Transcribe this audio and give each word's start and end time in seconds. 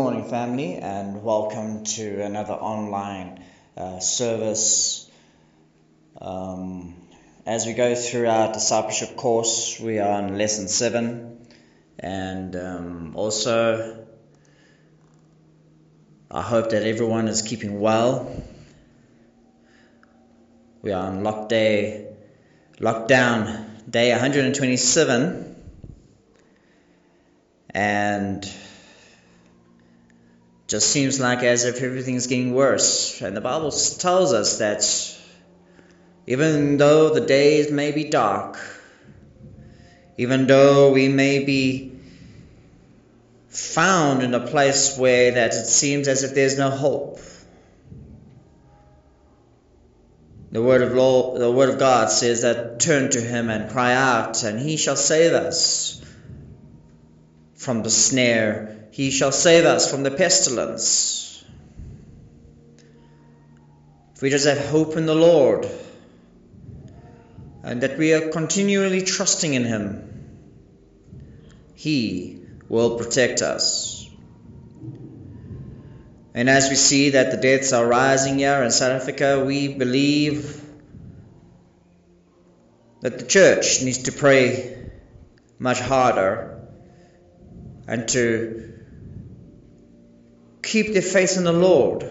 Morning, 0.00 0.30
family, 0.30 0.76
and 0.76 1.24
welcome 1.24 1.82
to 1.82 2.22
another 2.22 2.52
online 2.52 3.42
uh, 3.76 3.98
service. 3.98 5.10
Um, 6.20 6.94
as 7.44 7.66
we 7.66 7.72
go 7.72 7.96
through 7.96 8.28
our 8.28 8.52
discipleship 8.52 9.16
course, 9.16 9.80
we 9.80 9.98
are 9.98 10.22
on 10.22 10.38
lesson 10.38 10.68
seven, 10.68 11.44
and 11.98 12.54
um, 12.54 13.16
also 13.16 14.06
I 16.30 16.42
hope 16.42 16.70
that 16.70 16.84
everyone 16.84 17.26
is 17.26 17.42
keeping 17.42 17.80
well. 17.80 18.40
We 20.80 20.92
are 20.92 21.08
on 21.08 21.24
lock 21.24 21.48
day, 21.48 22.06
lockdown 22.78 23.90
day 23.90 24.12
127, 24.12 25.56
and 27.70 28.48
just 30.68 30.90
seems 30.90 31.18
like 31.18 31.42
as 31.42 31.64
if 31.64 31.82
everything's 31.82 32.26
getting 32.26 32.52
worse. 32.52 33.22
And 33.22 33.34
the 33.34 33.40
Bible 33.40 33.70
tells 33.70 34.34
us 34.34 34.58
that 34.58 34.84
even 36.26 36.76
though 36.76 37.14
the 37.14 37.22
days 37.22 37.72
may 37.72 37.90
be 37.90 38.04
dark, 38.04 38.58
even 40.18 40.46
though 40.46 40.92
we 40.92 41.08
may 41.08 41.42
be 41.42 41.92
found 43.48 44.22
in 44.22 44.34
a 44.34 44.46
place 44.46 44.98
where 44.98 45.32
that 45.32 45.54
it 45.54 45.64
seems 45.64 46.06
as 46.06 46.22
if 46.22 46.34
there's 46.34 46.58
no 46.58 46.68
hope. 46.68 47.18
The 50.52 50.62
word 50.62 50.82
of 50.82 50.92
the 50.92 51.50
word 51.50 51.70
of 51.70 51.78
God 51.78 52.10
says 52.10 52.42
that 52.42 52.80
turn 52.80 53.10
to 53.10 53.20
him 53.20 53.48
and 53.48 53.70
cry 53.70 53.94
out 53.94 54.42
and 54.44 54.60
he 54.60 54.76
shall 54.76 54.96
save 54.96 55.32
us 55.32 56.02
from 57.54 57.82
the 57.82 57.90
snare 57.90 58.77
he 58.98 59.12
shall 59.12 59.30
save 59.30 59.64
us 59.64 59.88
from 59.88 60.02
the 60.02 60.10
pestilence. 60.10 61.44
If 64.16 64.22
we 64.22 64.28
just 64.28 64.44
have 64.44 64.58
hope 64.58 64.96
in 64.96 65.06
the 65.06 65.14
Lord 65.14 65.68
and 67.62 67.80
that 67.82 67.96
we 67.96 68.12
are 68.12 68.30
continually 68.30 69.02
trusting 69.02 69.54
in 69.54 69.62
Him, 69.62 70.26
He 71.76 72.40
will 72.68 72.98
protect 72.98 73.40
us. 73.40 74.10
And 76.34 76.50
as 76.50 76.68
we 76.68 76.74
see 76.74 77.10
that 77.10 77.30
the 77.30 77.36
deaths 77.36 77.72
are 77.72 77.86
rising 77.86 78.40
here 78.40 78.64
in 78.64 78.72
South 78.72 79.00
Africa, 79.00 79.44
we 79.44 79.68
believe 79.68 80.60
that 83.02 83.20
the 83.20 83.26
church 83.26 83.80
needs 83.80 83.98
to 83.98 84.12
pray 84.12 84.90
much 85.60 85.78
harder 85.78 86.66
and 87.86 88.08
to 88.08 88.74
keep 90.62 90.92
their 90.92 91.02
faith 91.02 91.36
in 91.36 91.44
the 91.44 91.52
Lord. 91.52 92.10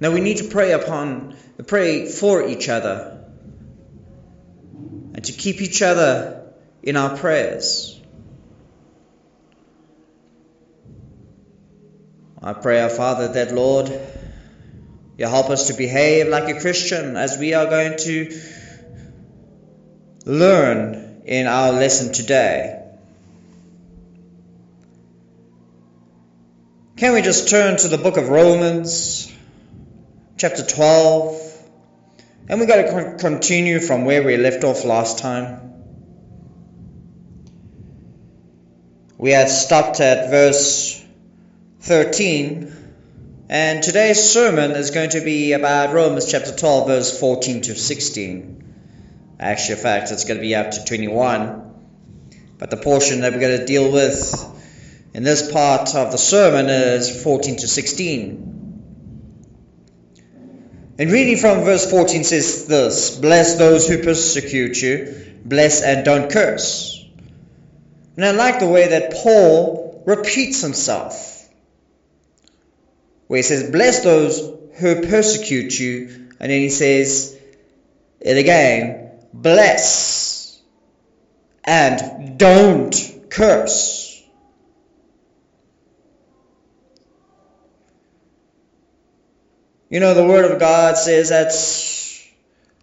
Now 0.00 0.10
we 0.10 0.20
need 0.20 0.38
to 0.38 0.44
pray 0.44 0.72
upon, 0.72 1.36
pray 1.66 2.06
for 2.06 2.46
each 2.46 2.68
other, 2.68 3.24
and 5.14 5.24
to 5.24 5.32
keep 5.32 5.60
each 5.60 5.82
other 5.82 6.52
in 6.82 6.96
our 6.96 7.16
prayers. 7.16 8.00
I 12.40 12.52
pray, 12.52 12.80
our 12.80 12.88
Father, 12.88 13.32
that 13.32 13.52
Lord, 13.52 13.90
you 15.18 15.26
help 15.26 15.50
us 15.50 15.66
to 15.66 15.74
behave 15.74 16.28
like 16.28 16.48
a 16.48 16.60
Christian 16.60 17.16
as 17.16 17.36
we 17.36 17.52
are 17.54 17.66
going 17.66 17.98
to 17.98 18.40
learn 20.24 21.22
in 21.24 21.48
our 21.48 21.72
lesson 21.72 22.12
today. 22.12 22.77
Can 26.98 27.12
we 27.12 27.22
just 27.22 27.48
turn 27.48 27.76
to 27.76 27.86
the 27.86 27.96
book 27.96 28.16
of 28.16 28.28
Romans, 28.28 29.32
chapter 30.36 30.64
12? 30.64 31.68
And 32.48 32.58
we're 32.58 32.66
going 32.66 32.86
to 32.86 33.16
continue 33.18 33.78
from 33.78 34.04
where 34.04 34.24
we 34.24 34.36
left 34.36 34.64
off 34.64 34.84
last 34.84 35.20
time. 35.20 35.74
We 39.16 39.30
had 39.30 39.48
stopped 39.48 40.00
at 40.00 40.28
verse 40.30 41.00
13, 41.82 42.74
and 43.48 43.80
today's 43.80 44.32
sermon 44.32 44.72
is 44.72 44.90
going 44.90 45.10
to 45.10 45.20
be 45.20 45.52
about 45.52 45.94
Romans 45.94 46.28
chapter 46.28 46.50
12, 46.50 46.88
verse 46.88 47.20
14 47.20 47.60
to 47.60 47.76
16. 47.76 48.74
Actually, 49.38 49.76
in 49.76 49.80
fact, 49.80 50.10
it's 50.10 50.24
going 50.24 50.38
to 50.38 50.42
be 50.42 50.56
up 50.56 50.72
to 50.72 50.84
21. 50.84 51.74
But 52.58 52.70
the 52.70 52.76
portion 52.76 53.20
that 53.20 53.34
we're 53.34 53.38
going 53.38 53.60
to 53.60 53.66
deal 53.66 53.92
with 53.92 54.57
in 55.14 55.22
this 55.22 55.50
part 55.50 55.94
of 55.94 56.12
the 56.12 56.18
sermon 56.18 56.66
is 56.66 57.22
14 57.22 57.56
to 57.56 57.68
16. 57.68 58.44
And 60.98 61.12
reading 61.12 61.36
from 61.36 61.64
verse 61.64 61.88
14 61.90 62.24
says 62.24 62.66
this 62.66 63.16
Bless 63.18 63.56
those 63.56 63.88
who 63.88 64.02
persecute 64.02 64.80
you, 64.82 65.34
bless 65.44 65.82
and 65.82 66.04
don't 66.04 66.30
curse. 66.30 67.06
And 68.16 68.24
I 68.24 68.32
like 68.32 68.58
the 68.58 68.68
way 68.68 68.88
that 68.88 69.12
Paul 69.12 70.02
repeats 70.06 70.60
himself, 70.60 71.48
where 73.28 73.38
he 73.38 73.42
says, 73.42 73.70
Bless 73.70 74.02
those 74.02 74.40
who 74.78 75.02
persecute 75.02 75.78
you, 75.78 76.28
and 76.40 76.50
then 76.50 76.60
he 76.60 76.70
says 76.70 77.38
it 78.20 78.36
again, 78.36 79.10
bless 79.32 80.60
and 81.64 82.38
don't 82.38 82.94
curse. 83.30 83.97
You 89.90 90.00
know, 90.00 90.14
the 90.14 90.26
Word 90.26 90.50
of 90.50 90.60
God 90.60 90.98
says 90.98 91.30
that 91.30 91.52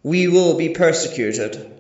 we 0.02 0.28
will 0.28 0.58
be 0.58 0.70
persecuted. 0.70 1.72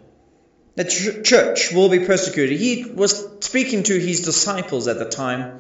The 0.76 0.84
ch- 0.84 1.28
church 1.28 1.72
will 1.72 1.90
be 1.90 2.00
persecuted. 2.00 2.60
He 2.60 2.86
was 2.86 3.28
speaking 3.40 3.84
to 3.84 4.00
his 4.00 4.22
disciples 4.22 4.88
at 4.88 5.00
the 5.00 5.06
time. 5.06 5.60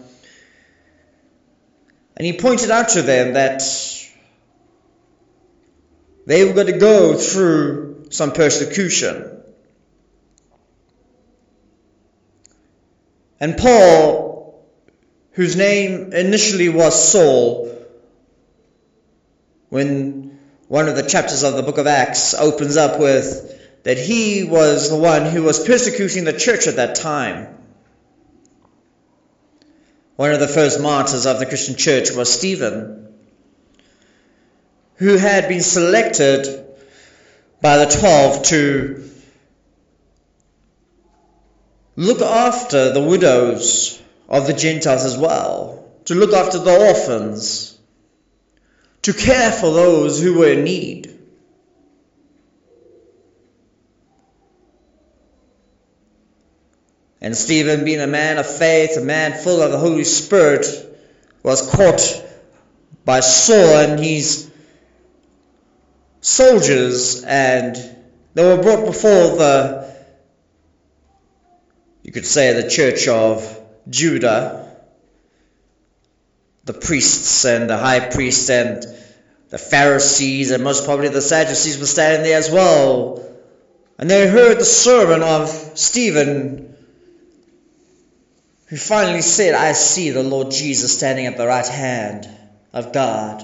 And 2.17 2.25
he 2.25 2.33
pointed 2.33 2.69
out 2.69 2.89
to 2.89 3.01
them 3.01 3.33
that 3.33 3.63
they 6.25 6.45
were 6.45 6.53
going 6.53 6.67
to 6.67 6.77
go 6.77 7.15
through 7.15 8.07
some 8.11 8.33
persecution. 8.33 9.31
And 13.39 13.57
Paul, 13.57 14.65
whose 15.31 15.55
name 15.55 16.13
initially 16.13 16.69
was 16.69 17.11
Saul, 17.11 17.74
when 19.75 20.39
one 20.69 20.87
of 20.87 20.95
the 20.95 21.03
chapters 21.03 21.43
of 21.43 21.57
the 21.57 21.61
book 21.61 21.77
of 21.77 21.85
Acts 21.85 22.33
opens 22.33 22.77
up 22.77 22.97
with 22.97 23.83
that 23.83 23.97
he 23.97 24.45
was 24.45 24.89
the 24.89 24.95
one 24.95 25.25
who 25.25 25.43
was 25.43 25.65
persecuting 25.67 26.23
the 26.23 26.31
church 26.31 26.67
at 26.67 26.77
that 26.77 26.95
time. 26.95 27.49
One 30.15 30.31
of 30.31 30.39
the 30.39 30.47
first 30.47 30.79
martyrs 30.79 31.25
of 31.25 31.39
the 31.39 31.45
Christian 31.45 31.75
church 31.75 32.11
was 32.11 32.31
Stephen, 32.31 33.13
who 34.95 35.17
had 35.17 35.49
been 35.49 35.59
selected 35.59 36.65
by 37.61 37.79
the 37.79 37.91
twelve 37.91 38.43
to 38.43 39.09
look 41.97 42.21
after 42.21 42.93
the 42.93 43.03
widows 43.03 44.01
of 44.29 44.47
the 44.47 44.53
Gentiles 44.53 45.03
as 45.03 45.17
well, 45.17 45.91
to 46.05 46.15
look 46.15 46.31
after 46.31 46.59
the 46.59 46.87
orphans 46.87 47.74
to 49.05 49.13
care 49.13 49.51
for 49.51 49.71
those 49.71 50.19
who 50.19 50.33
were 50.33 50.47
in 50.47 50.63
need. 50.63 51.15
And 57.21 57.37
Stephen, 57.37 57.85
being 57.85 58.01
a 58.01 58.07
man 58.07 58.39
of 58.39 58.47
faith, 58.47 58.97
a 58.97 59.01
man 59.01 59.33
full 59.33 59.61
of 59.61 59.71
the 59.71 59.77
Holy 59.77 60.05
Spirit, 60.05 60.65
was 61.43 61.69
caught 61.69 62.01
by 63.05 63.19
Saul 63.19 63.77
and 63.77 63.99
his 63.99 64.49
soldiers, 66.21 67.23
and 67.23 67.75
they 68.33 68.43
were 68.43 68.63
brought 68.63 68.87
before 68.87 69.37
the, 69.37 69.95
you 72.01 72.11
could 72.11 72.25
say, 72.25 72.59
the 72.59 72.67
church 72.67 73.07
of 73.07 73.61
Judah 73.87 74.64
the 76.65 76.73
priests 76.73 77.45
and 77.45 77.69
the 77.69 77.77
high 77.77 78.09
priests 78.09 78.49
and 78.49 78.85
the 79.49 79.57
Pharisees 79.57 80.51
and 80.51 80.63
most 80.63 80.85
probably 80.85 81.09
the 81.09 81.21
Sadducees 81.21 81.79
were 81.79 81.85
standing 81.85 82.23
there 82.23 82.37
as 82.37 82.51
well. 82.51 83.23
And 83.97 84.09
they 84.09 84.27
heard 84.27 84.59
the 84.59 84.65
sermon 84.65 85.23
of 85.23 85.49
Stephen, 85.75 86.75
who 88.67 88.77
finally 88.77 89.21
said, 89.21 89.53
I 89.53 89.71
see 89.71 90.09
the 90.09 90.23
Lord 90.23 90.51
Jesus 90.51 90.93
standing 90.93 91.27
at 91.27 91.37
the 91.37 91.47
right 91.47 91.67
hand 91.67 92.27
of 92.73 92.91
God. 92.91 93.43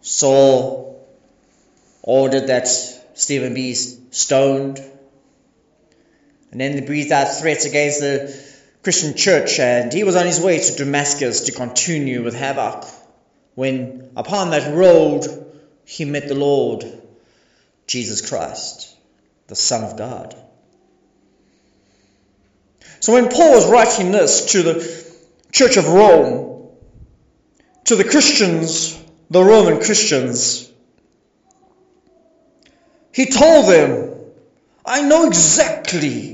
Saul 0.00 1.06
ordered 2.02 2.48
that 2.48 2.66
Stephen 2.68 3.54
be 3.54 3.74
stoned. 3.74 4.80
And 6.54 6.60
then 6.60 6.74
he 6.74 6.82
breathed 6.82 7.10
out 7.10 7.36
threats 7.36 7.64
against 7.64 7.98
the 7.98 8.32
Christian 8.84 9.16
church, 9.16 9.58
and 9.58 9.92
he 9.92 10.04
was 10.04 10.14
on 10.14 10.24
his 10.24 10.40
way 10.40 10.60
to 10.60 10.76
Damascus 10.76 11.46
to 11.46 11.52
continue 11.52 12.22
with 12.22 12.36
havoc. 12.36 12.84
When 13.56 14.08
upon 14.14 14.50
that 14.50 14.72
road 14.72 15.26
he 15.84 16.04
met 16.04 16.28
the 16.28 16.36
Lord, 16.36 16.84
Jesus 17.88 18.28
Christ, 18.28 18.94
the 19.48 19.56
Son 19.56 19.82
of 19.82 19.98
God. 19.98 20.36
So 23.00 23.14
when 23.14 23.30
Paul 23.30 23.50
was 23.50 23.68
writing 23.68 24.12
this 24.12 24.52
to 24.52 24.62
the 24.62 25.12
Church 25.50 25.76
of 25.76 25.88
Rome, 25.88 26.68
to 27.86 27.96
the 27.96 28.04
Christians, 28.04 28.96
the 29.28 29.42
Roman 29.42 29.80
Christians, 29.80 30.70
he 33.12 33.26
told 33.26 33.68
them, 33.68 34.14
I 34.86 35.02
know 35.02 35.26
exactly 35.26 36.33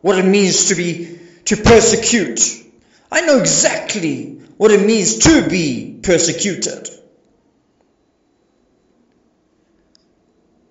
what 0.00 0.18
it 0.18 0.24
means 0.24 0.68
to 0.68 0.74
be 0.74 1.18
to 1.46 1.56
persecute. 1.56 2.40
I 3.10 3.22
know 3.22 3.38
exactly 3.38 4.40
what 4.56 4.70
it 4.70 4.84
means 4.84 5.18
to 5.18 5.48
be 5.48 6.00
persecuted. 6.02 6.88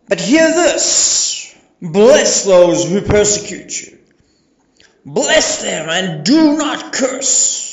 But 0.07 0.19
hear 0.19 0.48
this 0.48 1.56
bless 1.81 2.44
those 2.44 2.89
who 2.89 3.01
persecute 3.01 3.81
you, 3.81 3.98
bless 5.06 5.62
them 5.62 5.89
and 5.89 6.25
do 6.25 6.57
not 6.57 6.94
curse. 6.94 7.66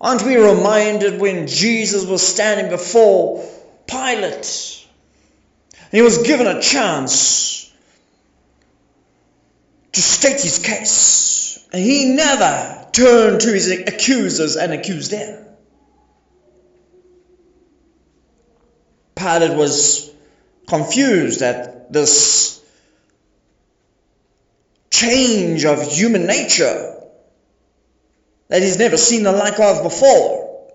Aren't 0.00 0.22
we 0.22 0.36
reminded 0.36 1.20
when 1.20 1.46
Jesus 1.46 2.04
was 2.04 2.26
standing 2.26 2.68
before 2.68 3.48
Pilate 3.86 4.71
he 5.92 6.00
was 6.00 6.18
given 6.18 6.46
a 6.46 6.60
chance 6.60 7.70
to 9.92 10.00
state 10.00 10.40
his 10.40 10.58
case? 10.58 11.58
And 11.70 11.82
he 11.82 12.06
never 12.06 12.88
turned 12.92 13.42
to 13.42 13.52
his 13.52 13.70
accusers 13.70 14.56
and 14.56 14.72
accused 14.72 15.10
them. 15.10 15.44
Pilate 19.14 19.56
was 19.56 20.10
confused 20.66 21.42
at 21.42 21.92
this 21.92 22.60
change 24.90 25.66
of 25.66 25.82
human 25.92 26.26
nature 26.26 26.96
that 28.48 28.62
he's 28.62 28.78
never 28.78 28.96
seen 28.96 29.24
the 29.24 29.32
like 29.32 29.60
of 29.60 29.82
before. 29.82 30.70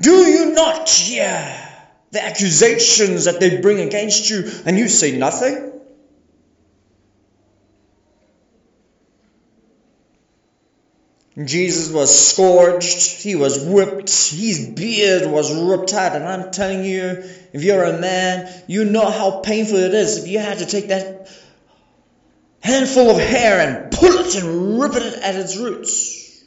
Do 0.00 0.10
you 0.10 0.52
not 0.52 0.88
hear 0.88 1.61
the 2.12 2.22
accusations 2.22 3.24
that 3.24 3.40
they 3.40 3.58
bring 3.60 3.80
against 3.80 4.30
you 4.30 4.44
and 4.64 4.78
you 4.78 4.88
say 4.88 5.16
nothing? 5.18 5.70
Jesus 11.42 11.90
was 11.90 12.28
scourged, 12.30 13.22
he 13.22 13.36
was 13.36 13.64
whipped, 13.64 14.10
his 14.10 14.66
beard 14.66 15.24
was 15.24 15.50
ripped 15.50 15.94
out, 15.94 16.14
and 16.14 16.28
I'm 16.28 16.50
telling 16.50 16.84
you, 16.84 17.24
if 17.54 17.64
you're 17.64 17.84
a 17.84 17.98
man, 17.98 18.52
you 18.66 18.84
know 18.84 19.10
how 19.10 19.40
painful 19.40 19.78
it 19.78 19.94
is 19.94 20.18
if 20.18 20.28
you 20.28 20.38
had 20.38 20.58
to 20.58 20.66
take 20.66 20.88
that 20.88 21.30
handful 22.60 23.10
of 23.10 23.18
hair 23.18 23.66
and 23.66 23.90
pull 23.90 24.12
it 24.12 24.34
and 24.34 24.78
rip 24.78 24.94
it 24.94 25.22
at 25.22 25.34
its 25.34 25.56
roots. 25.56 26.44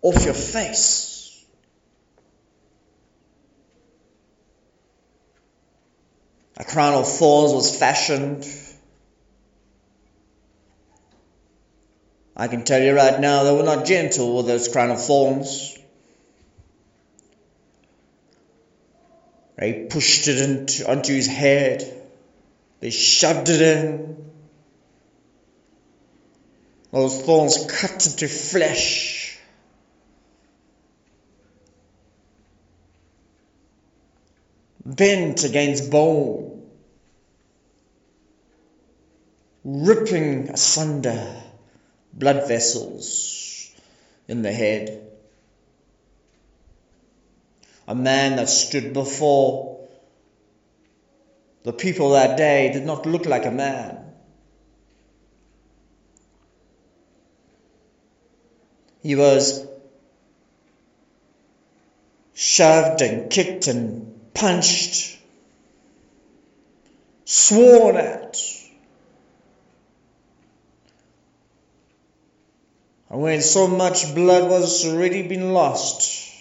Off 0.00 0.24
your 0.24 0.34
face. 0.34 1.11
A 6.56 6.64
crown 6.64 6.94
of 6.94 7.08
thorns 7.08 7.52
was 7.52 7.76
fashioned 7.76 8.46
I 12.36 12.48
can 12.48 12.64
tell 12.64 12.82
you 12.82 12.94
right 12.94 13.20
now, 13.20 13.44
they 13.44 13.54
were 13.54 13.62
not 13.62 13.84
gentle 13.84 14.36
with 14.36 14.46
those 14.46 14.68
crown 14.68 14.90
of 14.90 15.04
thorns. 15.04 15.78
They 19.56 19.86
pushed 19.88 20.28
it 20.28 20.40
into, 20.40 20.90
onto 20.90 21.12
his 21.12 21.26
head. 21.26 21.84
They 22.80 22.90
shoved 22.90 23.48
it 23.48 23.60
in. 23.60 24.16
Those 26.90 27.22
thorns 27.22 27.64
cut 27.68 28.06
into 28.06 28.28
flesh. 28.28 29.38
Bent 34.84 35.44
against 35.44 35.90
bone. 35.90 36.41
Ripping 39.64 40.48
asunder 40.48 41.40
blood 42.12 42.48
vessels 42.48 43.70
in 44.26 44.42
the 44.42 44.52
head. 44.52 45.08
A 47.86 47.94
man 47.94 48.36
that 48.36 48.48
stood 48.48 48.92
before 48.92 49.86
the 51.62 51.72
people 51.72 52.10
that 52.10 52.36
day 52.36 52.72
did 52.72 52.84
not 52.84 53.06
look 53.06 53.26
like 53.26 53.46
a 53.46 53.50
man. 53.52 53.98
He 59.02 59.14
was 59.14 59.66
shoved 62.34 63.02
and 63.02 63.30
kicked 63.30 63.66
and 63.68 64.32
punched, 64.34 65.18
sworn 67.24 67.96
at. 67.96 68.36
And 73.12 73.20
when 73.20 73.42
so 73.42 73.66
much 73.66 74.14
blood 74.14 74.48
was 74.48 74.86
already 74.86 75.28
been 75.28 75.52
lost, 75.52 76.32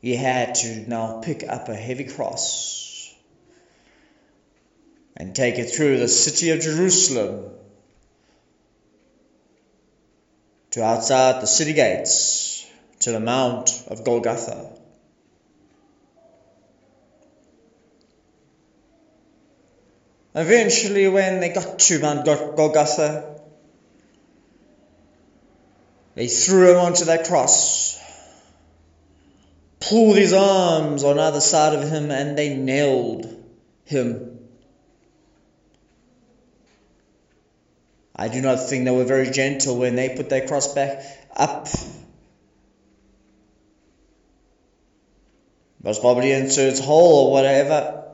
he 0.00 0.14
had 0.14 0.54
to 0.54 0.88
now 0.88 1.20
pick 1.20 1.42
up 1.46 1.68
a 1.68 1.74
heavy 1.74 2.04
cross 2.04 3.12
and 5.16 5.34
take 5.34 5.58
it 5.58 5.70
through 5.70 5.98
the 5.98 6.06
city 6.06 6.50
of 6.50 6.60
Jerusalem 6.60 7.50
to 10.70 10.84
outside 10.84 11.42
the 11.42 11.46
city 11.48 11.72
gates 11.72 12.64
to 13.00 13.10
the 13.10 13.18
Mount 13.18 13.82
of 13.88 14.04
Golgotha. 14.04 14.76
Eventually, 20.36 21.08
when 21.08 21.40
they 21.40 21.48
got 21.48 21.80
to 21.80 21.98
Mount 21.98 22.24
Golgotha, 22.24 23.29
they 26.20 26.26
threw 26.28 26.72
him 26.72 26.76
onto 26.76 27.06
that 27.06 27.26
cross, 27.26 27.98
pulled 29.80 30.18
his 30.18 30.34
arms 30.34 31.02
on 31.02 31.18
either 31.18 31.40
side 31.40 31.72
of 31.72 31.88
him, 31.88 32.10
and 32.10 32.36
they 32.36 32.54
nailed 32.54 33.42
him. 33.86 34.38
I 38.14 38.28
do 38.28 38.42
not 38.42 38.68
think 38.68 38.84
they 38.84 38.90
were 38.90 39.06
very 39.06 39.30
gentle 39.30 39.78
when 39.78 39.96
they 39.96 40.10
put 40.10 40.28
their 40.28 40.46
cross 40.46 40.74
back 40.74 41.02
up. 41.34 41.68
Most 45.82 46.02
probably 46.02 46.32
into 46.32 46.68
its 46.68 46.80
hole 46.80 47.28
or 47.28 47.32
whatever. 47.32 48.04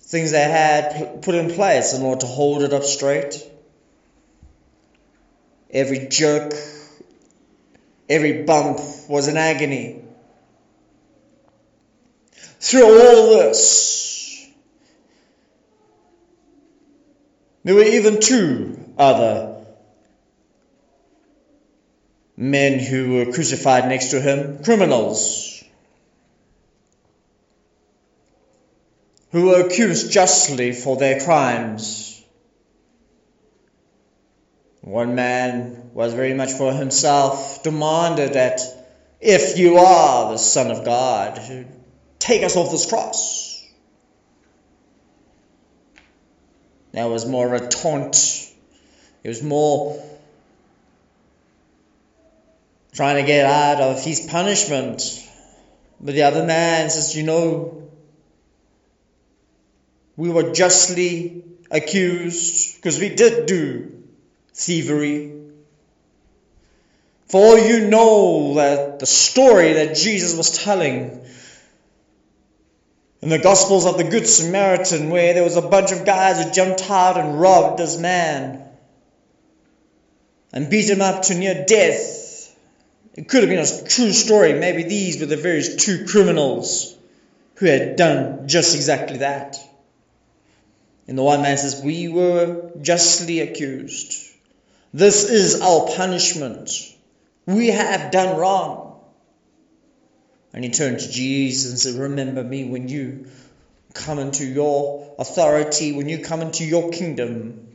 Things 0.00 0.32
they 0.32 0.42
had 0.42 1.22
put 1.22 1.36
in 1.36 1.52
place 1.52 1.94
in 1.94 2.02
order 2.02 2.22
to 2.22 2.26
hold 2.26 2.62
it 2.62 2.72
up 2.72 2.82
straight 2.82 3.40
every 5.70 6.08
jerk, 6.08 6.54
every 8.08 8.42
bump 8.42 8.80
was 9.08 9.28
an 9.28 9.36
agony. 9.36 10.02
Through 12.60 12.84
all 12.84 13.38
this, 13.38 14.48
there 17.64 17.74
were 17.74 17.82
even 17.82 18.20
two 18.20 18.78
other 18.98 19.64
men 22.36 22.78
who 22.78 23.14
were 23.14 23.32
crucified 23.32 23.88
next 23.88 24.10
to 24.12 24.20
him, 24.20 24.62
criminals, 24.62 25.64
who 29.32 29.46
were 29.46 29.66
accused 29.66 30.12
justly 30.12 30.72
for 30.72 30.96
their 30.96 31.20
crimes. 31.20 32.07
One 34.80 35.14
man 35.14 35.90
was 35.92 36.14
very 36.14 36.34
much 36.34 36.52
for 36.52 36.72
himself, 36.72 37.62
demanded 37.62 38.34
that 38.34 38.60
if 39.20 39.58
you 39.58 39.78
are 39.78 40.32
the 40.32 40.38
Son 40.38 40.70
of 40.70 40.84
God, 40.84 41.66
take 42.18 42.42
us 42.42 42.56
off 42.56 42.70
this 42.70 42.88
cross. 42.88 43.66
That 46.92 47.06
was 47.06 47.26
more 47.26 47.54
a 47.54 47.68
taunt. 47.68 48.50
It 49.24 49.28
was 49.28 49.42
more 49.42 50.02
trying 52.92 53.16
to 53.16 53.26
get 53.26 53.44
out 53.44 53.80
of 53.80 54.04
his 54.04 54.20
punishment. 54.20 55.02
But 56.00 56.14
the 56.14 56.22
other 56.22 56.46
man 56.46 56.90
says, 56.90 57.16
You 57.16 57.24
know, 57.24 57.90
we 60.16 60.30
were 60.30 60.52
justly 60.52 61.44
accused 61.70 62.76
because 62.76 62.98
we 62.98 63.14
did 63.14 63.46
do 63.46 63.97
thievery. 64.54 65.32
For 67.28 67.40
all 67.40 67.58
you 67.58 67.88
know 67.88 68.54
that 68.54 69.00
the 69.00 69.06
story 69.06 69.74
that 69.74 69.96
Jesus 69.96 70.36
was 70.36 70.56
telling 70.56 71.20
in 73.20 73.28
the 73.28 73.38
Gospels 73.38 73.84
of 73.84 73.98
the 73.98 74.04
Good 74.04 74.26
Samaritan, 74.26 75.10
where 75.10 75.34
there 75.34 75.42
was 75.42 75.56
a 75.56 75.62
bunch 75.62 75.92
of 75.92 76.06
guys 76.06 76.42
who 76.42 76.50
jumped 76.50 76.88
out 76.88 77.18
and 77.18 77.40
robbed 77.40 77.78
this 77.78 77.98
man 77.98 78.64
and 80.52 80.70
beat 80.70 80.88
him 80.88 81.02
up 81.02 81.22
to 81.24 81.34
near 81.34 81.64
death. 81.66 82.56
It 83.14 83.28
could 83.28 83.42
have 83.42 83.50
been 83.50 83.58
a 83.58 83.88
true 83.88 84.12
story. 84.12 84.54
Maybe 84.54 84.84
these 84.84 85.20
were 85.20 85.26
the 85.26 85.36
very 85.36 85.62
two 85.62 86.06
criminals 86.06 86.96
who 87.56 87.66
had 87.66 87.96
done 87.96 88.46
just 88.46 88.76
exactly 88.76 89.18
that. 89.18 89.58
And 91.08 91.18
the 91.18 91.22
one 91.22 91.42
man 91.42 91.56
says, 91.58 91.82
We 91.82 92.08
were 92.08 92.70
justly 92.80 93.40
accused. 93.40 94.27
This 94.92 95.28
is 95.28 95.60
our 95.60 95.86
punishment. 95.86 96.70
We 97.46 97.68
have 97.68 98.10
done 98.10 98.38
wrong. 98.38 99.00
And 100.52 100.64
he 100.64 100.70
turned 100.70 101.00
to 101.00 101.10
Jesus 101.10 101.70
and 101.70 101.78
said, 101.78 102.00
Remember 102.00 102.42
me 102.42 102.64
when 102.64 102.88
you 102.88 103.26
come 103.94 104.18
into 104.18 104.44
your 104.44 105.14
authority, 105.18 105.92
when 105.92 106.08
you 106.08 106.18
come 106.18 106.40
into 106.40 106.64
your 106.64 106.90
kingdom. 106.90 107.68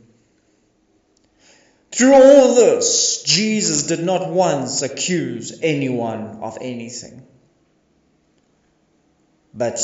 Through 1.92 2.14
all 2.14 2.54
this, 2.56 3.22
Jesus 3.22 3.84
did 3.86 4.04
not 4.04 4.28
once 4.28 4.82
accuse 4.82 5.60
anyone 5.62 6.38
of 6.42 6.58
anything. 6.60 7.24
But 9.54 9.80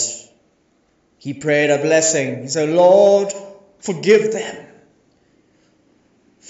he 1.18 1.34
prayed 1.34 1.70
a 1.70 1.78
blessing. 1.78 2.42
He 2.42 2.48
said, 2.48 2.70
Lord, 2.70 3.32
forgive 3.78 4.32
them, 4.32 4.66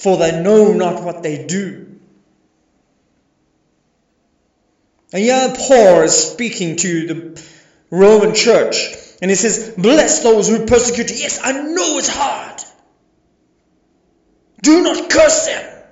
for 0.01 0.17
they 0.17 0.43
know 0.43 0.73
not 0.73 1.03
what 1.03 1.23
they 1.23 1.45
do. 1.45 1.87
And 5.13 5.23
here 5.23 5.55
Paul 5.55 6.03
is 6.03 6.15
speaking 6.15 6.77
to 6.77 7.07
the 7.07 7.43
Roman 7.91 8.35
church, 8.35 8.95
and 9.21 9.31
he 9.31 9.35
says, 9.35 9.75
Bless 9.77 10.23
those 10.23 10.49
who 10.49 10.65
persecute 10.65 11.11
you. 11.11 11.17
Yes, 11.17 11.39
I 11.43 11.53
know 11.53 11.99
it's 11.99 12.09
hard. 12.09 12.63
Do 14.63 14.83
not 14.83 15.11
curse 15.11 15.47
them. 15.47 15.83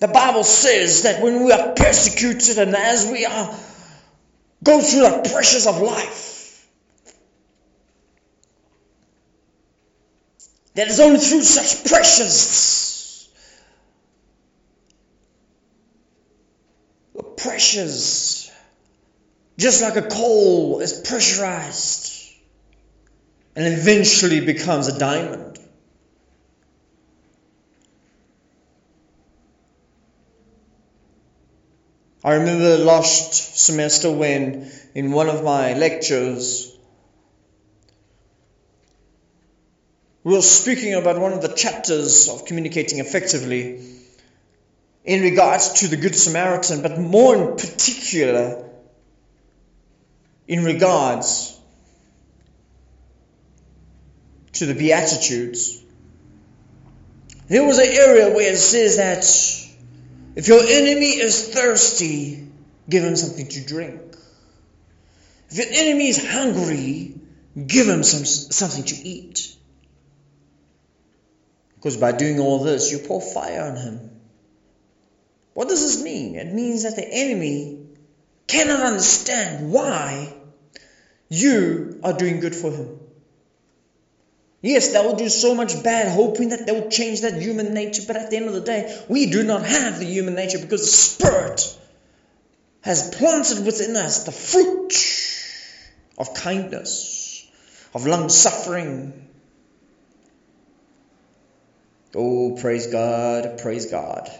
The 0.00 0.08
Bible 0.08 0.44
says 0.44 1.04
that 1.04 1.22
when 1.22 1.42
we 1.42 1.52
are 1.52 1.72
persecuted 1.72 2.58
and 2.58 2.76
as 2.76 3.06
we 3.06 3.24
are 3.24 3.56
go 4.62 4.82
through 4.82 5.22
the 5.22 5.30
pressures 5.32 5.66
of 5.66 5.80
life, 5.80 6.33
that 10.74 10.88
is 10.88 11.00
only 11.00 11.18
through 11.18 11.42
such 11.42 11.84
pressures 11.84 12.84
pressures. 17.44 18.50
Just 19.58 19.82
like 19.82 19.96
a 19.96 20.02
coal 20.02 20.80
is 20.80 20.92
pressurized 20.92 22.10
and 23.54 23.66
eventually 23.66 24.44
becomes 24.44 24.88
a 24.88 24.98
diamond. 24.98 25.58
I 32.24 32.34
remember 32.34 32.78
last 32.78 33.58
semester 33.58 34.10
when, 34.10 34.72
in 34.94 35.12
one 35.12 35.28
of 35.28 35.44
my 35.44 35.74
lectures, 35.74 36.73
we 40.24 40.32
were 40.32 40.42
speaking 40.42 40.94
about 40.94 41.20
one 41.20 41.34
of 41.34 41.42
the 41.42 41.48
chapters 41.48 42.30
of 42.30 42.46
communicating 42.46 42.98
effectively 42.98 43.84
in 45.04 45.20
regards 45.20 45.74
to 45.74 45.88
the 45.88 45.98
Good 45.98 46.16
Samaritan, 46.16 46.80
but 46.80 46.98
more 46.98 47.36
in 47.36 47.56
particular 47.56 48.64
in 50.48 50.64
regards 50.64 51.58
to 54.54 54.66
the 54.66 54.74
Beatitudes. 54.74 55.82
There 57.48 57.64
was 57.64 57.78
an 57.78 57.92
area 57.92 58.34
where 58.34 58.50
it 58.50 58.56
says 58.56 58.96
that 58.96 59.24
if 60.36 60.48
your 60.48 60.60
enemy 60.60 61.18
is 61.18 61.48
thirsty, 61.48 62.48
give 62.88 63.04
him 63.04 63.16
something 63.16 63.46
to 63.46 63.66
drink. 63.66 64.00
If 65.50 65.58
your 65.58 65.66
enemy 65.70 66.08
is 66.08 66.26
hungry, 66.26 67.14
give 67.66 67.86
him 67.86 68.02
some, 68.02 68.24
something 68.24 68.84
to 68.84 68.96
eat. 68.96 69.54
Because 71.84 71.98
by 71.98 72.12
doing 72.12 72.40
all 72.40 72.60
this, 72.60 72.90
you 72.90 72.98
pour 72.98 73.20
fire 73.20 73.60
on 73.60 73.76
him. 73.76 74.10
What 75.52 75.68
does 75.68 75.82
this 75.82 76.02
mean? 76.02 76.34
It 76.34 76.50
means 76.50 76.84
that 76.84 76.96
the 76.96 77.06
enemy 77.06 77.78
cannot 78.46 78.80
understand 78.80 79.70
why 79.70 80.32
you 81.28 82.00
are 82.02 82.14
doing 82.14 82.40
good 82.40 82.54
for 82.54 82.70
him. 82.70 82.98
Yes, 84.62 84.94
they 84.94 85.00
will 85.00 85.16
do 85.16 85.28
so 85.28 85.54
much 85.54 85.82
bad, 85.82 86.10
hoping 86.10 86.48
that 86.48 86.64
they 86.64 86.72
will 86.72 86.88
change 86.88 87.20
that 87.20 87.34
human 87.42 87.74
nature, 87.74 88.04
but 88.06 88.16
at 88.16 88.30
the 88.30 88.38
end 88.38 88.46
of 88.46 88.54
the 88.54 88.62
day, 88.62 89.04
we 89.10 89.26
do 89.26 89.42
not 89.42 89.66
have 89.66 89.98
the 89.98 90.06
human 90.06 90.34
nature 90.34 90.60
because 90.60 90.80
the 90.80 90.86
Spirit 90.86 91.78
has 92.80 93.14
planted 93.14 93.66
within 93.66 93.94
us 93.94 94.24
the 94.24 94.32
fruit 94.32 94.94
of 96.16 96.32
kindness, 96.32 97.46
of 97.92 98.06
long 98.06 98.30
suffering. 98.30 99.24
Oh, 102.14 102.56
praise 102.60 102.86
God, 102.86 103.58
praise 103.58 103.86
God. 103.86 104.30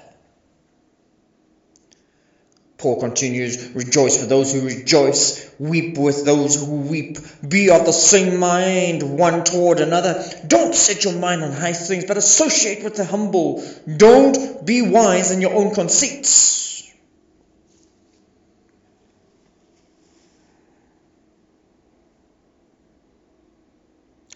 Paul 2.79 3.01
continues, 3.01 3.71
Rejoice 3.75 4.21
with 4.21 4.29
those 4.29 4.53
who 4.53 4.67
rejoice, 4.67 5.49
weep 5.59 5.97
with 5.97 6.25
those 6.25 6.57
who 6.57 6.81
weep, 6.83 7.17
be 7.47 7.71
of 7.71 7.87
the 7.87 7.93
same 7.93 8.39
mind 8.39 9.03
one 9.03 9.43
toward 9.45 9.81
another. 9.81 10.23
Don't 10.47 10.75
set 10.75 11.03
your 11.03 11.15
mind 11.15 11.43
on 11.43 11.53
high 11.53 11.73
things, 11.73 12.05
but 12.05 12.19
associate 12.19 12.85
with 12.85 12.97
the 12.97 13.05
humble. 13.05 13.65
Don't 13.97 14.67
be 14.67 14.83
wise 14.83 15.31
in 15.31 15.41
your 15.41 15.55
own 15.55 15.75
conceits. 15.75 16.63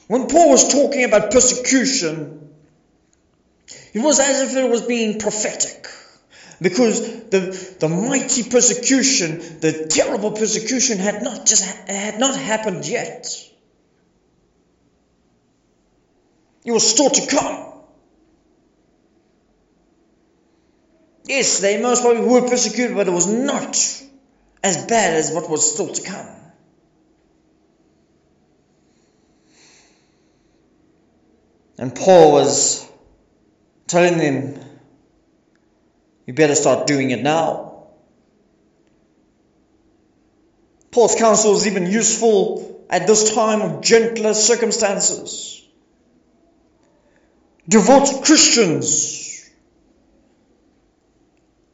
When 0.07 0.27
Paul 0.27 0.49
was 0.49 0.73
talking 0.73 1.05
about 1.05 1.33
persecution, 1.33 2.48
it 3.99 4.03
was 4.03 4.21
as 4.21 4.53
if 4.53 4.57
it 4.57 4.71
was 4.71 4.83
being 4.83 5.19
prophetic. 5.19 5.89
Because 6.63 7.01
the, 7.31 7.41
the 7.81 7.89
mighty 7.89 8.49
persecution, 8.49 9.39
the 9.61 9.89
terrible 9.89 10.31
persecution 10.31 10.99
had 10.99 11.23
not 11.23 11.47
just 11.47 11.65
had 11.65 12.21
not 12.21 12.37
happened 12.37 12.87
yet. 12.87 13.27
It 16.65 16.71
was 16.71 16.89
still 16.89 17.11
to 17.11 17.27
come. 17.27 17.73
Yes, 21.25 21.59
they 21.59 21.83
most 21.83 22.03
probably 22.03 22.25
were 22.25 22.49
persecuted, 22.49 22.95
but 22.97 23.09
it 23.09 23.13
was 23.13 23.27
not 23.27 23.77
as 24.63 24.87
bad 24.87 25.15
as 25.15 25.33
what 25.33 25.51
was 25.51 25.73
still 25.73 25.93
to 25.93 26.03
come. 26.03 26.29
And 31.79 31.95
Paul 31.95 32.33
was 32.33 32.88
telling 33.89 34.19
them 34.19 34.61
you 36.27 36.35
better 36.35 36.55
start 36.55 36.87
doing 36.87 37.11
it 37.11 37.23
now. 37.23 37.87
Paul's 40.91 41.17
counsel 41.17 41.55
is 41.55 41.67
even 41.67 41.87
useful 41.87 42.85
at 42.91 43.07
this 43.07 43.35
time 43.35 43.63
of 43.63 43.83
gentler 43.83 44.35
circumstances. 44.35 45.67
Devout 47.69 48.25
Christians 48.25 49.51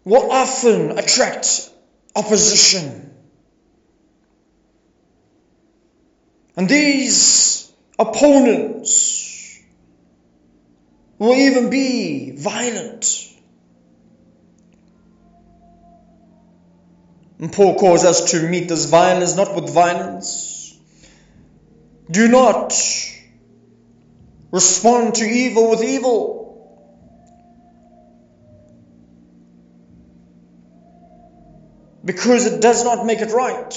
will 0.04 0.30
often 0.30 0.98
attract 0.98 1.70
opposition. 2.14 3.12
And 6.56 6.68
these 6.68 7.72
opponents 7.98 9.23
will 11.18 11.34
even 11.34 11.70
be 11.70 12.32
violent. 12.36 13.30
And 17.38 17.52
Paul 17.52 17.78
calls 17.78 18.04
us 18.04 18.30
to 18.30 18.48
meet 18.48 18.68
this 18.68 18.86
violence 18.86 19.36
not 19.36 19.54
with 19.54 19.72
violence. 19.72 20.76
Do 22.10 22.28
not 22.28 22.72
respond 24.50 25.16
to 25.16 25.24
evil 25.24 25.70
with 25.70 25.82
evil. 25.82 26.42
Because 32.04 32.46
it 32.46 32.60
does 32.60 32.84
not 32.84 33.06
make 33.06 33.20
it 33.20 33.32
right. 33.32 33.72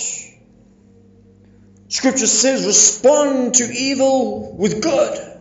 Scripture 1.88 2.27
says 2.27 2.65
respond 2.65 3.56
to 3.56 3.63
evil 3.63 4.56
with 4.58 4.82
good. 4.82 5.37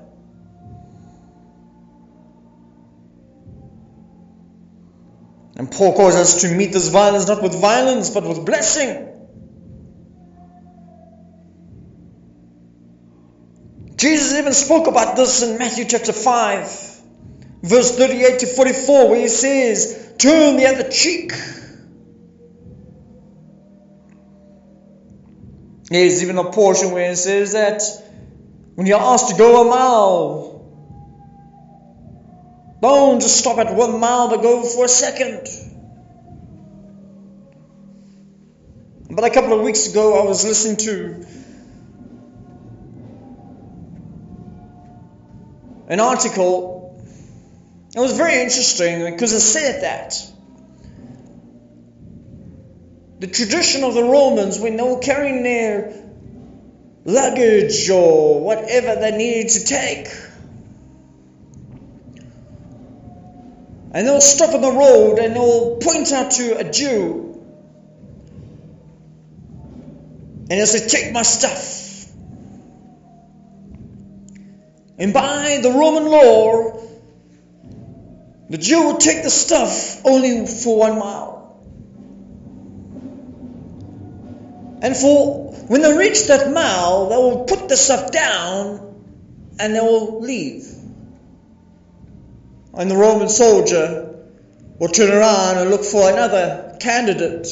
And 5.57 5.71
Paul 5.71 5.95
calls 5.95 6.15
us 6.15 6.43
to 6.43 6.55
meet 6.55 6.73
this 6.73 6.89
violence 6.89 7.27
not 7.27 7.43
with 7.43 7.59
violence 7.61 8.11
but 8.11 8.25
with 8.25 8.45
blessing. 8.45 9.07
Jesus 13.97 14.39
even 14.39 14.53
spoke 14.53 14.87
about 14.87 15.17
this 15.17 15.43
in 15.43 15.59
Matthew 15.59 15.87
chapter 15.87 16.13
5, 16.13 17.01
verse 17.63 17.97
38 17.97 18.41
to 18.41 18.47
44, 18.47 19.09
where 19.09 19.21
he 19.21 19.29
says, 19.29 20.15
Turn 20.19 20.59
the 20.59 20.67
other 20.67 20.91
cheek. 20.91 21.33
There's 25.89 26.23
even 26.23 26.37
a 26.37 26.51
portion 26.51 26.91
where 26.91 27.11
it 27.11 27.17
says 27.17 27.53
that 27.53 27.83
when 28.75 28.87
you're 28.87 29.01
asked 29.01 29.31
to 29.31 29.37
go 29.37 29.67
a 29.67 29.71
mile, 29.71 30.56
don't 32.81 33.21
just 33.21 33.39
stop 33.39 33.59
at 33.59 33.75
one 33.75 34.01
mile 34.01 34.29
but 34.29 34.43
go 34.43 34.63
for 34.63 34.85
a 34.85 34.89
second. 34.89 35.49
But 39.11 39.25
a 39.25 39.31
couple 39.31 39.55
of 39.55 39.63
weeks 39.63 39.91
ago, 39.91 40.21
I 40.21 40.25
was 40.25 40.45
listening 40.45 40.77
to 40.79 41.27
an 45.89 46.01
article. 46.01 47.03
It 47.95 48.01
was 48.01 48.13
very 48.17 48.43
interesting 48.43 49.11
because 49.11 49.33
it 49.33 49.41
said 49.41 49.83
that 49.83 50.21
the 53.21 53.27
tradition 53.27 53.85
of 53.85 53.95
the 53.95 54.03
Romans, 54.03 54.59
when 54.59 54.77
they 54.77 54.83
were 54.83 54.99
carrying 54.99 55.43
their 55.43 55.95
luggage 57.05 57.89
or 57.89 58.43
whatever 58.43 59.01
they 59.01 59.17
needed 59.17 59.49
to 59.53 59.65
take, 59.65 60.09
and 63.97 64.07
they'll 64.07 64.21
stop 64.21 64.55
on 64.55 64.61
the 64.61 64.71
road 64.71 65.19
and 65.19 65.35
they'll 65.35 65.77
point 65.77 66.13
out 66.13 66.33
to 66.33 66.59
a 66.59 66.71
Jew 66.71 67.33
and 70.51 70.51
they'll 70.51 70.67
say, 70.67 70.87
Take 70.87 71.15
my 71.15 71.23
stuff. 71.23 72.13
And 74.99 75.15
by 75.15 75.61
the 75.63 75.71
Roman 75.71 76.05
law, 76.05 76.79
the 78.51 78.59
Jew 78.59 78.89
would 78.89 79.01
take 79.01 79.23
the 79.23 79.31
stuff 79.31 80.05
only 80.05 80.47
for 80.47 80.79
one 80.79 80.99
mile. 80.99 81.59
And 84.83 84.95
for 84.95 85.55
when 85.69 85.81
they 85.81 85.97
reach 85.97 86.27
that 86.27 86.53
mile, 86.53 87.09
they 87.09 87.17
will 87.17 87.45
put 87.47 87.71
the 87.71 87.79
stuff 87.79 88.13
down 88.13 89.55
and 89.59 89.75
they 89.75 89.81
will 89.81 90.21
leave. 90.21 90.76
And 92.77 92.91
the 92.91 92.97
Roman 92.97 93.29
soldier 93.29 94.15
will 94.79 94.89
turn 94.89 95.11
around 95.11 95.59
and 95.59 95.71
look 95.71 95.83
for 95.83 96.11
another 96.11 96.77
candidate 96.79 97.49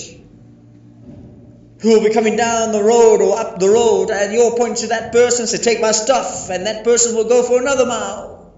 who 1.81 1.91
will 1.91 2.05
be 2.07 2.13
coming 2.13 2.37
down 2.37 2.73
the 2.73 2.83
road 2.83 3.21
or 3.21 3.39
up 3.39 3.59
the 3.59 3.69
road, 3.69 4.11
and 4.11 4.33
you'll 4.33 4.53
point 4.53 4.79
to 4.79 4.87
that 4.89 5.13
person, 5.13 5.43
and 5.43 5.49
say, 5.49 5.59
Take 5.59 5.81
my 5.81 5.93
stuff, 5.93 6.51
and 6.51 6.67
that 6.67 6.85
person 6.85 7.15
will 7.15 7.29
go 7.29 7.43
for 7.43 7.61
another 7.61 7.87
mile. 7.87 8.53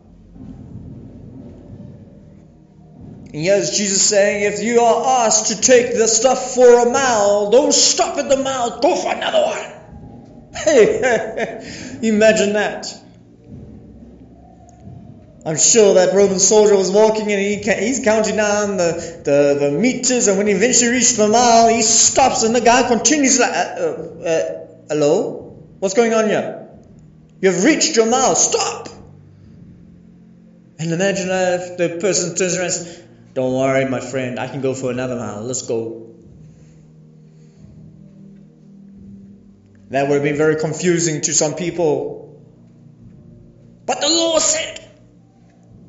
And 3.33 3.45
here's 3.45 3.77
Jesus 3.77 4.03
saying, 4.03 4.53
If 4.53 4.63
you 4.63 4.81
are 4.81 5.27
asked 5.27 5.49
to 5.49 5.61
take 5.61 5.95
the 5.95 6.09
stuff 6.09 6.55
for 6.55 6.87
a 6.87 6.91
mile, 6.91 7.51
don't 7.51 7.73
stop 7.73 8.17
at 8.19 8.29
the 8.29 8.37
mile, 8.37 8.81
go 8.81 8.97
for 8.97 9.13
another 9.13 9.43
one. 9.43 9.73
Hey, 10.57 11.99
imagine 12.03 12.55
that. 12.55 13.06
I'm 15.47 15.57
sure 15.57 15.95
that 15.95 16.13
Roman 16.13 16.41
soldier 16.41 16.77
was 16.77 16.91
walking 16.91 17.31
and 17.31 17.41
he, 17.41 17.59
he's 17.59 18.01
counting 18.03 18.35
down 18.35 18.79
the, 18.79 19.21
the, 19.25 19.67
the 19.67 19.79
meters, 19.79 20.27
and 20.27 20.39
when 20.39 20.49
he 20.49 20.53
eventually 20.53 20.91
reached 20.91 21.17
the 21.17 21.29
mile, 21.29 21.69
he 21.69 21.83
stops 21.83 22.43
and 22.43 22.53
the 22.53 22.61
guy 22.61 22.89
continues 22.89 23.39
like, 23.39 23.53
uh, 23.53 23.55
uh, 23.55 24.27
uh, 24.27 24.67
Hello? 24.89 25.65
What's 25.79 25.95
going 25.95 26.13
on 26.15 26.29
here? 26.29 26.69
You've 27.41 27.63
reached 27.63 27.95
your 27.95 28.07
mile, 28.07 28.35
stop! 28.35 28.89
And 30.81 30.93
imagine 30.93 31.29
if 31.31 31.79
the 31.79 31.99
person 32.01 32.35
turns 32.35 32.57
around 32.57 32.65
and 32.65 32.73
says, 32.73 33.05
Don't 33.35 33.55
worry, 33.55 33.89
my 33.89 34.01
friend, 34.01 34.41
I 34.41 34.49
can 34.49 34.63
go 34.63 34.75
for 34.75 34.91
another 34.91 35.15
mile, 35.15 35.43
let's 35.43 35.63
go. 35.63 36.13
That 39.91 40.09
would 40.09 40.15
have 40.15 40.25
been 40.25 40.37
very 40.37 40.57
confusing 40.57 41.21
to 41.21 41.33
some 41.33 41.55
people. 41.55 42.43
But 43.87 44.01
the 44.01 44.09
law 44.09 44.41
said, 44.41 44.86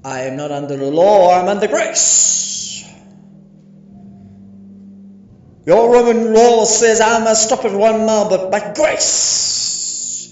I 0.08 0.22
am 0.22 0.38
not 0.38 0.52
under 0.54 0.78
the 0.78 0.90
law, 0.90 1.38
I'm 1.38 1.50
under 1.50 1.68
grace. 1.68 2.82
Your 5.66 5.92
Roman 5.92 6.34
law 6.34 6.64
says 6.64 7.02
I 7.02 7.22
must 7.22 7.48
stop 7.48 7.66
at 7.66 7.74
one 7.74 8.06
mile, 8.06 8.30
but 8.30 8.50
by 8.50 8.74
grace, 8.74 10.30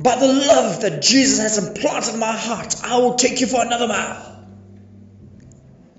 by 0.00 0.18
the 0.18 0.26
love 0.26 0.80
that 0.80 1.02
Jesus 1.02 1.38
has 1.38 1.68
implanted 1.68 2.14
in 2.14 2.18
my 2.18 2.32
heart, 2.32 2.74
I 2.82 2.96
will 2.98 3.14
take 3.14 3.40
you 3.40 3.46
for 3.46 3.64
another 3.64 3.86
mile. 3.86 4.44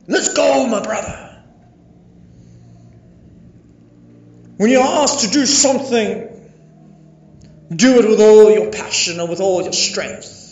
Let's 0.05 0.33
go, 0.33 0.67
my 0.67 0.81
brother. 0.83 1.45
When 4.57 4.69
you're 4.69 4.83
asked 4.83 5.21
to 5.21 5.29
do 5.29 5.45
something, 5.45 6.27
do 7.73 7.99
it 7.99 8.09
with 8.09 8.19
all 8.19 8.51
your 8.51 8.69
passion 8.69 9.21
and 9.21 9.29
with 9.29 9.39
all 9.39 9.63
your 9.63 9.71
strength. 9.71 10.42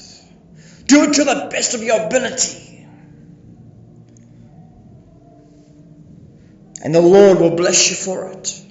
Do 0.92 1.06
it 1.06 1.14
to 1.14 1.24
the 1.24 1.48
best 1.50 1.74
of 1.74 1.82
your 1.82 2.06
ability. 2.06 2.86
And 6.84 6.94
the 6.94 7.00
Lord 7.00 7.40
will 7.40 7.56
bless 7.56 7.90
you 7.90 7.96
for 7.96 8.30
it. 8.30 8.62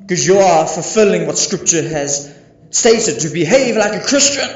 Because 0.00 0.26
you 0.26 0.38
are 0.38 0.66
fulfilling 0.66 1.28
what 1.28 1.38
Scripture 1.38 1.88
has 1.88 2.36
stated 2.70 3.20
to 3.20 3.28
behave 3.28 3.76
like 3.76 3.92
a 3.92 4.04
Christian. 4.04 4.50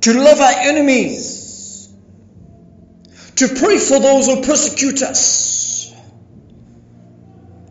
To 0.00 0.14
love 0.14 0.40
our 0.40 0.58
enemies. 0.58 1.94
To 3.36 3.46
pray 3.46 3.78
for 3.78 4.00
those 4.00 4.26
who 4.26 4.42
persecute 4.42 5.02
us. 5.02 5.94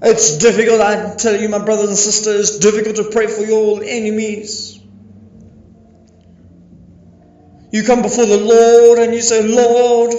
It's 0.02 0.38
difficult, 0.38 0.80
I 0.80 1.14
tell 1.18 1.36
you, 1.36 1.50
my 1.50 1.60
brothers 1.60 1.90
and 1.90 1.98
sisters, 1.98 2.60
difficult 2.60 2.96
to 2.96 3.12
pray 3.12 3.28
for 3.28 3.42
your 3.42 3.84
enemies. 3.84 4.77
You 7.72 7.84
come 7.84 8.02
before 8.02 8.26
the 8.26 8.38
Lord 8.38 9.00
and 9.00 9.14
you 9.14 9.22
say, 9.22 9.44
Lord, 9.44 10.14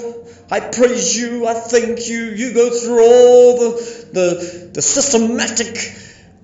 I 0.51 0.61
praise 0.61 1.17
you, 1.17 1.47
I 1.47 1.55
thank 1.55 2.09
you. 2.09 2.25
You 2.25 2.53
go 2.53 2.71
through 2.71 3.03
all 3.03 3.59
the, 3.59 4.07
the, 4.13 4.71
the 4.75 4.83
systematic 4.83 5.77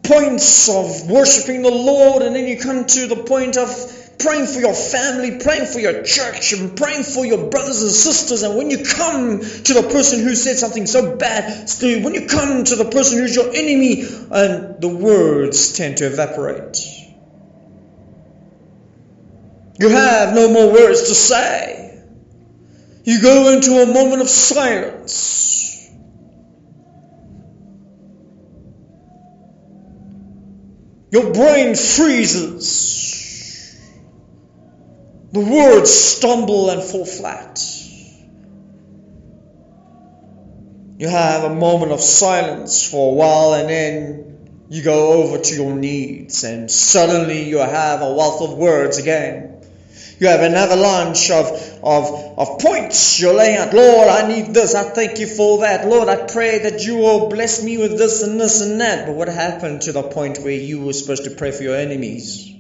points 0.02 0.68
of 0.68 1.10
worshiping 1.10 1.62
the 1.62 1.70
Lord, 1.70 2.22
and 2.22 2.36
then 2.36 2.46
you 2.46 2.58
come 2.58 2.84
to 2.84 3.06
the 3.06 3.16
point 3.16 3.56
of 3.56 3.68
praying 4.18 4.46
for 4.46 4.60
your 4.60 4.74
family, 4.74 5.38
praying 5.38 5.66
for 5.66 5.80
your 5.80 6.02
church, 6.02 6.52
and 6.52 6.76
praying 6.76 7.04
for 7.04 7.24
your 7.24 7.48
brothers 7.48 7.82
and 7.82 7.90
sisters. 7.90 8.42
And 8.42 8.56
when 8.56 8.70
you 8.70 8.84
come 8.84 9.40
to 9.40 9.74
the 9.74 9.88
person 9.90 10.20
who 10.20 10.34
said 10.34 10.56
something 10.56 10.86
so 10.86 11.16
bad, 11.16 11.70
when 11.80 12.14
you 12.14 12.26
come 12.26 12.64
to 12.64 12.76
the 12.76 12.86
person 12.86 13.18
who's 13.18 13.34
your 13.34 13.48
enemy, 13.54 14.02
and 14.30 14.80
the 14.80 14.88
words 14.88 15.72
tend 15.72 15.98
to 15.98 16.06
evaporate. 16.06 17.03
You 19.78 19.88
have 19.88 20.34
no 20.34 20.48
more 20.48 20.72
words 20.72 21.02
to 21.08 21.14
say. 21.14 22.02
You 23.04 23.20
go 23.20 23.52
into 23.52 23.82
a 23.82 23.86
moment 23.86 24.22
of 24.22 24.28
silence. 24.28 25.90
Your 31.10 31.32
brain 31.32 31.74
freezes. 31.74 32.94
The 35.32 35.40
words 35.40 35.92
stumble 35.92 36.70
and 36.70 36.82
fall 36.82 37.04
flat. 37.04 37.60
You 40.96 41.08
have 41.08 41.44
a 41.44 41.54
moment 41.54 41.92
of 41.92 42.00
silence 42.00 42.88
for 42.88 43.12
a 43.12 43.14
while 43.14 43.54
and 43.54 43.68
then 43.68 44.38
you 44.68 44.82
go 44.82 45.22
over 45.24 45.38
to 45.38 45.54
your 45.54 45.74
needs 45.74 46.44
and 46.44 46.70
suddenly 46.70 47.48
you 47.48 47.58
have 47.58 48.00
a 48.00 48.14
wealth 48.14 48.42
of 48.42 48.56
words 48.56 48.98
again. 48.98 49.53
You 50.24 50.30
have 50.30 50.40
an 50.40 50.54
avalanche 50.54 51.30
of, 51.30 51.50
of, 51.82 52.38
of 52.38 52.58
points 52.58 53.20
you're 53.20 53.34
laying 53.34 53.58
out. 53.58 53.74
Lord, 53.74 54.08
I 54.08 54.26
need 54.26 54.54
this. 54.54 54.74
I 54.74 54.84
thank 54.84 55.18
you 55.18 55.26
for 55.26 55.58
that. 55.58 55.86
Lord, 55.86 56.08
I 56.08 56.16
pray 56.24 56.60
that 56.60 56.82
you 56.86 56.96
will 56.96 57.28
bless 57.28 57.62
me 57.62 57.76
with 57.76 57.98
this 57.98 58.22
and 58.22 58.40
this 58.40 58.62
and 58.62 58.80
that. 58.80 59.06
But 59.06 59.16
what 59.16 59.28
happened 59.28 59.82
to 59.82 59.92
the 59.92 60.02
point 60.02 60.38
where 60.38 60.54
you 60.54 60.80
were 60.80 60.94
supposed 60.94 61.24
to 61.24 61.30
pray 61.30 61.50
for 61.50 61.62
your 61.62 61.76
enemies? 61.76 62.50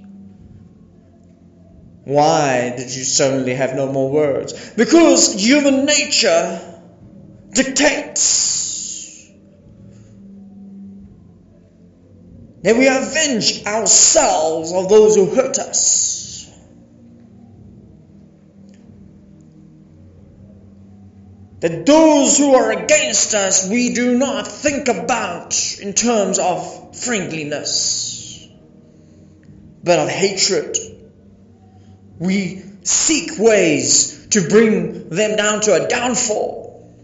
Why 2.04 2.74
did 2.76 2.94
you 2.94 3.02
suddenly 3.02 3.54
have 3.54 3.74
no 3.74 3.90
more 3.90 4.10
words? 4.10 4.74
Because 4.74 5.32
human 5.32 5.86
nature 5.86 6.60
dictates 7.50 9.26
that 12.60 12.76
we 12.76 12.88
avenge 12.88 13.64
ourselves 13.64 14.70
of 14.70 14.90
those 14.90 15.16
who 15.16 15.34
hurt 15.34 15.58
us. 15.58 16.14
That 21.64 21.86
those 21.86 22.36
who 22.36 22.54
are 22.56 22.72
against 22.72 23.34
us 23.34 23.66
we 23.66 23.94
do 23.94 24.18
not 24.18 24.46
think 24.46 24.88
about 24.88 25.78
in 25.80 25.94
terms 25.94 26.38
of 26.38 26.94
friendliness, 26.94 28.46
but 29.82 29.98
of 29.98 30.10
hatred. 30.10 30.76
We 32.18 32.62
seek 32.82 33.38
ways 33.38 34.26
to 34.32 34.46
bring 34.46 35.08
them 35.08 35.36
down 35.36 35.62
to 35.62 35.82
a 35.82 35.88
downfall. 35.88 36.94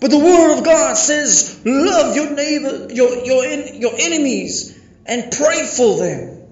But 0.00 0.10
the 0.10 0.18
Word 0.18 0.58
of 0.58 0.64
God 0.64 0.96
says, 0.96 1.60
love 1.64 2.16
your 2.16 2.34
neighbor, 2.34 2.92
your, 2.92 3.24
your, 3.24 3.44
your 3.46 3.92
enemies, 4.00 4.76
and 5.06 5.30
pray 5.30 5.64
for 5.64 5.96
them. 5.96 6.42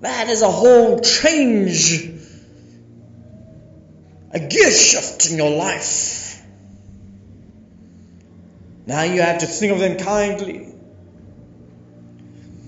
That 0.00 0.30
is 0.30 0.40
a 0.40 0.50
whole 0.50 1.00
change, 1.00 2.17
a 4.32 4.40
gear 4.40 4.70
shift 4.70 5.30
in 5.30 5.36
your 5.36 5.50
life. 5.50 6.42
Now 8.86 9.02
you 9.02 9.20
have 9.20 9.40
to 9.40 9.46
think 9.46 9.72
of 9.72 9.80
them 9.80 9.98
kindly. 9.98 10.74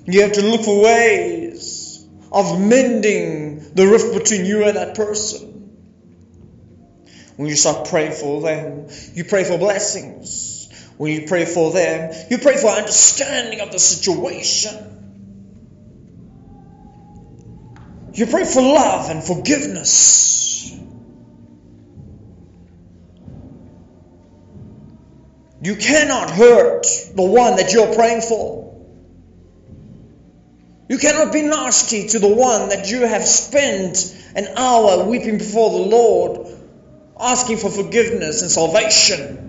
You 0.06 0.22
have 0.22 0.32
to 0.32 0.42
look 0.42 0.62
for 0.62 0.82
ways 0.82 2.06
of 2.32 2.60
mending 2.60 3.74
the 3.74 3.86
rift 3.86 4.14
between 4.14 4.44
you 4.44 4.64
and 4.64 4.76
that 4.76 4.94
person. 4.94 5.50
When 7.36 7.48
you 7.48 7.56
start 7.56 7.88
praying 7.88 8.12
for 8.12 8.42
them, 8.42 8.88
you 9.14 9.24
pray 9.24 9.44
for 9.44 9.56
blessings. 9.56 10.68
When 10.98 11.12
you 11.12 11.26
pray 11.26 11.46
for 11.46 11.72
them, 11.72 12.12
you 12.28 12.36
pray 12.36 12.58
for 12.58 12.68
understanding 12.68 13.60
of 13.60 13.72
the 13.72 13.78
situation. 13.78 14.74
You 18.12 18.26
pray 18.26 18.44
for 18.44 18.60
love 18.60 19.08
and 19.08 19.22
forgiveness. 19.22 20.49
You 25.62 25.76
cannot 25.76 26.30
hurt 26.30 26.86
the 27.14 27.22
one 27.22 27.56
that 27.56 27.72
you're 27.72 27.94
praying 27.94 28.22
for. 28.22 28.60
You 30.88 30.98
cannot 30.98 31.32
be 31.32 31.42
nasty 31.42 32.08
to 32.08 32.18
the 32.18 32.28
one 32.28 32.70
that 32.70 32.90
you 32.90 33.02
have 33.02 33.24
spent 33.24 34.16
an 34.34 34.48
hour 34.56 35.04
weeping 35.04 35.38
before 35.38 35.70
the 35.70 35.86
Lord 35.86 36.48
asking 37.18 37.58
for 37.58 37.70
forgiveness 37.70 38.42
and 38.42 38.50
salvation. 38.50 39.46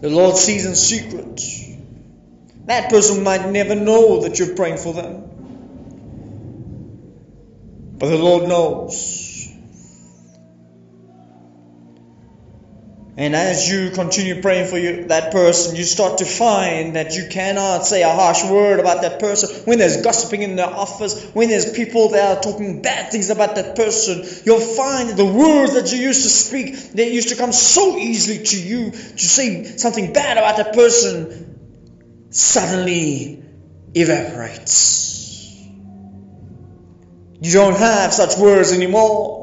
The 0.00 0.10
Lord 0.10 0.36
sees 0.36 0.64
in 0.64 0.76
secret. 0.76 1.42
That 2.66 2.90
person 2.90 3.24
might 3.24 3.50
never 3.50 3.74
know 3.74 4.20
that 4.20 4.38
you're 4.38 4.54
praying 4.54 4.76
for 4.76 4.92
them. 4.92 5.27
But 7.98 8.10
the 8.10 8.18
Lord 8.18 8.48
knows. 8.48 9.28
And 13.16 13.34
as 13.34 13.68
you 13.68 13.90
continue 13.90 14.40
praying 14.40 14.68
for 14.68 14.78
you, 14.78 15.06
that 15.06 15.32
person, 15.32 15.74
you 15.74 15.82
start 15.82 16.18
to 16.18 16.24
find 16.24 16.94
that 16.94 17.16
you 17.16 17.26
cannot 17.28 17.84
say 17.84 18.04
a 18.04 18.08
harsh 18.08 18.44
word 18.44 18.78
about 18.78 19.02
that 19.02 19.18
person. 19.18 19.64
When 19.64 19.80
there's 19.80 20.02
gossiping 20.02 20.42
in 20.42 20.54
the 20.54 20.70
office, 20.70 21.28
when 21.32 21.48
there's 21.48 21.72
people 21.72 22.10
that 22.10 22.38
are 22.38 22.40
talking 22.40 22.80
bad 22.80 23.10
things 23.10 23.28
about 23.30 23.56
that 23.56 23.74
person, 23.74 24.24
you'll 24.46 24.60
find 24.60 25.08
that 25.08 25.16
the 25.16 25.26
words 25.26 25.74
that 25.74 25.92
you 25.92 25.98
used 25.98 26.22
to 26.22 26.28
speak, 26.28 26.92
they 26.92 27.12
used 27.12 27.30
to 27.30 27.34
come 27.34 27.50
so 27.50 27.98
easily 27.98 28.44
to 28.44 28.62
you 28.62 28.92
to 28.92 29.18
say 29.18 29.64
something 29.64 30.12
bad 30.12 30.38
about 30.38 30.58
that 30.58 30.72
person, 30.72 32.28
suddenly 32.30 33.42
evaporates. 33.94 35.07
You 37.40 37.52
don't 37.52 37.76
have 37.76 38.12
such 38.12 38.36
words 38.36 38.72
anymore. 38.72 39.38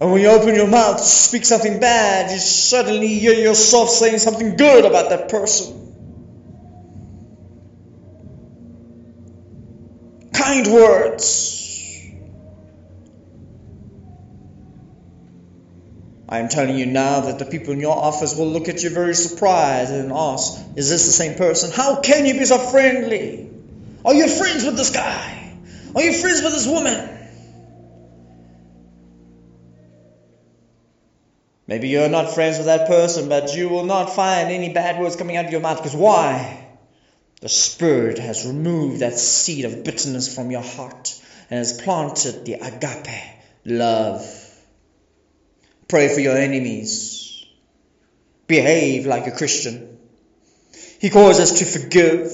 And 0.00 0.12
when 0.12 0.20
you 0.20 0.28
open 0.28 0.54
your 0.54 0.68
mouth 0.68 0.98
to 0.98 1.02
speak 1.02 1.44
something 1.44 1.80
bad, 1.80 2.30
you 2.30 2.38
suddenly 2.38 3.08
hear 3.08 3.32
yourself 3.32 3.90
saying 3.90 4.18
something 4.18 4.56
good 4.56 4.84
about 4.84 5.10
that 5.10 5.28
person. 5.28 5.74
Kind 10.32 10.68
words. 10.68 11.56
I 16.28 16.38
am 16.38 16.48
telling 16.48 16.78
you 16.78 16.86
now 16.86 17.20
that 17.20 17.40
the 17.40 17.46
people 17.46 17.72
in 17.72 17.80
your 17.80 17.96
office 17.96 18.36
will 18.36 18.48
look 18.48 18.68
at 18.68 18.82
you 18.84 18.90
very 18.90 19.14
surprised 19.14 19.90
and 19.90 20.12
ask, 20.12 20.60
Is 20.76 20.88
this 20.90 21.06
the 21.06 21.12
same 21.12 21.36
person? 21.36 21.72
How 21.72 22.00
can 22.00 22.24
you 22.26 22.34
be 22.34 22.44
so 22.44 22.58
friendly? 22.58 23.57
Are 24.04 24.14
you 24.14 24.28
friends 24.28 24.64
with 24.64 24.76
this 24.76 24.90
guy? 24.90 25.54
Are 25.94 26.02
you 26.02 26.12
friends 26.12 26.42
with 26.42 26.52
this 26.52 26.66
woman? 26.66 27.16
Maybe 31.66 31.88
you're 31.88 32.08
not 32.08 32.34
friends 32.34 32.56
with 32.56 32.66
that 32.66 32.88
person, 32.88 33.28
but 33.28 33.54
you 33.54 33.68
will 33.68 33.84
not 33.84 34.14
find 34.14 34.50
any 34.50 34.72
bad 34.72 34.98
words 34.98 35.16
coming 35.16 35.36
out 35.36 35.44
of 35.44 35.52
your 35.52 35.60
mouth. 35.60 35.76
Because 35.76 35.94
why? 35.94 36.66
The 37.40 37.48
Spirit 37.48 38.18
has 38.18 38.46
removed 38.46 39.00
that 39.00 39.18
seed 39.18 39.64
of 39.64 39.84
bitterness 39.84 40.34
from 40.34 40.50
your 40.50 40.62
heart 40.62 41.20
and 41.50 41.58
has 41.58 41.80
planted 41.80 42.46
the 42.46 42.54
agape 42.54 43.22
love. 43.64 44.26
Pray 45.88 46.12
for 46.12 46.20
your 46.20 46.36
enemies. 46.36 47.44
Behave 48.46 49.06
like 49.06 49.26
a 49.26 49.32
Christian. 49.32 49.98
He 51.00 51.10
calls 51.10 51.38
us 51.38 51.58
to 51.58 51.64
forgive 51.66 52.32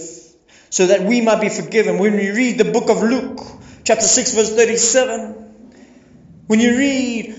so 0.75 0.89
that 0.89 1.05
we 1.05 1.21
might 1.21 1.41
be 1.41 1.49
forgiven. 1.49 1.99
When 1.99 2.17
we 2.17 2.33
read 2.33 2.59
the 2.59 2.65
book 2.65 2.89
of 2.89 3.01
Luke, 3.01 3.39
chapter 3.85 4.07
6, 4.07 4.35
verse 4.35 4.53
37, 4.57 5.35
when 6.49 6.59
you 6.59 6.77
read 6.77 7.33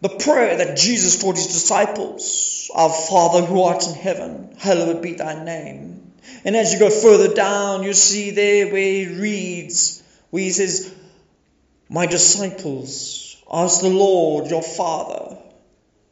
the 0.00 0.08
prayer 0.08 0.56
that 0.56 0.78
Jesus 0.78 1.20
taught 1.20 1.36
his 1.36 1.48
disciples 1.48 2.70
Our 2.74 2.88
Father 2.88 3.42
who 3.42 3.64
art 3.64 3.86
in 3.86 3.92
heaven, 3.92 4.54
hallowed 4.58 5.02
be 5.02 5.12
thy 5.12 5.44
name. 5.44 6.14
And 6.42 6.56
as 6.56 6.72
you 6.72 6.78
go 6.78 6.88
further 6.88 7.34
down, 7.34 7.82
you 7.82 7.92
see 7.92 8.30
there 8.30 8.72
where 8.72 8.80
he 8.80 9.08
reads, 9.08 10.02
where 10.30 10.42
he 10.42 10.50
says, 10.50 10.90
My 11.90 12.06
disciples, 12.06 13.36
ask 13.52 13.82
the 13.82 13.90
Lord 13.90 14.46
your 14.50 14.62
Father, 14.62 15.36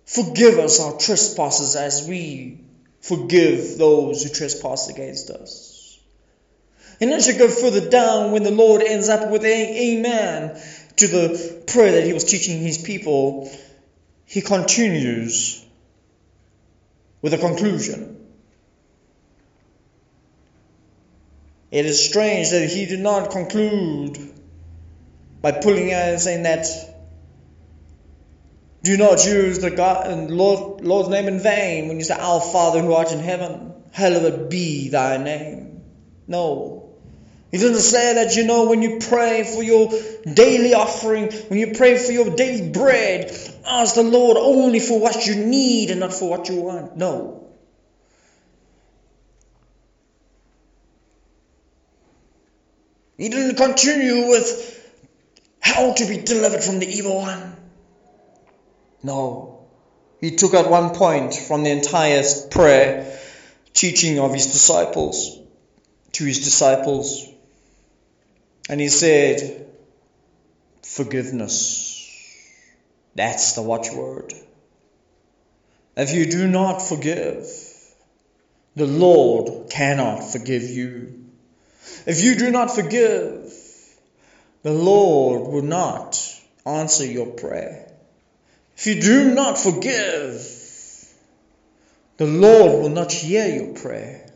forgive 0.05 0.59
us 0.59 0.81
our 0.81 0.99
trespasses 0.99 1.77
as 1.77 2.07
we 2.07 2.61
forgive 3.01 3.79
those 3.79 4.23
who 4.23 4.29
trespass 4.29 4.91
against 4.91 5.31
us. 5.31 5.68
And 7.01 7.13
as 7.13 7.29
you 7.29 7.39
go 7.39 7.49
further 7.49 7.89
down, 7.89 8.33
when 8.33 8.43
the 8.43 8.51
Lord 8.51 8.83
ends 8.83 9.09
up 9.09 9.31
with 9.31 9.45
amen 9.45 10.61
to 10.97 11.07
the 11.07 11.63
prayer 11.67 11.93
that 11.93 12.05
he 12.05 12.13
was 12.13 12.25
teaching 12.25 12.61
his 12.61 12.79
people, 12.79 13.51
he 14.25 14.41
continues 14.41 15.65
with 17.23 17.35
a 17.35 17.39
conclusion. 17.39 18.17
It 21.71 21.87
is 21.87 22.05
strange 22.05 22.51
that 22.51 22.69
he 22.69 22.87
did 22.87 23.01
not 23.01 23.31
conclude 23.31 24.19
by 25.41 25.53
pulling 25.53 25.93
out 25.93 26.09
and 26.09 26.21
saying 26.21 26.43
that 26.45 26.67
do 28.83 28.97
not 28.97 29.25
use 29.25 29.59
the 29.59 29.71
God, 29.71 30.31
Lord, 30.31 30.81
Lord's 30.83 31.09
name 31.11 31.29
in 31.29 31.41
vain 31.41 31.89
when 31.89 31.99
you 31.99 32.05
say, 32.05 32.17
Our 32.19 32.41
Father 32.41 32.81
who 32.81 32.93
art 32.95 33.13
in 33.13 33.19
heaven, 33.19 33.75
hallowed 33.93 34.49
be 34.49 34.89
thy 34.89 35.17
name. 35.19 35.83
No. 36.27 36.78
He 37.51 37.57
doesn't 37.57 37.81
say 37.81 38.15
that, 38.15 38.37
you 38.37 38.45
know, 38.45 38.69
when 38.69 38.83
you 38.83 38.99
pray 38.99 39.43
for 39.43 39.63
your 39.63 39.91
daily 40.31 40.75
offering, 40.75 41.33
when 41.49 41.59
you 41.59 41.73
pray 41.75 41.97
for 41.97 42.13
your 42.13 42.37
daily 42.37 42.71
bread, 42.71 43.31
ask 43.67 43.95
the 43.95 44.03
Lord 44.03 44.37
only 44.37 44.81
for 44.81 45.01
what 45.01 45.27
you 45.27 45.35
need 45.35 45.91
and 45.91 46.01
not 46.01 46.13
for 46.13 46.29
what 46.29 46.49
you 46.51 46.57
want. 46.57 46.97
No. 46.97 47.47
He 53.17 53.31
didn't 53.31 53.57
continue 53.57 54.29
with 54.29 54.75
how 55.59 55.95
to 55.95 56.07
be 56.07 56.19
delivered 56.19 56.63
from 56.63 56.81
the 56.81 56.87
evil 56.87 57.17
one. 57.17 57.57
No. 59.03 59.67
He 60.21 60.33
took 60.37 60.53
out 60.53 60.69
one 60.69 60.91
point 60.95 61.35
from 61.35 61.63
the 61.63 61.71
entire 61.71 62.23
prayer 62.51 63.19
teaching 63.73 64.19
of 64.19 64.35
his 64.35 64.47
disciples 64.47 65.39
to 66.13 66.25
his 66.25 66.41
disciples 66.41 67.27
and 68.69 68.81
he 68.81 68.89
said, 68.89 69.67
Forgiveness. 70.83 71.95
That's 73.15 73.55
the 73.55 73.63
watchword. 73.63 74.33
If 75.97 76.13
you 76.13 76.27
do 76.31 76.47
not 76.47 76.81
forgive, 76.81 77.47
the 78.77 78.87
Lord 78.87 79.71
cannot 79.71 80.23
forgive 80.31 80.63
you. 80.63 81.25
If 82.07 82.23
you 82.23 82.37
do 82.37 82.51
not 82.51 82.71
forgive, 82.71 83.53
the 84.63 84.73
Lord 84.73 85.53
will 85.53 85.63
not 85.63 86.23
answer 86.65 87.05
your 87.05 87.27
prayer. 87.27 87.91
If 88.77 88.87
you 88.87 89.01
do 89.01 89.35
not 89.35 89.59
forgive, 89.59 90.41
the 92.19 92.27
Lord 92.27 92.83
will 92.83 92.91
not 92.91 93.13
hear 93.13 93.49
your 93.49 93.75
prayer. 93.75 94.31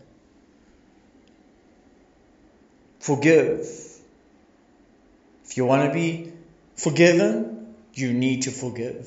Forgive. 2.99 3.91
If 5.53 5.59
you 5.59 5.67
want 5.67 5.87
to 5.87 5.93
be 5.93 6.33
forgiven, 6.77 7.75
you 7.93 8.15
need 8.15 8.45
to 8.45 8.51
forgive. 8.51 9.07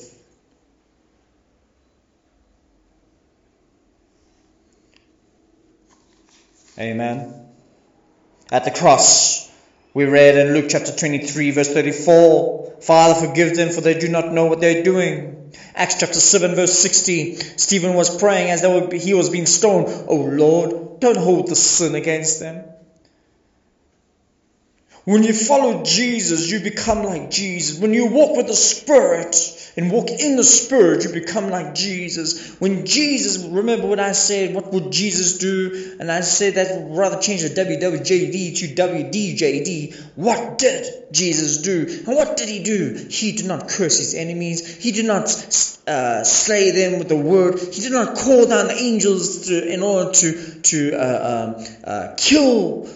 Amen. 6.77 7.47
At 8.51 8.63
the 8.63 8.69
cross, 8.69 9.51
we 9.95 10.05
read 10.05 10.38
in 10.38 10.53
Luke 10.53 10.67
chapter 10.69 10.95
23, 10.95 11.49
verse 11.49 11.73
34 11.73 12.75
Father, 12.79 13.27
forgive 13.27 13.55
them, 13.55 13.71
for 13.71 13.81
they 13.81 13.97
do 13.97 14.10
not 14.10 14.31
know 14.31 14.45
what 14.45 14.62
they're 14.62 14.84
doing. 14.84 15.51
Acts 15.73 15.99
chapter 15.99 16.19
7, 16.19 16.53
verse 16.53 16.77
60 16.77 17.38
Stephen 17.58 17.95
was 17.95 18.19
praying 18.19 18.51
as 18.51 18.62
though 18.62 18.88
he 18.91 19.15
was 19.15 19.31
being 19.31 19.47
stoned. 19.47 19.88
Oh 20.08 20.17
Lord, 20.17 20.99
don't 20.99 21.17
hold 21.17 21.47
the 21.47 21.55
sin 21.55 21.95
against 21.95 22.39
them. 22.39 22.65
When 25.05 25.21
you 25.21 25.33
follow 25.33 25.83
Jesus, 25.83 26.49
you 26.49 26.61
become 26.61 27.03
like 27.03 27.29
Jesus. 27.29 27.79
When 27.79 27.93
you 27.93 28.07
walk 28.07 28.37
with 28.37 28.47
the 28.47 28.55
Spirit 28.55 29.35
and 29.77 29.91
walk 29.91 30.09
in 30.09 30.35
the 30.35 30.43
Spirit, 30.43 31.03
you 31.03 31.11
become 31.11 31.51
like 31.51 31.75
Jesus. 31.75 32.59
When 32.59 32.87
Jesus, 32.87 33.45
remember 33.45 33.85
what 33.85 33.99
I 33.99 34.13
said, 34.13 34.55
what 34.55 34.73
would 34.73 34.91
Jesus 34.91 35.37
do? 35.37 35.97
And 35.99 36.11
I 36.11 36.21
said 36.21 36.55
that 36.55 36.87
rather 36.89 37.21
change 37.21 37.43
the 37.43 37.49
WWJD 37.49 38.57
to 38.57 38.67
WDJD. 38.73 39.95
What 40.15 40.57
did 40.57 40.87
Jesus 41.11 41.57
do? 41.57 41.85
And 42.07 42.15
what 42.15 42.35
did 42.35 42.49
he 42.49 42.63
do? 42.63 43.07
He 43.07 43.33
did 43.33 43.45
not 43.45 43.69
curse 43.69 43.99
his 43.99 44.15
enemies. 44.15 44.83
He 44.83 44.91
did 44.91 45.05
not 45.05 45.25
uh, 45.85 46.23
slay 46.23 46.71
them 46.71 46.97
with 46.97 47.09
the 47.09 47.15
word. 47.15 47.59
He 47.59 47.81
did 47.81 47.91
not 47.91 48.15
call 48.17 48.47
down 48.47 48.71
angels 48.71 49.49
to, 49.49 49.71
in 49.71 49.83
order 49.83 50.11
to, 50.13 50.61
to 50.61 50.93
uh, 50.95 51.55
um, 51.59 51.65
uh, 51.83 52.15
kill 52.17 52.89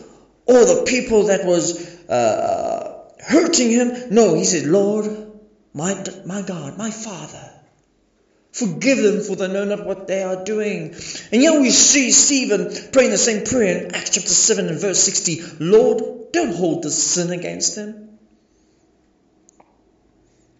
all 0.47 0.65
the 0.65 0.85
people 0.87 1.25
that 1.25 1.45
was 1.45 1.98
uh, 2.09 2.93
hurting 3.19 3.69
him. 3.69 3.91
No, 4.11 4.35
he 4.35 4.45
said, 4.45 4.65
Lord, 4.65 5.05
my, 5.73 6.03
my 6.25 6.41
God, 6.41 6.77
my 6.77 6.91
Father, 6.91 7.51
forgive 8.51 8.97
them 8.97 9.21
for 9.21 9.35
they 9.35 9.47
know 9.47 9.65
not 9.65 9.85
what 9.85 10.07
they 10.07 10.23
are 10.23 10.43
doing. 10.43 10.95
And 11.31 11.41
yet 11.41 11.61
we 11.61 11.69
see 11.69 12.11
Stephen 12.11 12.71
praying 12.91 13.11
the 13.11 13.17
same 13.17 13.45
prayer 13.45 13.85
in 13.85 13.95
Acts 13.95 14.11
chapter 14.11 14.29
7 14.29 14.67
and 14.67 14.79
verse 14.79 14.99
60 15.03 15.41
Lord, 15.59 16.31
don't 16.33 16.55
hold 16.55 16.83
this 16.83 17.01
sin 17.01 17.31
against 17.31 17.75
them. 17.75 18.17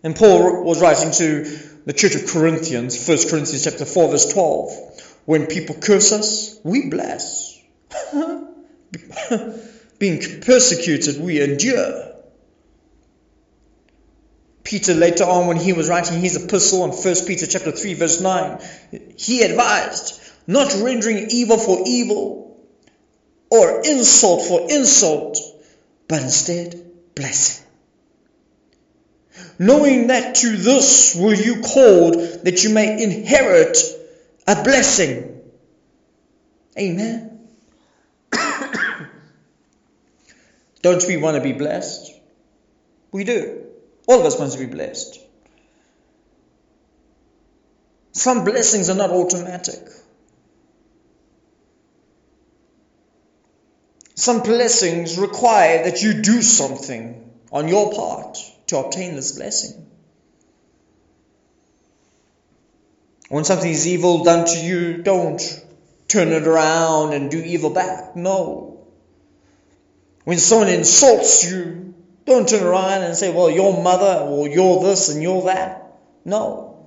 And 0.04 0.16
Paul 0.16 0.64
was 0.64 0.82
writing 0.82 1.12
to 1.12 1.44
the 1.86 1.94
church 1.94 2.16
of 2.16 2.28
Corinthians, 2.28 2.96
1 3.08 3.18
Corinthians 3.30 3.64
chapter 3.64 3.86
4, 3.86 4.12
verse 4.12 4.32
12. 4.32 5.22
When 5.26 5.48
people 5.48 5.76
curse 5.76 6.12
us, 6.12 6.60
we 6.64 6.90
bless. 6.90 7.60
being 10.00 10.42
persecuted, 10.42 11.22
we 11.22 11.42
endure. 11.42 12.06
Peter 14.64 14.94
later 14.94 15.24
on 15.24 15.48
when 15.48 15.58
he 15.58 15.74
was 15.74 15.90
writing 15.90 16.20
his 16.20 16.44
epistle 16.44 16.86
in 16.86 16.92
1 16.92 17.16
Peter 17.26 17.48
chapter 17.48 17.72
3 17.72 17.94
verse 17.96 18.22
9, 18.22 18.60
he 19.18 19.42
advised 19.42 20.22
not 20.48 20.74
rendering 20.82 21.28
evil 21.32 21.58
for 21.58 21.84
evil 21.86 22.60
or 23.50 23.82
insult 23.84 24.44
for 24.44 24.70
insult, 24.70 25.38
but 26.08 26.22
instead 26.22 26.80
blessing. 27.16 27.66
Knowing 29.58 30.08
that 30.08 30.36
to 30.36 30.56
this 30.56 31.16
were 31.16 31.34
you 31.34 31.62
called 31.62 32.16
that 32.44 32.64
you 32.64 32.70
may 32.70 33.02
inherit 33.04 33.78
a 34.48 34.64
blessing. 34.64 35.42
Amen. 36.78 37.29
Don't 40.82 41.04
we 41.08 41.18
want 41.18 41.36
to 41.36 41.42
be 41.42 41.54
blessed? 41.54 42.12
We 43.12 43.24
do. 43.24 43.66
All 44.08 44.20
of 44.20 44.26
us 44.26 44.40
want 44.40 44.52
to 44.54 44.60
be 44.60 44.66
blessed. 44.66 45.20
Some 48.12 48.44
blessings 48.44 48.90
are 48.90 48.96
not 48.96 49.12
automatic. 49.12 49.88
Some 54.16 54.42
blessings 54.44 55.18
require 55.18 55.86
that 55.86 56.02
you 56.02 56.22
do 56.22 56.42
something 56.42 57.32
on 57.52 57.68
your 57.70 57.94
part 57.94 58.38
to 58.68 58.78
obtain 58.78 59.16
this 59.16 59.32
blessing. 59.32 59.86
When 63.30 63.44
something 63.46 63.72
is 63.72 63.88
evil 63.88 64.24
done 64.24 64.46
to 64.46 64.60
you, 64.60 64.98
don't 64.98 65.42
turn 66.08 66.30
it 66.30 66.48
around 66.48 67.14
and 67.14 67.32
do 67.32 67.40
evil 67.40 67.70
back. 67.70 68.16
No. 68.16 68.69
When 70.30 70.38
someone 70.38 70.68
insults 70.68 71.44
you, 71.44 71.96
don't 72.26 72.48
turn 72.48 72.64
around 72.64 73.02
and 73.02 73.18
say, 73.18 73.34
well, 73.34 73.50
your 73.50 73.82
mother, 73.82 74.28
or 74.28 74.48
you're 74.48 74.80
this 74.84 75.10
and 75.10 75.24
you're 75.24 75.42
that. 75.46 75.98
No. 76.24 76.86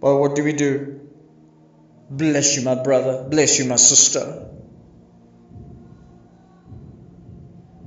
But 0.00 0.16
what 0.16 0.34
do 0.34 0.42
we 0.42 0.54
do? 0.54 1.08
Bless 2.10 2.56
you, 2.56 2.64
my 2.64 2.74
brother. 2.74 3.28
Bless 3.30 3.60
you, 3.60 3.66
my 3.66 3.76
sister. 3.76 4.48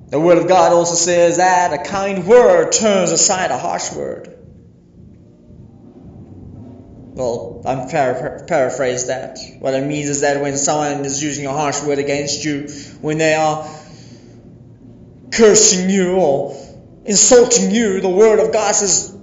The 0.08 0.22
Word 0.22 0.38
of 0.38 0.48
God 0.48 0.72
also 0.72 0.96
says 0.96 1.36
that 1.36 1.74
a 1.74 1.84
kind 1.84 2.26
word 2.26 2.72
turns 2.72 3.12
aside 3.12 3.52
a 3.52 3.58
harsh 3.58 3.92
word. 3.92 4.37
Well, 7.18 7.64
I'm 7.66 7.90
para- 7.90 8.44
paraphrase 8.48 9.08
that. 9.08 9.40
What 9.58 9.74
it 9.74 9.84
means 9.84 10.08
is 10.08 10.22
that 10.22 10.40
when 10.40 10.56
someone 10.56 11.04
is 11.04 11.24
using 11.24 11.48
a 11.48 11.52
harsh 11.52 11.82
word 11.82 11.98
against 11.98 12.46
you, 12.46 12.68
when 13.02 13.18
they 13.18 13.34
are 13.34 13.68
cursing 15.32 15.90
you 15.90 16.14
or 16.18 16.56
insulting 17.06 17.72
you, 17.72 18.02
the 18.02 18.10
word 18.10 18.40
of 18.40 18.54
God 18.54 18.76
says, 18.76 19.18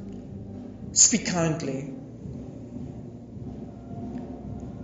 speak 0.90 1.26
kindly. 1.26 1.92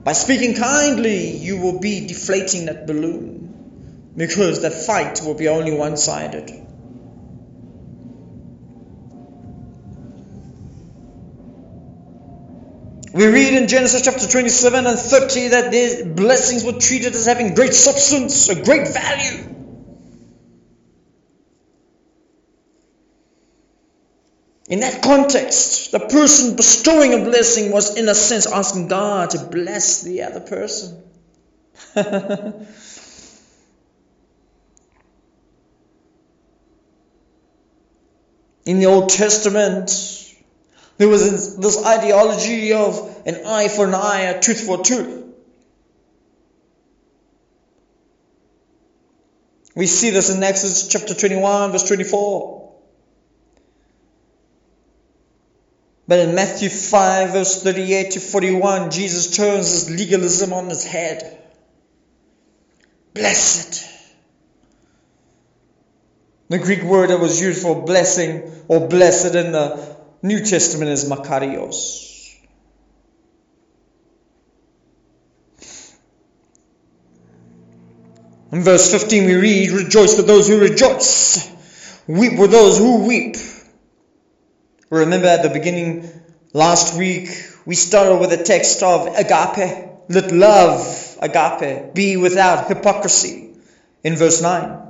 By 0.04 0.12
speaking 0.12 0.54
kindly, 0.54 1.36
you 1.36 1.60
will 1.60 1.80
be 1.80 2.06
deflating 2.06 2.66
that 2.66 2.86
balloon 2.86 4.12
because 4.16 4.62
that 4.62 4.72
fight 4.86 5.20
will 5.24 5.34
be 5.34 5.48
only 5.48 5.72
one 5.76 5.96
sided. 5.96 6.48
We 13.12 13.26
read 13.26 13.54
in 13.54 13.66
Genesis 13.66 14.02
chapter 14.02 14.28
27 14.28 14.86
and 14.86 14.98
30 14.98 15.48
that 15.48 15.72
these 15.72 16.02
blessings 16.02 16.64
were 16.64 16.78
treated 16.78 17.12
as 17.14 17.26
having 17.26 17.54
great 17.54 17.74
substance, 17.74 18.48
a 18.48 18.54
great 18.62 18.86
value. 18.86 19.46
In 24.68 24.80
that 24.80 25.02
context, 25.02 25.90
the 25.90 25.98
person 25.98 26.54
bestowing 26.54 27.12
a 27.14 27.24
blessing 27.24 27.72
was, 27.72 27.96
in 27.96 28.08
a 28.08 28.14
sense, 28.14 28.46
asking 28.46 28.86
God 28.86 29.30
to 29.30 29.40
bless 29.40 30.02
the 30.02 30.22
other 30.22 30.38
person. 30.38 31.02
in 38.64 38.78
the 38.78 38.86
Old 38.86 39.08
Testament, 39.08 40.29
there 41.00 41.08
was 41.08 41.56
this 41.56 41.82
ideology 41.82 42.74
of 42.74 43.22
an 43.24 43.46
eye 43.46 43.68
for 43.68 43.86
an 43.86 43.94
eye, 43.94 44.20
a 44.20 44.38
tooth 44.38 44.66
for 44.66 44.80
a 44.80 44.82
tooth. 44.82 45.24
We 49.74 49.86
see 49.86 50.10
this 50.10 50.28
in 50.28 50.42
Exodus 50.42 50.88
chapter 50.88 51.14
21, 51.14 51.72
verse 51.72 51.84
24. 51.84 52.74
But 56.06 56.18
in 56.18 56.34
Matthew 56.34 56.68
5, 56.68 57.30
verse 57.30 57.62
38 57.62 58.10
to 58.10 58.20
41, 58.20 58.90
Jesus 58.90 59.34
turns 59.34 59.70
his 59.70 59.90
legalism 59.90 60.52
on 60.52 60.68
his 60.68 60.84
head. 60.84 61.42
Blessed. 63.14 63.88
The 66.50 66.58
Greek 66.58 66.82
word 66.82 67.08
that 67.08 67.20
was 67.20 67.40
used 67.40 67.62
for 67.62 67.86
blessing 67.86 68.52
or 68.68 68.86
blessed 68.86 69.34
in 69.34 69.52
the 69.52 69.89
New 70.22 70.44
Testament 70.44 70.90
is 70.90 71.08
Makarios. 71.08 72.36
In 78.52 78.62
verse 78.62 78.90
15 78.90 79.26
we 79.26 79.34
read, 79.36 79.70
Rejoice 79.70 80.16
with 80.16 80.26
those 80.26 80.48
who 80.48 80.60
rejoice, 80.60 81.50
weep 82.06 82.38
with 82.38 82.50
those 82.50 82.78
who 82.78 83.06
weep. 83.06 83.36
Remember 84.90 85.28
at 85.28 85.42
the 85.42 85.50
beginning 85.50 86.10
last 86.52 86.98
week, 86.98 87.28
we 87.64 87.76
started 87.76 88.16
with 88.16 88.32
a 88.32 88.42
text 88.42 88.82
of 88.82 89.06
agape. 89.06 89.88
Let 90.08 90.32
love, 90.32 91.16
agape, 91.20 91.94
be 91.94 92.16
without 92.16 92.66
hypocrisy. 92.66 93.50
in 94.02 94.16
verse 94.16 94.40
9. 94.40 94.89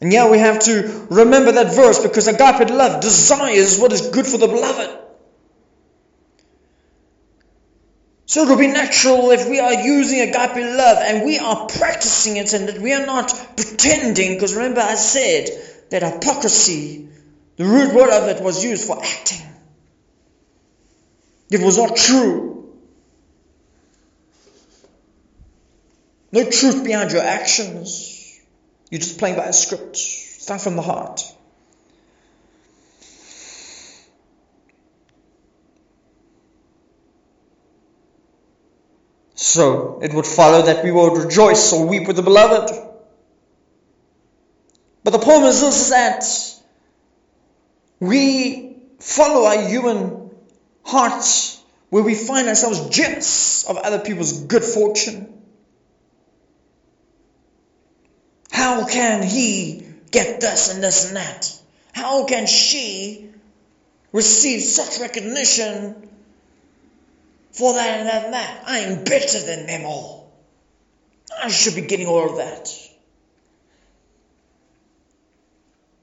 And 0.00 0.12
yeah, 0.12 0.30
we 0.30 0.38
have 0.38 0.60
to 0.60 1.06
remember 1.10 1.52
that 1.52 1.74
verse 1.74 2.02
because 2.02 2.26
agape 2.26 2.70
love 2.70 3.02
desires 3.02 3.78
what 3.78 3.92
is 3.92 4.08
good 4.08 4.26
for 4.26 4.38
the 4.38 4.46
beloved. 4.46 4.98
So 8.24 8.44
it 8.44 8.48
will 8.48 8.58
be 8.58 8.68
natural 8.68 9.32
if 9.32 9.48
we 9.48 9.58
are 9.58 9.74
using 9.74 10.20
agape 10.20 10.56
love 10.56 10.98
and 11.00 11.24
we 11.24 11.38
are 11.38 11.66
practicing 11.66 12.36
it 12.36 12.52
and 12.52 12.68
that 12.68 12.80
we 12.80 12.92
are 12.94 13.04
not 13.04 13.34
pretending. 13.56 14.34
Because 14.34 14.54
remember, 14.54 14.80
I 14.80 14.94
said 14.94 15.48
that 15.90 16.02
hypocrisy, 16.02 17.08
the 17.56 17.64
root 17.64 17.92
word 17.92 18.10
of 18.10 18.28
it 18.28 18.42
was 18.42 18.64
used 18.64 18.86
for 18.86 19.02
acting. 19.02 19.46
It 21.50 21.60
was 21.60 21.76
not 21.76 21.96
true. 21.96 22.72
No 26.32 26.48
truth 26.48 26.84
behind 26.84 27.10
your 27.10 27.22
actions. 27.22 28.19
You're 28.90 29.00
just 29.00 29.18
playing 29.18 29.36
by 29.36 29.46
a 29.46 29.52
script. 29.52 29.98
Not 30.48 30.60
from 30.60 30.74
the 30.74 30.82
heart. 30.82 31.22
So 39.36 40.00
it 40.02 40.12
would 40.12 40.26
follow 40.26 40.62
that 40.62 40.84
we 40.84 40.90
would 40.90 41.16
rejoice 41.24 41.72
or 41.72 41.86
weep 41.86 42.06
with 42.08 42.16
the 42.16 42.22
beloved. 42.22 42.70
But 45.04 45.12
the 45.12 45.18
problem 45.18 45.48
is 45.48 45.60
this 45.60 45.82
is 45.82 45.90
that 45.90 46.24
we 48.00 48.76
follow 48.98 49.46
our 49.46 49.66
human 49.66 50.30
hearts 50.84 51.62
where 51.90 52.02
we 52.02 52.14
find 52.14 52.48
ourselves 52.48 52.88
jealous 52.90 53.64
of 53.68 53.76
other 53.76 54.00
people's 54.00 54.42
good 54.44 54.64
fortune. 54.64 55.39
How 58.60 58.86
can 58.86 59.22
he 59.22 59.86
get 60.10 60.42
this 60.42 60.68
and 60.72 60.82
this 60.82 61.06
and 61.08 61.16
that? 61.16 61.58
How 61.94 62.26
can 62.26 62.46
she 62.46 63.30
receive 64.12 64.60
such 64.60 65.00
recognition 65.00 66.10
for 67.52 67.72
that 67.72 68.00
and 68.00 68.08
that 68.08 68.24
and 68.26 68.34
that. 68.34 68.62
I 68.66 68.78
am 68.80 69.04
better 69.04 69.40
than 69.40 69.66
them 69.66 69.86
all. 69.86 70.30
I 71.42 71.48
should 71.48 71.74
be 71.74 71.82
getting 71.82 72.06
all 72.06 72.30
of 72.30 72.36
that. 72.36 72.68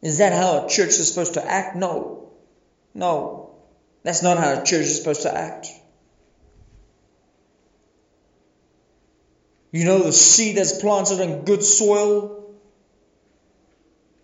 Is 0.01 0.17
that 0.17 0.33
how 0.33 0.65
a 0.65 0.69
church 0.69 0.89
is 0.89 1.07
supposed 1.07 1.35
to 1.35 1.45
act? 1.45 1.75
No. 1.75 2.31
No. 2.95 3.55
That's 4.01 4.23
not 4.23 4.37
how 4.37 4.53
a 4.53 4.63
church 4.63 4.81
is 4.81 4.97
supposed 4.97 5.23
to 5.23 5.35
act. 5.35 5.67
You 9.71 9.85
know, 9.85 9.99
the 9.99 10.13
seed 10.13 10.57
that's 10.57 10.79
planted 10.79 11.19
in 11.19 11.45
good 11.45 11.63
soil, 11.63 12.36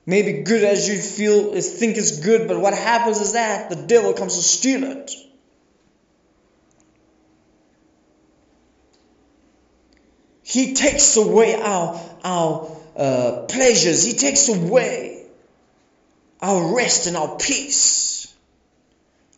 maybe 0.05 0.43
good 0.43 0.63
as 0.63 0.87
you 0.87 0.99
feel, 0.99 1.53
is 1.53 1.71
think 1.71 1.97
is 1.97 2.19
good, 2.19 2.47
but 2.47 2.59
what 2.59 2.73
happens 2.73 3.19
is 3.19 3.33
that 3.33 3.69
the 3.69 3.75
devil 3.75 4.13
comes 4.13 4.35
to 4.35 4.43
steal 4.43 4.83
it. 4.83 5.11
He 10.43 10.75
takes 10.75 11.17
away 11.17 11.55
our, 11.55 11.99
our 12.23 12.77
uh, 12.95 13.45
pleasures. 13.49 14.03
He 14.03 14.13
takes 14.13 14.49
away 14.49 15.25
our 16.41 16.75
rest 16.75 17.07
and 17.07 17.17
our 17.17 17.37
peace. 17.37 18.31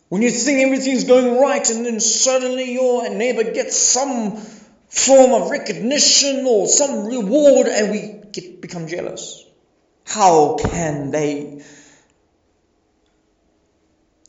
When 0.08 0.20
you 0.20 0.30
think 0.30 0.60
everything's 0.60 1.04
going 1.04 1.40
right 1.40 1.68
and 1.70 1.86
then 1.86 2.00
suddenly 2.00 2.72
your 2.72 3.08
neighbor 3.08 3.44
gets 3.44 3.76
some 3.76 4.36
form 4.88 5.32
of 5.32 5.50
recognition 5.50 6.44
or 6.46 6.66
some 6.66 7.06
reward 7.06 7.66
and 7.66 7.90
we 7.90 8.20
get, 8.32 8.60
become 8.60 8.86
jealous. 8.86 9.45
How 10.06 10.56
can 10.56 11.10
they? 11.10 11.62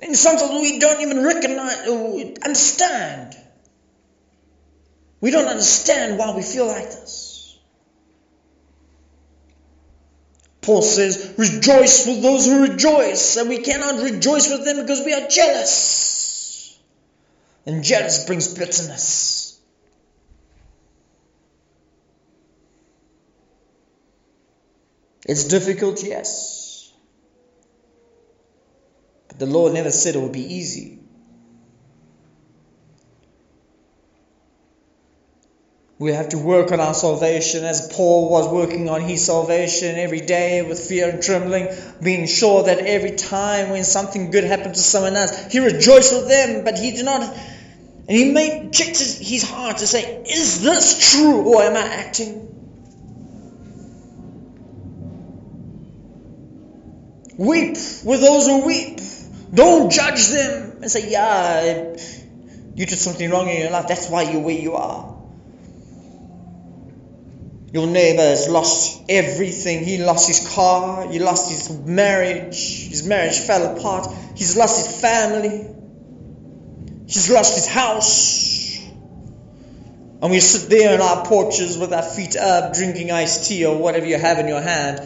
And 0.02 0.16
sometimes 0.16 0.62
we 0.62 0.80
don't 0.80 1.02
even 1.02 1.24
recognize 1.24 1.88
uh, 1.88 1.92
or 1.92 2.20
understand 2.44 3.36
we 5.20 5.32
don't 5.32 5.48
understand 5.48 6.18
why 6.18 6.36
we 6.36 6.44
feel 6.44 6.68
like 6.68 6.90
this. 6.90 7.58
Paul 10.62 10.82
says, 10.82 11.34
Rejoice 11.38 12.06
with 12.06 12.22
those 12.22 12.46
who 12.46 12.62
rejoice, 12.70 13.38
and 13.38 13.50
we 13.50 13.60
cannot 13.60 14.04
rejoice 14.04 14.50
with 14.50 14.66
them 14.66 14.82
because 14.82 15.04
we 15.04 15.14
are 15.14 15.28
jealous. 15.28 16.78
And 17.66 17.84
jealous 17.84 18.26
brings 18.26 18.54
bitterness. 18.54 19.37
It's 25.28 25.44
difficult, 25.44 26.02
yes. 26.04 26.90
But 29.28 29.40
the 29.40 29.46
Lord 29.46 29.74
never 29.74 29.92
said 29.92 30.16
it 30.16 30.22
would 30.22 30.32
be 30.32 30.54
easy. 30.56 31.00
We 36.00 36.14
have 36.14 36.30
to 36.30 36.38
work 36.38 36.72
on 36.72 36.80
our 36.80 36.94
salvation 36.94 37.66
as 37.66 37.92
Paul 37.92 38.30
was 38.30 38.48
working 38.48 38.88
on 38.88 39.02
his 39.02 39.26
salvation 39.26 39.96
every 39.96 40.22
day 40.22 40.62
with 40.62 40.80
fear 40.80 41.10
and 41.10 41.24
trembling, 41.24 41.70
being 42.02 42.28
sure 42.28 42.64
that 42.64 42.80
every 42.80 43.16
time 43.16 43.72
when 43.72 43.84
something 43.84 44.30
good 44.30 44.44
happened 44.44 44.76
to 44.76 44.80
someone 44.80 45.16
else, 45.16 45.52
he 45.52 45.60
rejoiced 45.60 46.14
with 46.14 46.28
them, 46.30 46.64
but 46.64 46.78
he 46.78 46.92
did 46.92 47.04
not. 47.04 47.22
And 48.08 48.16
he 48.18 48.32
made 48.32 48.72
checked 48.72 49.00
his 49.00 49.44
heart 49.44 49.80
to 49.80 49.88
say, 49.88 50.24
Is 50.30 50.62
this 50.62 51.12
true 51.12 51.42
or 51.54 51.64
am 51.64 51.76
I 51.76 51.82
acting? 51.82 52.57
Weep 57.38 57.78
with 58.04 58.22
those 58.22 58.48
who 58.48 58.66
weep. 58.66 59.00
Don't 59.54 59.92
judge 59.92 60.28
them 60.28 60.80
and 60.82 60.92
say, 60.92 61.10
Yeah, 61.10 61.96
you 62.76 62.86
did 62.86 62.98
something 62.98 63.30
wrong 63.30 63.48
in 63.48 63.62
your 63.62 63.72
life. 63.72 63.88
That's 63.88 64.10
why 64.10 64.24
you're 64.24 64.42
where 64.42 64.58
you 64.58 64.74
are. 64.74 65.18
Your 67.74 67.86
neighbor 67.86 68.22
has 68.22 68.48
lost 68.50 69.04
everything. 69.10 69.84
He 69.84 69.98
lost 69.98 70.28
his 70.28 70.54
car, 70.54 71.08
he 71.12 71.20
lost 71.20 71.50
his 71.50 71.70
marriage, 71.86 72.88
his 72.90 73.06
marriage 73.06 73.38
fell 73.38 73.78
apart, 73.78 74.08
he's 74.36 74.56
lost 74.56 74.88
his 74.88 75.02
family, 75.02 75.68
he's 77.06 77.30
lost 77.30 77.56
his 77.56 77.68
house. 77.68 78.80
And 80.20 80.32
we 80.32 80.40
sit 80.40 80.70
there 80.70 80.96
on 80.96 81.02
our 81.02 81.26
porches 81.26 81.78
with 81.78 81.94
our 81.94 82.02
feet 82.02 82.36
up, 82.36 82.74
drinking 82.74 83.12
iced 83.12 83.48
tea 83.48 83.66
or 83.66 83.78
whatever 83.78 84.08
you 84.08 84.18
have 84.18 84.40
in 84.40 84.48
your 84.48 84.62
hand, 84.62 85.02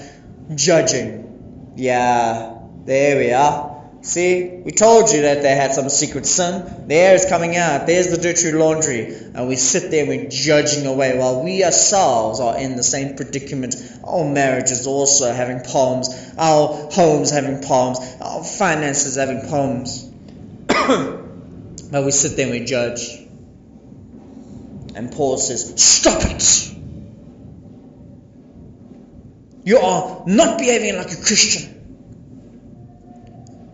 judging. 0.55 1.30
Yeah, 1.75 2.57
there 2.85 3.17
we 3.17 3.31
are. 3.31 3.71
See, 4.03 4.61
we 4.65 4.71
told 4.71 5.11
you 5.11 5.21
that 5.21 5.43
they 5.43 5.55
had 5.55 5.73
some 5.75 5.87
secret 5.89 6.25
sin. 6.25 6.87
The 6.87 6.95
air 6.95 7.13
is 7.13 7.25
coming 7.25 7.55
out. 7.55 7.85
There's 7.85 8.07
the 8.07 8.17
dirty 8.17 8.51
laundry. 8.51 9.05
And 9.35 9.47
we 9.47 9.55
sit 9.55 9.91
there 9.91 10.01
and 10.01 10.09
we're 10.09 10.27
judging 10.29 10.87
away 10.87 11.17
while 11.19 11.43
we 11.43 11.63
ourselves 11.63 12.39
are 12.39 12.57
in 12.57 12.75
the 12.75 12.83
same 12.83 13.15
predicament. 13.15 13.75
Our 14.03 14.27
marriages 14.27 14.87
also 14.87 15.31
having 15.31 15.61
problems. 15.61 16.09
Our 16.35 16.89
homes 16.91 17.29
having 17.29 17.61
problems. 17.61 17.99
Our 18.19 18.43
finances 18.43 19.17
having 19.17 19.47
problems. 19.47 20.03
but 21.91 22.03
we 22.03 22.09
sit 22.11 22.35
there 22.37 22.47
and 22.47 22.59
we 22.59 22.65
judge. 22.65 23.19
And 24.95 25.11
Paul 25.11 25.37
says, 25.37 25.79
Stop 25.81 26.23
it! 26.23 26.80
You 29.63 29.77
are 29.77 30.23
not 30.25 30.57
behaving 30.57 30.97
like 30.97 31.11
a 31.11 31.15
Christian. 31.15 31.69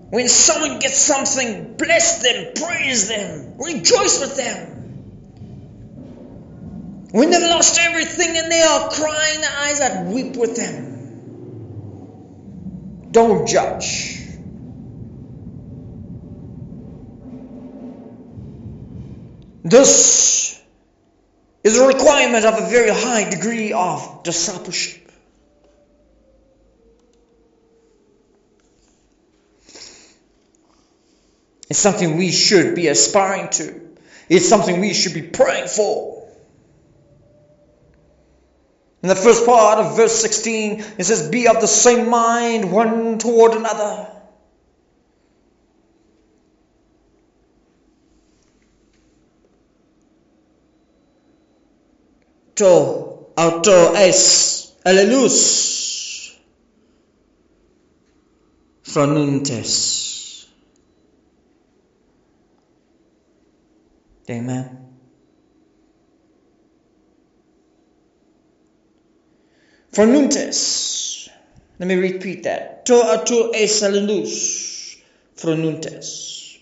When 0.10 0.28
someone 0.30 0.80
gets 0.80 0.98
something, 0.98 1.76
bless 1.78 2.24
them, 2.24 2.54
praise 2.56 3.08
them, 3.08 3.58
rejoice 3.58 4.20
with 4.22 4.38
them. 4.38 4.74
When 7.12 7.30
they've 7.30 7.42
lost 7.42 7.80
everything 7.80 8.38
and 8.38 8.52
they 8.52 8.62
are 8.62 8.90
crying 8.90 9.42
their 9.42 9.58
eyes 9.58 9.82
out, 9.82 10.06
weep 10.08 10.36
with 10.36 10.56
them. 10.56 10.96
Don't 13.12 13.48
judge. 13.48 14.14
This 19.64 20.62
is 21.64 21.78
a 21.78 21.88
requirement 21.88 22.46
of 22.46 22.64
a 22.64 22.70
very 22.70 22.90
high 22.90 23.30
degree 23.30 23.74
of 23.74 24.24
discipleship. 24.24 25.07
It's 31.70 31.80
something 31.80 32.18
we 32.18 32.32
should 32.32 32.76
be 32.76 32.88
aspiring 32.88 33.50
to. 33.52 33.82
It's 34.30 34.48
something 34.48 34.80
we 34.80 34.94
should 34.94 35.14
be 35.14 35.22
praying 35.22 35.68
for. 35.68 36.28
In 39.04 39.10
the 39.10 39.16
first 39.16 39.46
part 39.46 39.80
of 39.80 39.96
verse 39.96 40.20
16, 40.22 40.84
it 40.98 41.04
says, 41.04 41.30
Be 41.30 41.48
of 41.48 41.62
the 41.62 41.68
same 41.68 42.10
mind 42.10 42.72
one 42.72 43.18
toward 43.20 43.54
another. 43.54 44.08
To 52.56 52.66
auto 53.38 53.94
es 53.94 54.74
allelus 54.84 56.36
fronuntes. 58.84 60.07
Amen. 64.30 64.78
Fronuntes. 69.92 71.30
Let 71.80 71.88
me 71.88 71.96
repeat 71.96 72.44
that. 72.44 72.86
To 72.88 72.96
auto 72.96 73.52
es 73.52 73.82
allelus 73.84 74.98
fronuntes. 75.36 76.58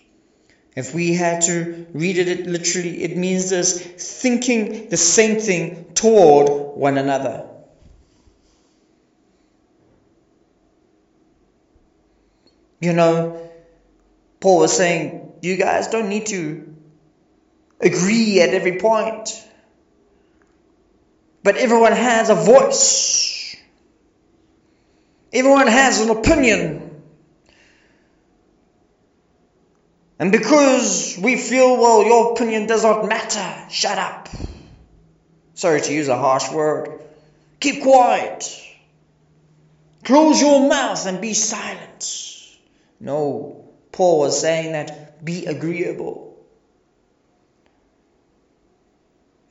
If 0.76 0.94
we 0.94 1.14
had 1.14 1.42
to 1.42 1.86
read 1.92 2.18
it 2.18 2.46
literally, 2.46 3.02
it 3.02 3.16
means 3.16 3.48
this 3.48 3.80
thinking 3.80 4.90
the 4.90 4.98
same 4.98 5.40
thing 5.40 5.86
toward 5.94 6.48
one 6.76 6.98
another. 6.98 7.46
You 12.78 12.92
know, 12.92 13.50
Paul 14.38 14.58
was 14.58 14.76
saying, 14.76 15.32
you 15.40 15.56
guys 15.56 15.88
don't 15.88 16.10
need 16.10 16.26
to 16.26 16.75
agree 17.80 18.40
at 18.40 18.50
every 18.50 18.78
point. 18.78 19.42
But 21.42 21.56
everyone 21.56 21.92
has 21.92 22.30
a 22.30 22.34
voice. 22.34 23.56
Everyone 25.32 25.66
has 25.66 26.00
an 26.00 26.10
opinion. 26.10 26.86
And 30.18 30.32
because 30.32 31.18
we 31.20 31.36
feel, 31.36 31.76
well, 31.76 32.04
your 32.04 32.32
opinion 32.32 32.66
does 32.66 32.82
not 32.82 33.06
matter, 33.06 33.70
shut 33.70 33.98
up. 33.98 34.28
Sorry 35.54 35.80
to 35.80 35.92
use 35.92 36.08
a 36.08 36.16
harsh 36.16 36.50
word. 36.50 37.00
Keep 37.60 37.82
quiet. 37.82 38.62
Close 40.04 40.40
your 40.40 40.68
mouth 40.68 41.06
and 41.06 41.20
be 41.20 41.34
silent. 41.34 42.56
No, 42.98 43.68
Paul 43.92 44.20
was 44.20 44.40
saying 44.40 44.72
that 44.72 45.24
be 45.24 45.46
agreeable. 45.46 46.25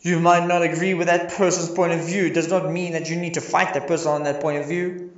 You 0.05 0.19
might 0.19 0.45
not 0.45 0.61
agree 0.61 0.93
with 0.93 1.07
that 1.07 1.31
person's 1.31 1.71
point 1.71 1.93
of 1.93 2.05
view. 2.05 2.27
It 2.27 2.35
does 2.35 2.47
not 2.47 2.71
mean 2.71 2.91
that 2.91 3.09
you 3.09 3.15
need 3.15 3.33
to 3.33 3.41
fight 3.41 3.73
that 3.73 3.87
person 3.87 4.11
on 4.11 4.23
that 4.25 4.39
point 4.39 4.61
of 4.61 4.67
view. 4.67 5.11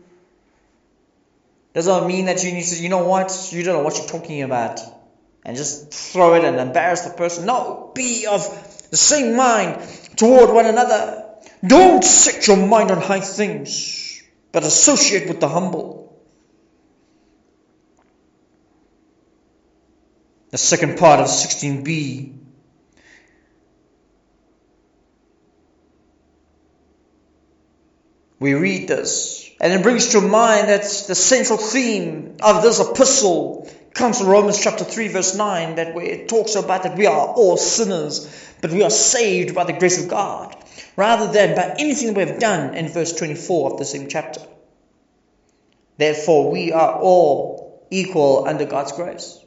It 1.73 1.73
Does 1.73 1.87
not 1.87 2.07
mean 2.07 2.27
that 2.27 2.41
you 2.45 2.53
need 2.53 2.63
to, 2.63 2.81
you 2.81 2.87
know 2.87 3.05
what, 3.05 3.49
you 3.51 3.63
don't 3.63 3.75
know 3.75 3.83
what 3.83 3.97
you're 3.97 4.07
talking 4.07 4.43
about 4.43 4.79
and 5.43 5.57
just 5.57 5.93
throw 5.93 6.35
it 6.35 6.45
and 6.45 6.57
embarrass 6.57 7.01
the 7.01 7.09
person. 7.09 7.45
No, 7.45 7.91
be 7.95 8.27
of 8.27 8.47
the 8.89 8.95
same 8.95 9.35
mind 9.35 9.85
toward 10.15 10.51
one 10.51 10.65
another. 10.65 11.25
Don't 11.65 12.01
set 12.01 12.47
your 12.47 12.55
mind 12.55 12.89
on 12.89 13.01
high 13.01 13.19
things, 13.19 14.23
but 14.53 14.63
associate 14.63 15.27
with 15.27 15.41
the 15.41 15.49
humble. 15.49 16.17
The 20.51 20.57
second 20.57 20.97
part 20.97 21.19
of 21.19 21.25
16b. 21.25 22.46
We 28.39 28.53
read 28.53 28.87
this, 28.87 29.49
and 29.59 29.73
it 29.73 29.81
brings 29.81 30.09
to 30.09 30.21
mind 30.21 30.69
that 30.69 30.83
the 31.07 31.15
central 31.15 31.57
theme 31.57 32.37
of 32.41 32.61
this 32.61 32.79
epistle 32.79 33.67
comes 33.93 34.19
from 34.19 34.27
Romans 34.27 34.61
chapter 34.61 34.83
3, 34.83 35.07
verse 35.07 35.35
9, 35.35 35.75
that 35.75 35.95
where 35.95 36.05
it 36.05 36.29
talks 36.29 36.53
about 36.53 36.83
that 36.83 36.97
we 36.97 37.07
are 37.07 37.27
all 37.27 37.57
sinners, 37.57 38.53
but 38.61 38.71
we 38.71 38.83
are 38.83 38.91
saved 38.91 39.55
by 39.55 39.63
the 39.63 39.73
grace 39.73 40.03
of 40.03 40.07
God, 40.07 40.55
rather 40.95 41.31
than 41.31 41.55
by 41.55 41.75
anything 41.79 42.13
we 42.13 42.21
have 42.21 42.39
done 42.39 42.75
in 42.75 42.89
verse 42.89 43.13
24 43.13 43.71
of 43.71 43.79
the 43.79 43.85
same 43.85 44.07
chapter. 44.07 44.41
Therefore, 45.97 46.51
we 46.51 46.71
are 46.71 46.99
all 46.99 47.87
equal 47.89 48.47
under 48.47 48.65
God's 48.65 48.91
grace. 48.91 49.43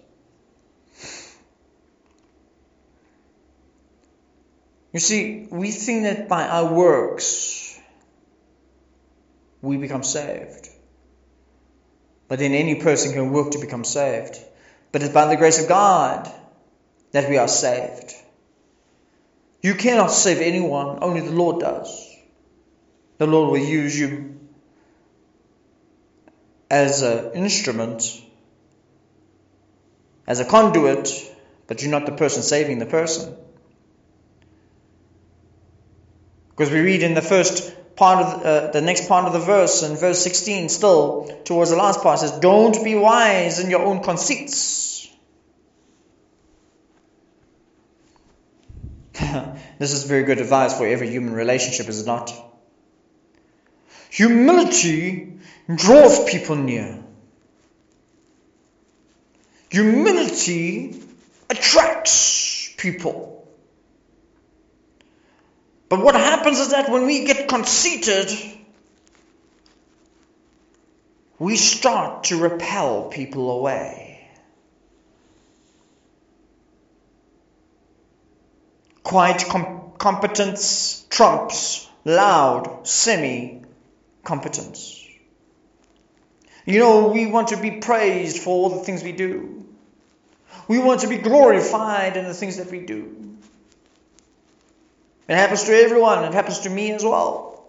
You 4.92 4.98
see, 4.98 5.46
we 5.48 5.70
think 5.70 6.02
that 6.02 6.28
by 6.28 6.48
our 6.48 6.74
works 6.74 7.59
we 9.62 9.76
become 9.76 10.02
saved. 10.02 10.68
But 12.28 12.38
then 12.38 12.52
any 12.52 12.76
person 12.76 13.12
can 13.12 13.32
work 13.32 13.50
to 13.52 13.58
become 13.58 13.84
saved. 13.84 14.38
But 14.92 15.02
it's 15.02 15.12
by 15.12 15.26
the 15.26 15.36
grace 15.36 15.60
of 15.60 15.68
God 15.68 16.30
that 17.12 17.28
we 17.28 17.38
are 17.38 17.48
saved. 17.48 18.14
You 19.62 19.74
cannot 19.74 20.10
save 20.10 20.40
anyone, 20.40 20.98
only 21.02 21.20
the 21.20 21.32
Lord 21.32 21.60
does. 21.60 22.08
The 23.18 23.26
Lord 23.26 23.50
will 23.50 23.66
use 23.66 23.98
you 23.98 24.38
as 26.70 27.02
an 27.02 27.32
instrument, 27.32 28.22
as 30.26 30.40
a 30.40 30.44
conduit, 30.44 31.10
but 31.66 31.82
you're 31.82 31.90
not 31.90 32.06
the 32.06 32.12
person 32.12 32.42
saving 32.42 32.78
the 32.78 32.86
person. 32.86 33.36
Because 36.50 36.72
we 36.72 36.80
read 36.80 37.02
in 37.02 37.14
the 37.14 37.22
first 37.22 37.74
part 38.00 38.24
of 38.24 38.42
uh, 38.42 38.70
the 38.72 38.80
next 38.80 39.08
part 39.08 39.26
of 39.26 39.34
the 39.34 39.38
verse, 39.38 39.82
in 39.82 39.94
verse 39.94 40.24
16, 40.24 40.70
still 40.70 41.30
towards 41.44 41.70
the 41.70 41.76
last 41.76 42.02
part, 42.02 42.18
says, 42.18 42.32
Don't 42.40 42.82
be 42.82 42.94
wise 42.94 43.60
in 43.60 43.68
your 43.68 43.82
own 43.82 44.02
conceits. 44.02 45.06
this 49.78 49.92
is 49.92 50.04
very 50.04 50.22
good 50.22 50.38
advice 50.38 50.76
for 50.76 50.86
every 50.86 51.10
human 51.10 51.34
relationship, 51.34 51.88
is 51.88 52.00
it 52.00 52.06
not? 52.06 52.32
Humility 54.08 55.38
draws 55.72 56.24
people 56.24 56.56
near. 56.56 57.04
Humility 59.68 61.02
attracts 61.50 62.72
people. 62.78 63.39
But 65.90 66.02
what 66.04 66.14
happens 66.14 66.60
is 66.60 66.70
that 66.70 66.88
when 66.88 67.04
we 67.04 67.24
get 67.24 67.48
conceited, 67.48 68.30
we 71.36 71.56
start 71.56 72.24
to 72.24 72.38
repel 72.38 73.08
people 73.08 73.50
away. 73.50 74.30
Quiet 79.02 79.44
com- 79.48 79.90
competence 79.98 81.04
trumps 81.10 81.88
loud 82.04 82.86
semi 82.86 83.62
competence. 84.22 85.04
You 86.66 86.78
know, 86.78 87.08
we 87.08 87.26
want 87.26 87.48
to 87.48 87.56
be 87.56 87.80
praised 87.80 88.38
for 88.38 88.50
all 88.50 88.78
the 88.78 88.84
things 88.84 89.02
we 89.02 89.10
do. 89.10 89.66
We 90.68 90.78
want 90.78 91.00
to 91.00 91.08
be 91.08 91.16
glorified 91.16 92.16
in 92.16 92.26
the 92.26 92.34
things 92.34 92.58
that 92.58 92.70
we 92.70 92.86
do. 92.86 93.29
It 95.30 95.36
happens 95.36 95.62
to 95.62 95.72
everyone, 95.72 96.24
it 96.24 96.34
happens 96.34 96.58
to 96.60 96.70
me 96.70 96.90
as 96.90 97.04
well. 97.04 97.64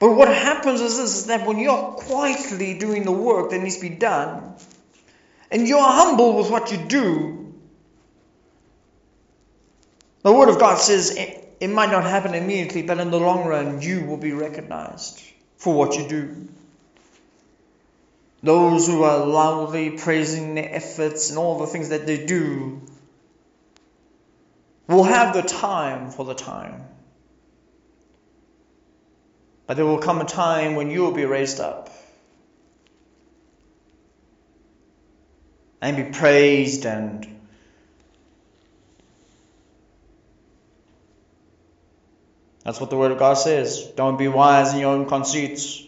But 0.00 0.14
what 0.14 0.26
happens 0.26 0.80
is 0.80 0.96
this 0.96 1.14
is 1.18 1.26
that 1.26 1.46
when 1.46 1.60
you're 1.60 1.92
quietly 1.92 2.76
doing 2.76 3.04
the 3.04 3.12
work 3.12 3.50
that 3.50 3.60
needs 3.60 3.76
to 3.76 3.82
be 3.82 3.94
done, 3.94 4.54
and 5.52 5.68
you're 5.68 5.80
humble 5.80 6.36
with 6.36 6.50
what 6.50 6.72
you 6.72 6.78
do, 6.78 7.54
the 10.22 10.32
Word 10.32 10.48
of 10.48 10.58
God 10.58 10.80
says 10.80 11.16
it, 11.16 11.56
it 11.60 11.70
might 11.70 11.92
not 11.92 12.02
happen 12.02 12.34
immediately, 12.34 12.82
but 12.82 12.98
in 12.98 13.12
the 13.12 13.20
long 13.20 13.46
run, 13.46 13.80
you 13.82 14.04
will 14.04 14.16
be 14.16 14.32
recognized 14.32 15.22
for 15.58 15.72
what 15.72 15.94
you 15.94 16.08
do. 16.08 16.48
Those 18.42 18.88
who 18.88 19.04
are 19.04 19.24
loudly 19.24 19.90
praising 19.90 20.56
their 20.56 20.74
efforts 20.74 21.30
and 21.30 21.38
all 21.38 21.60
the 21.60 21.68
things 21.68 21.90
that 21.90 22.04
they 22.04 22.26
do 22.26 22.82
will 24.88 25.04
have 25.04 25.34
the 25.34 25.42
time 25.42 26.10
for 26.10 26.24
the 26.24 26.34
time. 26.34 26.84
But 29.66 29.76
there 29.76 29.86
will 29.86 29.98
come 29.98 30.20
a 30.20 30.24
time 30.24 30.74
when 30.74 30.90
you 30.90 31.02
will 31.02 31.12
be 31.12 31.24
raised 31.24 31.60
up 31.60 31.90
and 35.80 35.96
be 35.96 36.04
praised 36.04 36.84
and 36.84 37.32
That's 42.64 42.80
what 42.80 42.90
the 42.90 42.96
Word 42.96 43.12
of 43.12 43.18
God 43.18 43.34
says. 43.34 43.90
Don't 43.96 44.16
be 44.16 44.28
wise 44.28 44.72
in 44.72 44.80
your 44.80 44.94
own 44.94 45.06
conceits. 45.06 45.82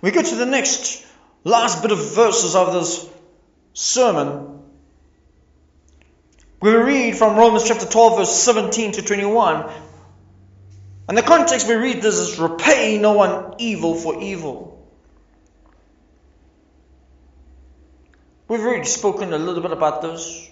We 0.00 0.12
go 0.12 0.22
to 0.22 0.34
the 0.34 0.46
next, 0.46 1.04
last 1.44 1.82
bit 1.82 1.92
of 1.92 1.98
verses 2.14 2.54
of 2.54 2.72
this 2.72 3.08
sermon. 3.74 4.39
We 6.60 6.74
read 6.74 7.16
from 7.16 7.36
Romans 7.36 7.66
chapter 7.66 7.86
12, 7.86 8.18
verse 8.18 8.34
17 8.34 8.92
to 8.92 9.02
21. 9.02 9.70
And 11.08 11.16
the 11.16 11.22
context 11.22 11.66
we 11.66 11.74
read 11.74 12.02
this 12.02 12.16
is 12.16 12.38
repay 12.38 12.98
no 12.98 13.14
one 13.14 13.54
evil 13.58 13.94
for 13.94 14.20
evil. 14.22 14.86
We've 18.46 18.60
already 18.60 18.84
spoken 18.84 19.32
a 19.32 19.38
little 19.38 19.62
bit 19.62 19.72
about 19.72 20.02
this. 20.02 20.48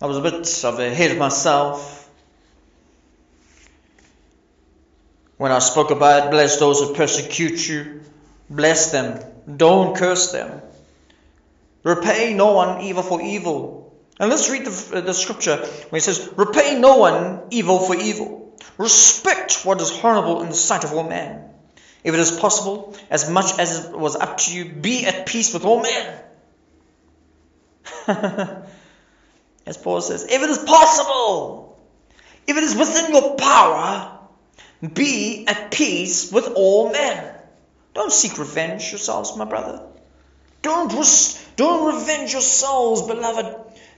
I 0.00 0.06
was 0.06 0.16
a 0.16 0.20
bit 0.20 0.64
of 0.64 0.78
a 0.78 1.10
of 1.10 1.18
myself 1.18 1.98
when 5.38 5.52
I 5.52 5.60
spoke 5.60 5.90
about 5.90 6.30
bless 6.30 6.58
those 6.58 6.80
who 6.80 6.94
persecute 6.94 7.66
you, 7.68 8.02
bless 8.50 8.90
them, 8.90 9.24
don't 9.56 9.96
curse 9.96 10.32
them. 10.32 10.60
Repay 11.82 12.34
no 12.34 12.52
one 12.52 12.82
evil 12.82 13.02
for 13.02 13.20
evil. 13.20 13.96
And 14.20 14.30
let's 14.30 14.50
read 14.50 14.64
the, 14.64 15.00
the 15.00 15.14
scripture 15.14 15.56
where 15.56 15.98
it 15.98 16.02
says, 16.02 16.28
Repay 16.36 16.78
no 16.78 16.96
one 16.96 17.42
evil 17.50 17.78
for 17.78 17.94
evil. 17.94 18.56
Respect 18.76 19.64
what 19.64 19.80
is 19.80 19.92
honorable 20.02 20.42
in 20.42 20.48
the 20.48 20.54
sight 20.54 20.84
of 20.84 20.92
all 20.92 21.08
men. 21.08 21.44
If 22.04 22.14
it 22.14 22.20
is 22.20 22.30
possible, 22.32 22.96
as 23.10 23.30
much 23.30 23.58
as 23.58 23.86
it 23.86 23.98
was 23.98 24.16
up 24.16 24.38
to 24.38 24.52
you, 24.54 24.64
be 24.66 25.04
at 25.06 25.26
peace 25.26 25.52
with 25.52 25.64
all 25.64 25.82
men. 25.82 26.20
as 29.66 29.76
Paul 29.76 30.00
says, 30.00 30.24
if 30.24 30.42
it 30.42 30.50
is 30.50 30.58
possible, 30.58 31.78
if 32.46 32.56
it 32.56 32.62
is 32.62 32.76
within 32.76 33.12
your 33.12 33.36
power, 33.36 34.18
be 34.94 35.46
at 35.46 35.70
peace 35.70 36.32
with 36.32 36.52
all 36.54 36.92
men. 36.92 37.34
Don't 37.94 38.12
seek 38.12 38.38
revenge 38.38 38.90
yourselves, 38.90 39.36
my 39.36 39.44
brother. 39.44 39.82
Don't, 40.62 40.92
res- 40.92 41.37
don't 41.58 41.92
revenge 41.92 42.32
your 42.32 42.40
souls, 42.40 43.08
beloved. 43.08 43.56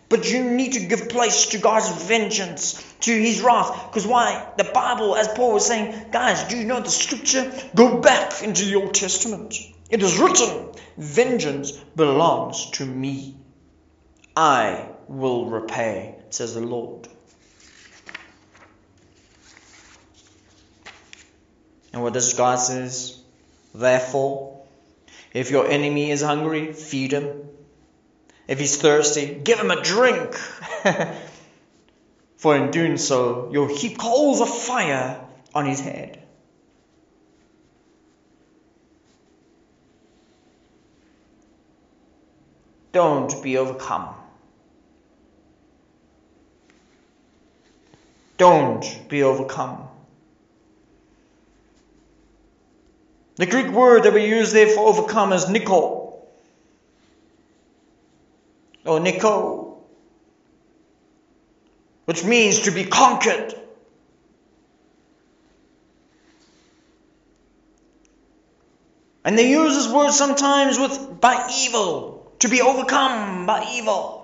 But 0.09 0.33
you 0.33 0.43
need 0.43 0.73
to 0.73 0.81
give 0.81 1.11
place 1.11 1.47
to 1.49 1.59
God's 1.59 1.91
vengeance, 2.05 2.83
to 3.01 3.13
His 3.13 3.43
wrath. 3.43 3.89
Because 3.89 4.07
why? 4.07 4.51
The 4.57 4.65
Bible, 4.65 5.15
as 5.15 5.29
Paul 5.29 5.53
was 5.53 5.67
saying, 5.67 6.07
guys, 6.11 6.43
do 6.45 6.57
you 6.57 6.65
know 6.65 6.81
the 6.81 6.91
scripture? 6.91 7.53
Go 7.75 8.01
back 8.01 8.43
into 8.43 8.65
the 8.65 8.77
Old 8.77 8.95
Testament. 8.95 9.55
It 9.91 10.03
is 10.03 10.19
written, 10.19 10.71
Vengeance 10.97 11.73
belongs 11.95 12.71
to 12.73 12.87
me. 12.87 13.37
I 14.35 14.89
will 15.07 15.45
repay, 15.45 16.15
says 16.31 16.55
the 16.55 16.61
Lord. 16.61 17.09
And 21.93 22.03
what 22.03 22.15
does 22.15 22.33
God 22.33 22.57
says? 22.57 23.21
Therefore, 23.75 24.60
if 25.33 25.51
your 25.51 25.67
enemy 25.69 26.11
is 26.11 26.23
hungry, 26.23 26.73
feed 26.73 27.13
him. 27.13 27.43
If 28.49 28.59
he's 28.59 28.77
thirsty, 28.77 29.41
give 29.45 29.59
him 29.59 29.71
a 29.71 29.81
drink. 29.83 30.35
For 32.37 32.57
in 32.57 32.71
doing 32.71 32.97
so, 32.97 33.51
you'll 33.53 33.69
heap 33.69 33.99
coals 33.99 34.41
of 34.41 34.49
fire 34.49 35.21
on 35.55 35.67
his 35.67 35.81
head. 35.81 36.23
Don't 42.93 43.43
be 43.43 43.57
overcome. 43.57 44.15
Don't 48.37 49.09
be 49.09 49.23
overcome. 49.23 49.90
The 53.41 53.47
Greek 53.47 53.69
word 53.69 54.03
that 54.03 54.13
we 54.13 54.27
use 54.27 54.53
there 54.53 54.67
for 54.67 54.81
overcome 54.87 55.33
is 55.33 55.47
niko 55.47 56.13
or 58.85 59.01
niko, 59.01 59.79
which 62.05 62.23
means 62.23 62.59
to 62.65 62.71
be 62.71 62.85
conquered. 62.85 63.55
And 69.25 69.39
they 69.39 69.49
use 69.49 69.75
this 69.75 69.91
word 69.91 70.13
sometimes 70.13 70.79
with 70.79 71.19
by 71.19 71.49
evil, 71.63 72.35
to 72.41 72.49
be 72.49 72.61
overcome 72.61 73.47
by 73.47 73.67
evil. 73.73 74.20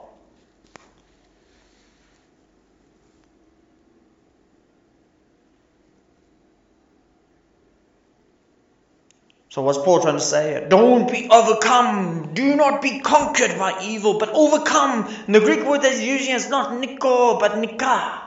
So 9.56 9.62
what's 9.62 9.78
Paul 9.78 10.02
trying 10.02 10.16
to 10.16 10.20
say? 10.20 10.66
Don't 10.68 11.10
be 11.10 11.30
overcome. 11.30 12.34
Do 12.34 12.56
not 12.56 12.82
be 12.82 13.00
conquered 13.00 13.56
by 13.58 13.82
evil, 13.82 14.18
but 14.18 14.28
overcome. 14.28 15.10
And 15.24 15.34
the 15.34 15.40
Greek 15.40 15.64
word 15.64 15.80
that 15.80 15.92
he's 15.92 16.02
using 16.02 16.34
is 16.34 16.50
not 16.50 16.72
niko, 16.72 17.40
but 17.40 17.56
nika. 17.56 18.20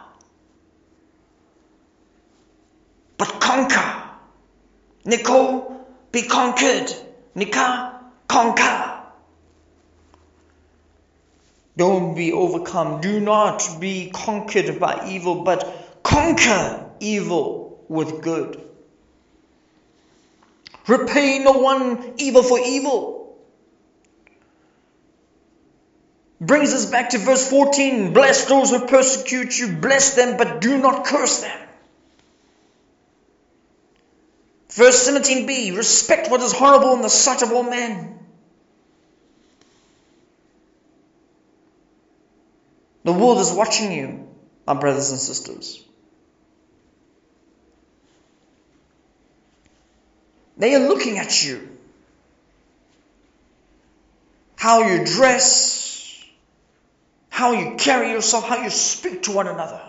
But 3.15 3.39
conquer. 3.39 4.09
Niko, 5.05 5.81
be 6.11 6.23
conquered. 6.23 6.91
Nika, 7.35 8.01
conquer. 8.27 9.03
Don't 11.77 12.15
be 12.15 12.33
overcome. 12.33 13.01
Do 13.01 13.19
not 13.19 13.77
be 13.79 14.09
conquered 14.11 14.79
by 14.79 15.07
evil, 15.07 15.43
but 15.43 16.01
conquer 16.01 16.89
evil 16.99 17.85
with 17.87 18.23
good. 18.23 18.68
Repay 20.89 21.37
no 21.39 21.51
one 21.51 22.15
evil 22.17 22.41
for 22.41 22.59
evil. 22.59 23.37
Brings 26.41 26.73
us 26.73 26.87
back 26.87 27.11
to 27.11 27.19
verse 27.19 27.47
14 27.47 28.13
Bless 28.13 28.45
those 28.45 28.71
who 28.71 28.87
persecute 28.87 29.57
you, 29.57 29.73
bless 29.73 30.15
them, 30.15 30.37
but 30.37 30.61
do 30.61 30.79
not 30.79 31.05
curse 31.05 31.41
them. 31.41 31.59
Verse 34.69 35.07
17b 35.07 35.77
Respect 35.77 36.31
what 36.31 36.41
is 36.41 36.53
horrible 36.53 36.93
in 36.93 37.01
the 37.01 37.09
sight 37.09 37.43
of 37.43 37.51
all 37.51 37.63
men. 37.63 38.17
The 43.03 43.13
world 43.13 43.39
is 43.39 43.51
watching 43.51 43.91
you, 43.91 44.27
my 44.65 44.73
brothers 44.73 45.11
and 45.11 45.19
sisters. 45.19 45.83
They 50.59 50.75
are 50.75 50.87
looking 50.87 51.17
at 51.17 51.43
you. 51.43 51.67
How 54.57 54.81
you 54.81 55.05
dress, 55.05 56.21
how 57.29 57.53
you 57.53 57.77
carry 57.77 58.11
yourself, 58.11 58.45
how 58.45 58.61
you 58.61 58.69
speak 58.69 59.23
to 59.23 59.31
one 59.31 59.47
another. 59.47 59.81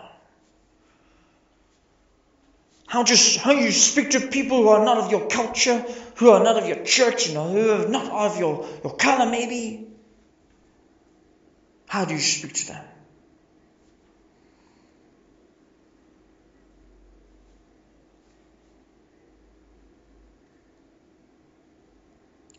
How, 2.86 3.02
just, 3.02 3.38
how 3.38 3.50
you 3.50 3.72
speak 3.72 4.10
to 4.10 4.20
people 4.20 4.62
who 4.62 4.68
are 4.68 4.84
not 4.84 4.98
of 4.98 5.10
your 5.10 5.28
culture, 5.28 5.84
who 6.16 6.30
are 6.30 6.42
not 6.42 6.56
of 6.56 6.66
your 6.66 6.84
church, 6.84 7.28
you 7.28 7.34
know, 7.34 7.48
who 7.48 7.70
are 7.70 7.88
not 7.88 8.10
of 8.10 8.38
your, 8.38 8.68
your 8.84 8.94
color 8.94 9.28
maybe. 9.28 9.88
How 11.88 12.04
do 12.04 12.14
you 12.14 12.20
speak 12.20 12.54
to 12.54 12.66
them? 12.68 12.84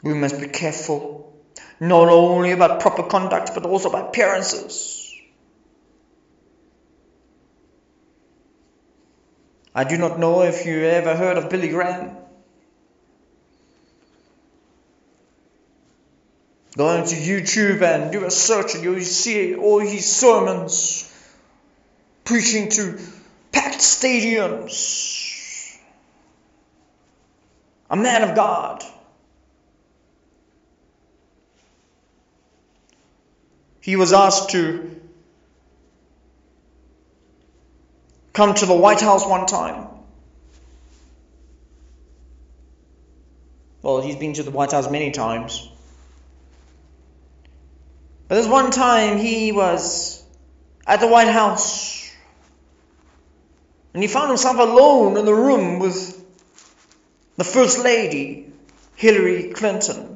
We 0.03 0.13
must 0.13 0.39
be 0.39 0.47
careful, 0.47 1.33
not 1.79 2.09
only 2.09 2.51
about 2.51 2.79
proper 2.79 3.03
conduct, 3.03 3.51
but 3.53 3.65
also 3.65 3.89
about 3.89 4.09
appearances. 4.09 5.13
I 9.73 9.83
do 9.83 9.97
not 9.97 10.19
know 10.19 10.41
if 10.41 10.65
you 10.65 10.83
ever 10.83 11.15
heard 11.15 11.37
of 11.37 11.49
Billy 11.49 11.69
Graham. 11.69 12.17
Go 16.75 16.89
into 16.95 17.15
YouTube 17.15 17.81
and 17.81 18.11
do 18.11 18.25
a 18.25 18.31
search, 18.31 18.75
and 18.75 18.83
you'll 18.83 19.01
see 19.01 19.55
all 19.55 19.79
his 19.79 20.05
sermons 20.05 21.07
preaching 22.23 22.69
to 22.69 22.97
packed 23.51 23.79
stadiums. 23.79 25.77
A 27.89 27.95
man 27.97 28.29
of 28.29 28.35
God. 28.35 28.83
He 33.81 33.95
was 33.95 34.13
asked 34.13 34.51
to 34.51 34.95
come 38.31 38.53
to 38.53 38.65
the 38.67 38.75
White 38.75 39.01
House 39.01 39.25
one 39.27 39.47
time. 39.47 39.87
Well, 43.81 44.01
he's 44.01 44.15
been 44.15 44.33
to 44.33 44.43
the 44.43 44.51
White 44.51 44.71
House 44.71 44.89
many 44.89 45.09
times. 45.09 45.67
But 48.27 48.35
there's 48.35 48.47
one 48.47 48.69
time 48.69 49.17
he 49.17 49.51
was 49.51 50.23
at 50.85 50.99
the 50.99 51.07
White 51.07 51.27
House 51.27 52.09
and 53.93 54.01
he 54.01 54.07
found 54.07 54.29
himself 54.29 54.57
alone 54.57 55.17
in 55.17 55.25
the 55.25 55.33
room 55.33 55.79
with 55.79 56.17
the 57.35 57.43
First 57.43 57.83
Lady, 57.83 58.53
Hillary 58.95 59.51
Clinton 59.51 60.10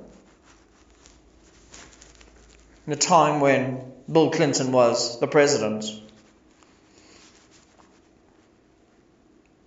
in 2.86 2.92
the 2.92 2.96
time 2.96 3.40
when 3.40 3.92
Bill 4.12 4.30
Clinton 4.32 4.72
was 4.72 5.20
the 5.20 5.28
president. 5.28 5.86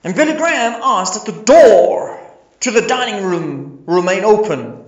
And 0.04 0.14
Billy 0.14 0.34
Graham 0.34 0.80
asked 0.82 1.14
that 1.14 1.32
the 1.32 1.42
door 1.42 2.20
to 2.60 2.70
the 2.70 2.82
dining 2.82 3.24
room 3.24 3.82
remain 3.86 4.24
open 4.24 4.84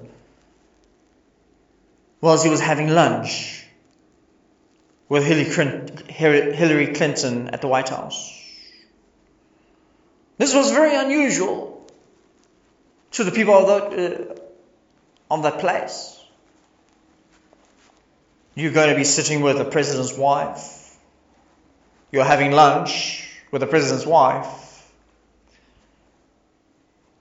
whilst 2.21 2.45
he 2.45 2.51
was 2.51 2.61
having 2.61 2.89
lunch 2.89 3.67
with 5.09 5.25
Hillary 5.25 6.87
Clinton 6.95 7.49
at 7.49 7.61
the 7.61 7.67
White 7.67 7.89
House. 7.89 8.37
This 10.39 10.55
was 10.55 10.71
very 10.71 10.95
unusual 10.95 11.85
to 13.13 13.25
the 13.25 13.33
people 13.33 13.55
of 13.55 13.67
that, 13.67 14.39
uh, 14.39 15.35
of 15.35 15.43
that 15.43 15.59
place. 15.59 16.20
You're 18.55 18.73
going 18.73 18.91
to 18.91 18.97
be 18.97 19.05
sitting 19.05 19.43
with 19.43 19.59
the 19.59 19.65
president's 19.65 20.17
wife. 20.17 20.97
You're 22.13 22.25
having 22.25 22.53
lunch 22.53 23.29
with 23.51 23.61
the 23.61 23.67
president's 23.67 24.07
wife. 24.07 24.67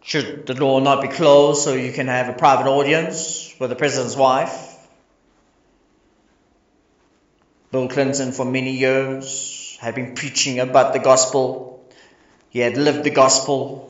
Should 0.01 0.47
the 0.47 0.55
door 0.55 0.81
not 0.81 1.01
be 1.01 1.07
closed 1.07 1.63
so 1.63 1.73
you 1.73 1.91
can 1.91 2.07
have 2.07 2.29
a 2.29 2.33
private 2.33 2.67
audience 2.67 3.53
with 3.59 3.69
the 3.69 3.75
president's 3.75 4.15
wife? 4.15 4.75
Bill 7.71 7.87
Clinton, 7.87 8.31
for 8.31 8.45
many 8.45 8.71
years, 8.71 9.77
had 9.79 9.93
been 9.93 10.15
preaching 10.15 10.59
about 10.59 10.93
the 10.93 10.99
gospel. 10.99 11.87
He 12.49 12.59
had 12.59 12.77
lived 12.77 13.03
the 13.03 13.11
gospel. 13.11 13.85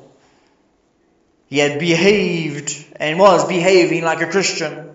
He 1.48 1.60
had 1.60 1.80
behaved 1.80 2.86
and 2.98 3.18
was 3.18 3.48
behaving 3.48 4.04
like 4.04 4.22
a 4.22 4.28
Christian. 4.28 4.89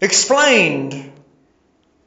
Explained 0.00 1.12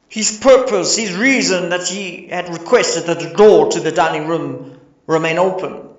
his 0.09 0.37
purpose, 0.39 0.95
his 0.95 1.13
reason 1.15 1.69
that 1.69 1.87
he 1.87 2.27
had 2.27 2.49
requested 2.49 3.05
that 3.05 3.19
the 3.19 3.35
door 3.35 3.71
to 3.71 3.79
the 3.79 3.91
dining 3.91 4.27
room 4.27 4.79
remain 5.05 5.37
open. 5.37 5.89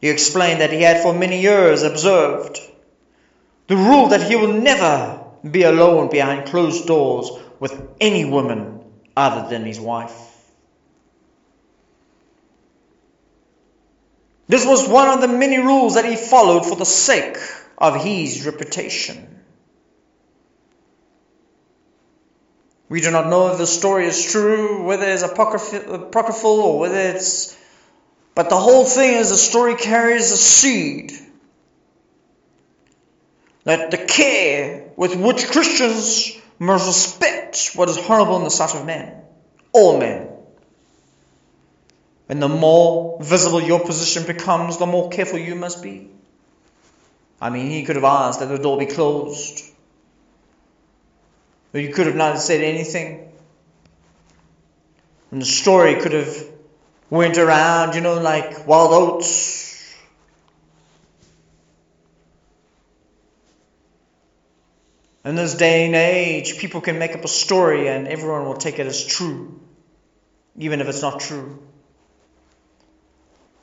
He 0.00 0.08
explained 0.08 0.60
that 0.60 0.72
he 0.72 0.82
had 0.82 1.02
for 1.02 1.12
many 1.14 1.40
years 1.40 1.82
observed 1.82 2.60
the 3.66 3.76
rule 3.76 4.08
that 4.08 4.22
he 4.22 4.36
will 4.36 4.52
never 4.52 5.24
be 5.50 5.62
alone 5.62 6.10
behind 6.10 6.46
closed 6.46 6.86
doors 6.86 7.30
with 7.58 7.80
any 8.00 8.24
woman 8.24 8.80
other 9.16 9.48
than 9.48 9.64
his 9.64 9.80
wife. 9.80 10.12
This 14.46 14.66
was 14.66 14.86
one 14.86 15.08
of 15.08 15.20
the 15.20 15.28
many 15.28 15.58
rules 15.58 15.94
that 15.94 16.04
he 16.04 16.16
followed 16.16 16.66
for 16.66 16.76
the 16.76 16.84
sake 16.84 17.38
of 17.78 17.96
his 17.96 18.44
reputation. 18.44 19.34
We 22.88 23.00
do 23.00 23.10
not 23.10 23.28
know 23.28 23.50
if 23.52 23.58
the 23.58 23.66
story 23.66 24.06
is 24.06 24.30
true, 24.30 24.84
whether 24.84 25.08
it's 25.08 25.22
apocryphal 25.22 26.60
or 26.60 26.78
whether 26.78 26.98
it's. 26.98 27.56
But 28.34 28.50
the 28.50 28.58
whole 28.58 28.84
thing 28.84 29.14
is 29.14 29.30
the 29.30 29.36
story 29.36 29.76
carries 29.76 30.30
a 30.32 30.36
seed 30.36 31.12
that 33.64 33.90
the 33.90 33.98
care 33.98 34.90
with 34.96 35.16
which 35.16 35.48
Christians 35.48 36.32
must 36.58 36.86
respect 36.86 37.70
what 37.74 37.88
is 37.88 37.96
horrible 37.96 38.36
in 38.36 38.44
the 38.44 38.50
sight 38.50 38.74
of 38.74 38.84
men, 38.86 39.22
all 39.72 39.98
men. 39.98 40.28
And 42.28 42.42
the 42.42 42.48
more 42.48 43.18
visible 43.20 43.62
your 43.62 43.80
position 43.80 44.26
becomes, 44.26 44.78
the 44.78 44.86
more 44.86 45.10
careful 45.10 45.38
you 45.38 45.54
must 45.54 45.82
be. 45.82 46.10
I 47.40 47.50
mean, 47.50 47.70
he 47.70 47.84
could 47.84 47.96
have 47.96 48.04
asked 48.04 48.40
that 48.40 48.46
the 48.46 48.58
door 48.58 48.78
be 48.78 48.86
closed. 48.86 49.73
But 51.74 51.82
you 51.82 51.92
could 51.92 52.06
have 52.06 52.14
not 52.14 52.38
said 52.38 52.60
anything. 52.60 53.32
And 55.32 55.42
the 55.42 55.44
story 55.44 55.96
could 55.96 56.12
have 56.12 56.46
went 57.10 57.36
around, 57.36 57.96
you 57.96 58.00
know, 58.00 58.20
like 58.20 58.68
wild 58.68 58.92
oats 58.92 59.64
In 65.24 65.34
this 65.34 65.54
day 65.54 65.86
and 65.86 65.96
age, 65.96 66.58
people 66.58 66.80
can 66.80 67.00
make 67.00 67.16
up 67.16 67.24
a 67.24 67.28
story 67.28 67.88
and 67.88 68.06
everyone 68.06 68.44
will 68.44 68.56
take 68.56 68.78
it 68.78 68.86
as 68.86 69.04
true, 69.04 69.58
even 70.56 70.80
if 70.80 70.86
it's 70.86 71.02
not 71.02 71.18
true. 71.18 71.60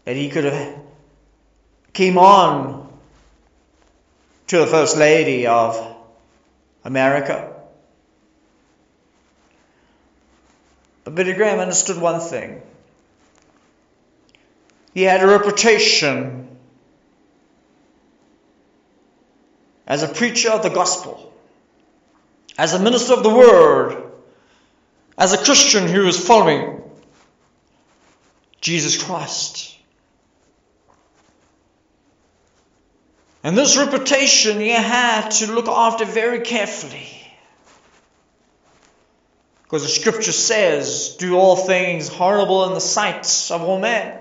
That 0.03 0.18
he 0.18 0.28
could 0.30 0.43
have 0.43 0.76
came 1.93 2.18
on 2.18 2.91
to 4.47 4.57
the 4.57 4.68
First 4.68 4.97
Lady 4.97 5.47
of 5.47 5.80
America. 6.84 7.61
But 11.04 11.16
Billy 11.16 11.34
Graham 11.34 11.60
understood 11.60 11.97
one 11.97 12.20
thing. 12.20 12.62
He 14.93 15.04
had 15.04 15.24
a 15.24 15.28
reputation 15.28 16.58
as 19.88 20.04
a 20.04 20.08
preacher 20.08 20.52
of 20.52 20.64
the 20.64 20.70
gospel 20.70 21.32
as 22.58 22.74
a 22.74 22.80
minister 22.80 23.14
of 23.14 23.24
the 23.24 23.30
word, 23.30 24.04
as 25.18 25.34
a 25.34 25.38
Christian 25.38 25.88
who 25.88 26.06
was 26.06 26.24
following 26.24 26.82
Jesus 28.60 29.02
Christ. 29.02 29.76
And 33.43 33.58
this 33.58 33.78
reputation 33.78 34.60
he 34.60 34.70
had 34.70 35.30
to 35.30 35.52
look 35.52 35.68
after 35.68 36.06
very 36.06 36.41
carefully. 36.41 37.08
Because 39.72 39.84
the 39.84 39.89
scripture 39.89 40.34
says, 40.34 41.15
do 41.17 41.38
all 41.38 41.55
things 41.55 42.09
horrible 42.09 42.65
in 42.65 42.74
the 42.74 42.82
sight 42.82 43.26
of 43.51 43.61
all 43.61 43.80
men. 43.80 44.19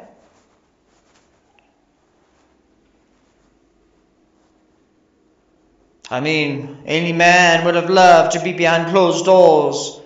I 6.08 6.20
mean, 6.20 6.84
any 6.86 7.12
man 7.12 7.64
would 7.64 7.74
have 7.74 7.90
loved 7.90 8.34
to 8.34 8.44
be 8.44 8.52
behind 8.52 8.92
closed 8.92 9.24
doors 9.24 10.00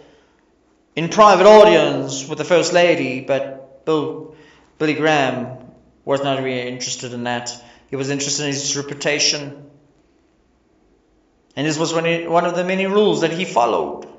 in 0.97 1.11
private 1.11 1.45
audience 1.47 2.27
with 2.27 2.39
the 2.39 2.45
First 2.45 2.73
Lady, 2.73 3.21
but 3.21 3.85
Bill, 3.85 4.35
Billy 4.79 4.95
Graham 4.95 5.59
was 6.07 6.23
not 6.23 6.43
really 6.43 6.69
interested 6.69 7.13
in 7.13 7.25
that. 7.25 7.55
He 7.91 7.97
was 7.97 8.09
interested 8.09 8.45
in 8.45 8.53
his 8.53 8.79
reputation. 8.79 9.71
And 11.55 11.67
this 11.67 11.77
was 11.77 11.93
one 11.93 12.47
of 12.47 12.57
the 12.57 12.65
many 12.65 12.87
rules 12.87 13.21
that 13.21 13.31
he 13.31 13.45
followed. 13.45 14.14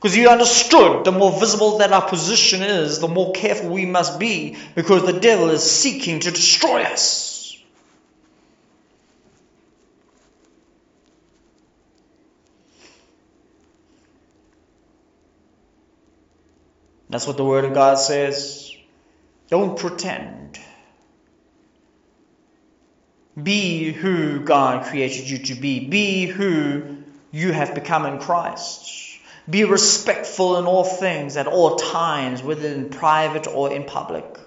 Because 0.00 0.16
you 0.16 0.30
understood 0.30 1.04
the 1.04 1.12
more 1.12 1.38
visible 1.38 1.78
that 1.78 1.92
our 1.92 2.08
position 2.08 2.62
is, 2.62 3.00
the 3.00 3.08
more 3.08 3.32
careful 3.32 3.68
we 3.68 3.84
must 3.84 4.18
be, 4.18 4.56
because 4.74 5.04
the 5.04 5.20
devil 5.20 5.50
is 5.50 5.62
seeking 5.62 6.20
to 6.20 6.30
destroy 6.30 6.84
us. 6.84 7.62
That's 17.10 17.26
what 17.26 17.36
the 17.36 17.44
Word 17.44 17.66
of 17.66 17.74
God 17.74 17.98
says. 17.98 18.74
Don't 19.50 19.78
pretend. 19.78 20.58
Be 23.40 23.92
who 23.92 24.40
God 24.40 24.86
created 24.86 25.28
you 25.28 25.38
to 25.38 25.54
be. 25.56 25.88
Be 25.88 26.24
who 26.24 26.96
you 27.32 27.52
have 27.52 27.74
become 27.74 28.06
in 28.06 28.18
Christ. 28.18 29.09
Be 29.50 29.64
respectful 29.64 30.58
in 30.58 30.66
all 30.66 30.84
things 30.84 31.36
at 31.36 31.46
all 31.46 31.76
times, 31.76 32.42
whether 32.42 32.68
in 32.68 32.88
private 32.88 33.48
or 33.48 33.72
in 33.72 33.84
public. 33.84 34.38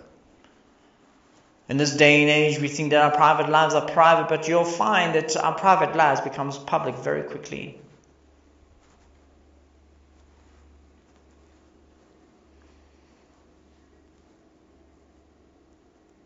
In 1.67 1.77
this 1.77 1.95
day 1.95 2.21
and 2.21 2.29
age, 2.29 2.59
we 2.59 2.67
think 2.67 2.91
that 2.91 3.03
our 3.03 3.11
private 3.11 3.49
lives 3.49 3.73
are 3.73 3.85
private, 3.85 4.29
but 4.29 4.47
you'll 4.47 4.63
find 4.63 5.15
that 5.15 5.35
our 5.37 5.55
private 5.55 5.95
lives 5.95 6.21
becomes 6.21 6.57
public 6.57 6.95
very 6.95 7.23
quickly. 7.23 7.79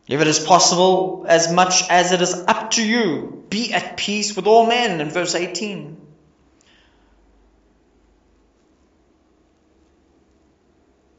If 0.07 0.21
it 0.21 0.28
is 0.28 0.39
possible, 0.39 1.25
as 1.28 1.51
much 1.51 1.84
as 1.89 2.13
it 2.13 2.21
is 2.21 2.34
up 2.34 2.71
to 2.71 2.86
you, 2.86 3.43
be 3.49 3.73
at 3.73 3.97
peace 3.97 4.36
with 4.36 4.47
all 4.47 4.65
men, 4.65 5.01
in 5.01 5.09
verse 5.09 5.36
18. 5.36 6.07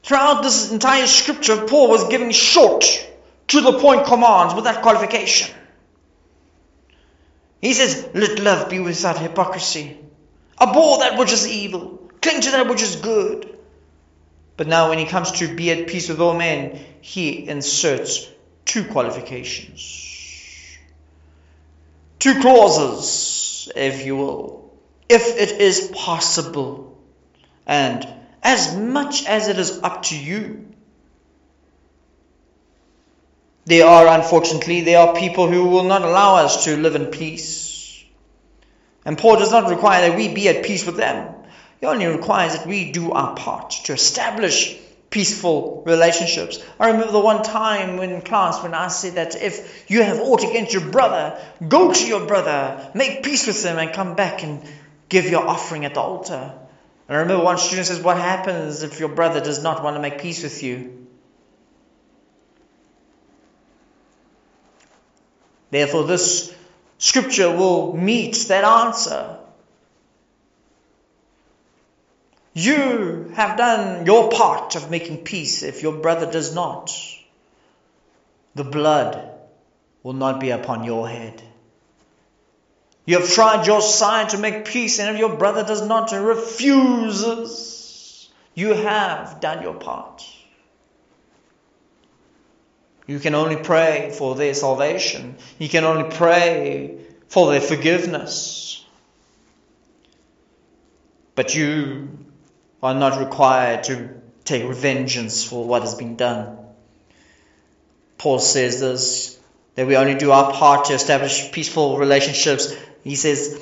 Throughout 0.09 0.41
this 0.41 0.71
entire 0.71 1.05
scripture, 1.05 1.67
Paul 1.67 1.91
was 1.91 2.07
giving 2.07 2.31
short, 2.31 2.83
to 3.49 3.61
the 3.61 3.77
point 3.77 4.07
commands 4.07 4.55
without 4.55 4.81
qualification. 4.81 5.55
He 7.61 7.73
says, 7.73 8.09
Let 8.15 8.39
love 8.39 8.71
be 8.71 8.79
without 8.79 9.19
hypocrisy. 9.19 9.99
Abhor 10.59 10.97
that 11.01 11.19
which 11.19 11.31
is 11.31 11.47
evil. 11.47 12.09
Cling 12.23 12.41
to 12.41 12.49
that 12.49 12.67
which 12.67 12.81
is 12.81 12.95
good. 12.95 13.55
But 14.57 14.65
now, 14.65 14.89
when 14.89 14.97
he 14.97 15.05
comes 15.05 15.31
to 15.33 15.55
be 15.55 15.69
at 15.69 15.85
peace 15.85 16.09
with 16.09 16.19
all 16.19 16.35
men, 16.35 16.83
he 17.01 17.47
inserts 17.47 18.27
two 18.65 18.85
qualifications, 18.85 20.75
two 22.17 22.41
clauses, 22.41 23.71
if 23.75 24.07
you 24.07 24.15
will, 24.15 24.73
if 25.07 25.37
it 25.37 25.61
is 25.61 25.91
possible, 25.93 26.97
and 27.67 28.18
as 28.43 28.75
much 28.75 29.25
as 29.25 29.47
it 29.47 29.57
is 29.57 29.79
up 29.83 30.03
to 30.03 30.17
you. 30.17 30.65
There 33.65 33.85
are, 33.85 34.07
unfortunately, 34.07 34.81
there 34.81 34.99
are 34.99 35.15
people 35.15 35.47
who 35.47 35.67
will 35.67 35.83
not 35.83 36.01
allow 36.01 36.37
us 36.37 36.65
to 36.65 36.77
live 36.77 36.95
in 36.95 37.07
peace. 37.07 38.03
And 39.05 39.17
Paul 39.17 39.37
does 39.37 39.51
not 39.51 39.69
require 39.69 40.09
that 40.09 40.17
we 40.17 40.33
be 40.33 40.49
at 40.49 40.65
peace 40.65 40.85
with 40.85 40.97
them. 40.97 41.33
He 41.79 41.85
only 41.85 42.07
requires 42.07 42.57
that 42.57 42.67
we 42.67 42.91
do 42.91 43.11
our 43.11 43.35
part 43.35 43.71
to 43.85 43.93
establish 43.93 44.77
peaceful 45.09 45.83
relationships. 45.85 46.63
I 46.79 46.87
remember 46.87 47.11
the 47.11 47.19
one 47.19 47.43
time 47.43 47.97
when 47.97 48.11
in 48.11 48.21
class 48.21 48.61
when 48.61 48.73
I 48.73 48.89
said 48.89 49.15
that 49.15 49.41
if 49.41 49.89
you 49.89 50.03
have 50.03 50.19
aught 50.19 50.43
against 50.43 50.73
your 50.73 50.85
brother, 50.85 51.39
go 51.67 51.93
to 51.93 52.07
your 52.07 52.25
brother, 52.27 52.91
make 52.93 53.23
peace 53.23 53.47
with 53.47 53.63
him, 53.63 53.77
and 53.77 53.93
come 53.93 54.15
back 54.15 54.43
and 54.43 54.61
give 55.07 55.25
your 55.25 55.47
offering 55.47 55.85
at 55.85 55.93
the 55.93 56.01
altar. 56.01 56.58
And 57.09 57.17
I 57.17 57.21
remember 57.21 57.43
one 57.43 57.57
student 57.57 57.87
says, 57.87 57.99
What 57.99 58.17
happens 58.17 58.83
if 58.83 58.99
your 58.99 59.09
brother 59.09 59.41
does 59.41 59.63
not 59.63 59.83
want 59.83 59.95
to 59.95 59.99
make 59.99 60.21
peace 60.21 60.43
with 60.43 60.61
you? 60.61 61.07
Therefore, 65.71 66.03
this 66.03 66.53
scripture 66.99 67.49
will 67.49 67.97
meet 67.97 68.35
that 68.49 68.63
answer. 68.63 69.37
You 72.53 73.31
have 73.33 73.57
done 73.57 74.05
your 74.05 74.29
part 74.29 74.75
of 74.75 74.91
making 74.91 75.23
peace 75.23 75.63
if 75.63 75.81
your 75.81 75.93
brother 75.93 76.31
does 76.31 76.53
not. 76.53 76.91
The 78.53 78.63
blood 78.63 79.31
will 80.03 80.13
not 80.13 80.39
be 80.39 80.51
upon 80.51 80.83
your 80.83 81.09
head. 81.09 81.41
You 83.09 83.17
have 83.19 83.27
tried 83.31 83.65
your 83.65 83.81
side 83.81 84.29
to 84.29 84.37
make 84.37 84.65
peace, 84.65 84.99
and 84.99 85.09
if 85.09 85.19
your 85.19 85.35
brother 85.35 85.63
does 85.63 85.81
not 85.81 86.13
and 86.13 86.23
refuses, 86.23 87.49
you 88.53 88.75
have 88.75 89.39
done 89.39 89.63
your 89.63 89.73
part. 89.73 90.23
You 93.07 93.17
can 93.17 93.33
only 93.33 93.55
pray 93.55 94.13
for 94.15 94.35
their 94.35 94.53
salvation. 94.53 95.37
You 95.57 95.67
can 95.69 95.85
only 95.85 96.15
pray 96.15 96.99
for 97.29 97.49
their 97.49 97.61
forgiveness. 97.61 98.85
But 101.33 101.55
you 101.55 102.09
are 102.83 102.93
not 102.93 103.19
required 103.19 103.85
to 103.85 104.21
take 104.45 104.71
vengeance 104.71 105.43
for 105.43 105.65
what 105.65 105.81
has 105.81 105.95
been 105.95 106.15
done. 106.15 106.59
Paul 108.19 108.37
says 108.37 108.79
this 108.79 109.39
that 109.73 109.87
we 109.87 109.95
only 109.95 110.13
do 110.15 110.31
our 110.31 110.51
part 110.51 110.85
to 110.85 110.93
establish 110.93 111.51
peaceful 111.51 111.97
relationships. 111.97 112.75
He 113.03 113.15
says 113.15 113.59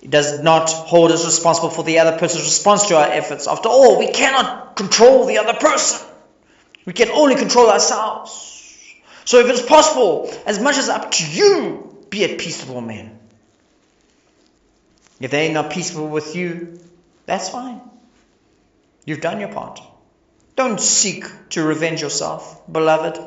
he 0.00 0.08
does 0.08 0.40
not 0.42 0.70
hold 0.70 1.10
us 1.10 1.24
responsible 1.24 1.70
for 1.70 1.82
the 1.82 1.98
other 2.00 2.18
person's 2.18 2.44
response 2.44 2.86
to 2.88 2.96
our 2.96 3.06
efforts. 3.06 3.46
After 3.46 3.68
all, 3.68 3.98
we 3.98 4.08
cannot 4.12 4.76
control 4.76 5.26
the 5.26 5.38
other 5.38 5.54
person. 5.54 6.06
We 6.84 6.92
can 6.92 7.10
only 7.10 7.34
control 7.34 7.68
ourselves. 7.70 8.52
So 9.24 9.40
if 9.40 9.50
it's 9.50 9.66
possible, 9.66 10.32
as 10.46 10.60
much 10.60 10.78
as 10.78 10.88
up 10.88 11.10
to 11.10 11.28
you, 11.28 12.06
be 12.10 12.24
a 12.24 12.36
peaceable 12.36 12.80
man. 12.80 13.18
If 15.18 15.30
they're 15.30 15.52
not 15.52 15.70
peaceful 15.70 16.06
with 16.06 16.36
you, 16.36 16.78
that's 17.24 17.48
fine. 17.48 17.80
You've 19.04 19.20
done 19.20 19.40
your 19.40 19.48
part. 19.48 19.80
Don't 20.54 20.80
seek 20.80 21.24
to 21.50 21.62
revenge 21.64 22.02
yourself, 22.02 22.70
beloved. 22.70 23.20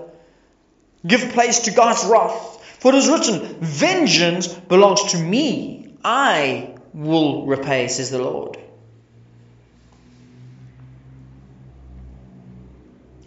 Give 1.05 1.31
place 1.31 1.61
to 1.61 1.71
God's 1.71 2.05
wrath. 2.05 2.58
For 2.79 2.93
it 2.93 2.97
is 2.97 3.09
written, 3.09 3.57
Vengeance 3.59 4.47
belongs 4.47 5.11
to 5.11 5.17
me. 5.17 5.97
I 6.03 6.75
will 6.93 7.45
repay, 7.45 7.89
says 7.89 8.09
the 8.09 8.21
Lord. 8.21 8.57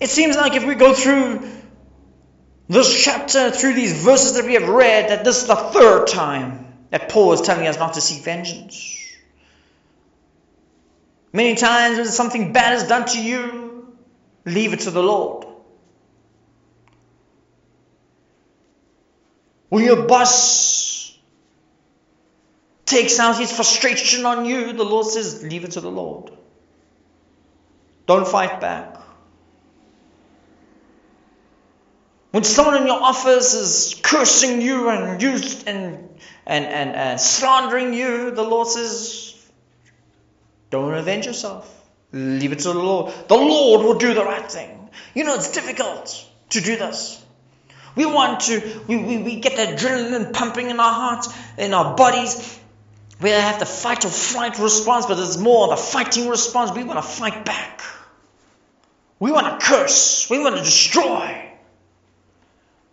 It 0.01 0.09
seems 0.09 0.37
like 0.37 0.55
if 0.55 0.65
we 0.67 0.75
go 0.75 0.95
through 0.95 1.49
this 2.69 3.05
chapter, 3.05 3.51
through 3.51 3.75
these 3.75 4.03
verses 4.03 4.35
that 4.35 4.47
we 4.47 4.55
have 4.55 4.69
read, 4.69 5.11
that 5.11 5.25
this 5.25 5.43
is 5.43 5.47
the 5.47 5.55
third 5.55 6.07
time 6.07 6.75
that 6.91 7.11
Paul 7.11 7.35
is 7.35 7.43
telling 7.43 7.67
us 7.67 7.79
not 7.79 7.95
to 7.95 8.01
seek 8.01 8.25
vengeance. 8.25 8.99
Many 11.33 11.55
times 11.55 11.99
when 11.99 12.07
something 12.07 12.53
bad 12.53 12.75
is 12.75 12.85
done 12.85 13.07
to 13.09 13.23
you, 13.23 13.95
leave 14.45 14.73
it 14.73 14.81
to 14.81 14.91
the 14.91 15.03
Lord. 15.03 15.47
When 19.73 19.87
your 19.87 20.03
boss 20.03 21.19
takes 22.85 23.19
out 23.19 23.39
his 23.39 23.51
frustration 23.51 24.27
on 24.27 24.45
you, 24.45 24.75
the 24.75 24.85
Lord 24.85 25.07
says, 25.07 25.43
leave 25.43 25.65
it 25.65 25.71
to 25.71 25.81
the 25.81 25.91
Lord. 25.91 26.31
Don't 28.07 28.29
fight 28.29 28.61
back. 28.61 28.99
When 32.33 32.45
someone 32.45 32.83
in 32.83 32.87
your 32.87 33.03
office 33.03 33.55
is 33.55 33.99
cursing 34.03 34.61
you 34.61 34.91
and 34.91 35.23
used 35.23 35.67
and 35.67 36.11
and, 36.45 36.67
and, 36.67 36.95
and 36.95 37.19
slandering 37.19 37.95
you, 37.95 38.31
the 38.31 38.43
Lord 38.43 38.69
says, 38.69 39.35
don't 40.69 40.91
revenge 40.91 41.25
yourself. 41.25 41.67
Leave 42.13 42.53
it 42.53 42.59
to 42.59 42.75
the 42.75 42.79
Lord. 42.79 43.11
The 43.27 43.37
Lord 43.37 43.87
will 43.87 43.99
do 43.99 44.13
the 44.13 44.23
right 44.23 44.53
thing. 44.53 44.91
You 45.15 45.25
know, 45.25 45.35
it's 45.37 45.53
difficult 45.53 46.29
to 46.51 46.61
do 46.61 46.77
this. 46.77 47.25
We 47.95 48.07
want 48.07 48.41
to, 48.41 48.81
we, 48.87 48.97
we, 48.97 49.19
we 49.19 49.37
get 49.41 49.57
the 49.57 49.75
adrenaline 49.75 50.33
pumping 50.33 50.71
in 50.71 50.81
our 50.81 50.93
hearts, 50.93 51.29
in 51.59 51.75
our 51.75 51.95
bodies. 51.95 52.59
We 53.21 53.31
have 53.31 53.61
the 53.61 53.67
fight 53.67 54.05
or 54.05 54.09
flight 54.09 54.59
response, 54.59 55.07
but 55.07 55.19
it's 55.19 55.37
more 55.37 55.69
the 55.69 55.77
fighting 55.77 56.29
response. 56.29 56.73
We 56.73 56.85
want 56.85 56.99
to 56.99 57.09
fight 57.09 57.45
back. 57.45 57.83
We 59.19 59.31
want 59.31 59.61
to 59.61 59.67
curse. 59.67 60.29
We 60.29 60.41
want 60.41 60.57
to 60.57 60.63
destroy. 60.63 61.51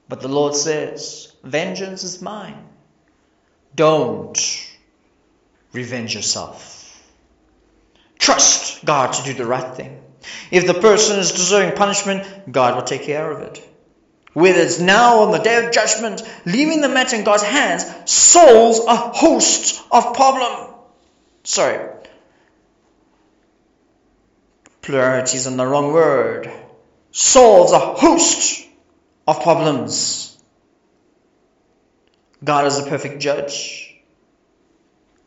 But 0.08 0.22
the 0.22 0.28
Lord 0.28 0.56
says, 0.56 1.34
Vengeance 1.44 2.04
is 2.04 2.22
mine. 2.22 2.68
Don't 3.76 4.38
revenge 5.72 6.14
yourself. 6.14 6.76
Trust 8.18 8.84
God 8.84 9.14
to 9.14 9.24
do 9.24 9.34
the 9.34 9.46
right 9.46 9.76
thing. 9.76 10.02
If 10.52 10.68
the 10.68 10.74
person 10.74 11.20
is 11.20 11.32
deserving 11.32 11.78
punishment, 11.78 12.52
God 12.52 12.76
will 12.76 12.84
take 12.84 13.04
care 13.04 13.32
of 13.32 13.42
it. 13.42 13.69
Whether 14.34 14.62
it's 14.62 14.80
now 14.80 15.20
on 15.20 15.32
the 15.32 15.40
day 15.40 15.66
of 15.66 15.72
judgment, 15.72 16.22
leaving 16.46 16.82
the 16.82 16.90
matter 16.90 17.16
in 17.16 17.24
God's 17.24 17.44
hands 17.44 17.86
solves 18.06 18.80
a 18.80 18.96
host 18.96 19.82
of 19.92 20.14
problems. 20.14 20.74
Sorry. 21.44 21.90
Plurality 24.82 25.38
is 25.38 25.48
in 25.48 25.58
the 25.58 25.66
wrong 25.66 25.94
word. 25.94 26.52
Solves 27.12 27.72
a 27.72 27.80
host 27.80 28.68
of 29.28 29.42
problems. 29.42 30.38
God 32.44 32.68
is 32.68 32.78
a 32.78 32.84
perfect 32.84 33.20
judge 33.20 33.90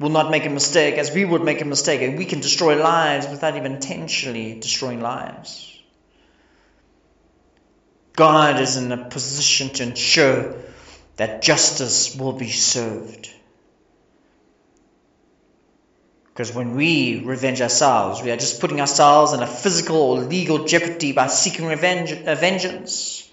will 0.03 0.11
not 0.11 0.31
make 0.31 0.45
a 0.45 0.51
mistake 0.51 0.97
as 0.97 1.15
we 1.15 1.25
would 1.25 1.45
make 1.45 1.61
a 1.61 1.65
mistake, 1.65 2.03
and 2.03 2.19
we 2.19 2.25
can 2.25 2.41
destroy 2.41 2.77
lives 2.83 3.29
without 3.29 3.57
even 3.57 3.73
intentionally 3.77 4.59
destroying 4.59 5.01
lives. 5.01 5.72
God 8.15 8.61
is 8.61 8.77
in 8.77 8.93
a 8.93 9.09
position 9.09 9.71
to 9.71 9.83
ensure 9.85 10.55
that 11.17 11.43
justice 11.43 12.17
will 12.17 12.33
be 12.33 12.51
served. 12.51 13.31
Because 16.33 16.55
when 16.55 16.75
we 16.75 17.23
revenge 17.25 17.61
ourselves, 17.61 18.23
we 18.23 18.31
are 18.31 18.37
just 18.37 18.61
putting 18.61 18.81
ourselves 18.81 19.35
in 19.35 19.43
a 19.43 19.47
physical 19.47 19.97
or 19.97 20.21
legal 20.21 20.65
jeopardy 20.65 21.13
by 21.13 21.27
seeking 21.27 21.67
revenge, 21.67 22.13
uh, 22.13 22.35
vengeance. 22.35 23.29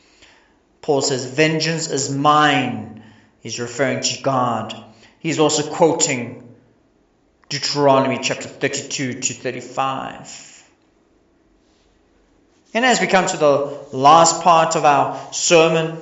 Paul 0.82 1.02
says, 1.02 1.26
Vengeance 1.26 1.90
is 1.90 2.14
mine. 2.14 3.04
He's 3.40 3.60
referring 3.60 4.02
to 4.02 4.22
God. 4.22 4.76
He's 5.20 5.40
also 5.40 5.72
quoting 5.72 6.58
Deuteronomy 7.48 8.20
chapter 8.22 8.50
32 8.50 9.22
to 9.22 9.34
35. 9.34 10.49
And 12.74 12.86
as 12.86 13.02
we 13.02 13.08
come 13.08 13.26
to 13.26 13.38
the 13.38 13.88
last 13.94 14.44
part 14.44 14.76
of 14.76 14.86
our 14.86 15.34
sermon, 15.34 15.98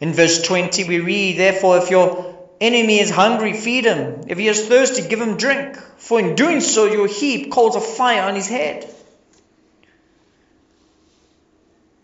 in 0.00 0.12
verse 0.12 0.42
20 0.42 0.84
we 0.84 1.00
read, 1.00 1.38
Therefore, 1.38 1.78
if 1.78 1.90
your 1.90 2.34
enemy 2.60 2.98
is 2.98 3.10
hungry, 3.10 3.52
feed 3.52 3.84
him. 3.84 4.24
If 4.26 4.38
he 4.38 4.48
is 4.48 4.66
thirsty, 4.66 5.06
give 5.08 5.20
him 5.20 5.36
drink. 5.36 5.76
For 5.98 6.18
in 6.18 6.34
doing 6.34 6.60
so, 6.60 6.86
you 6.86 7.04
heap 7.04 7.52
coals 7.52 7.76
of 7.76 7.86
fire 7.86 8.22
on 8.22 8.34
his 8.34 8.48
head. 8.48 8.92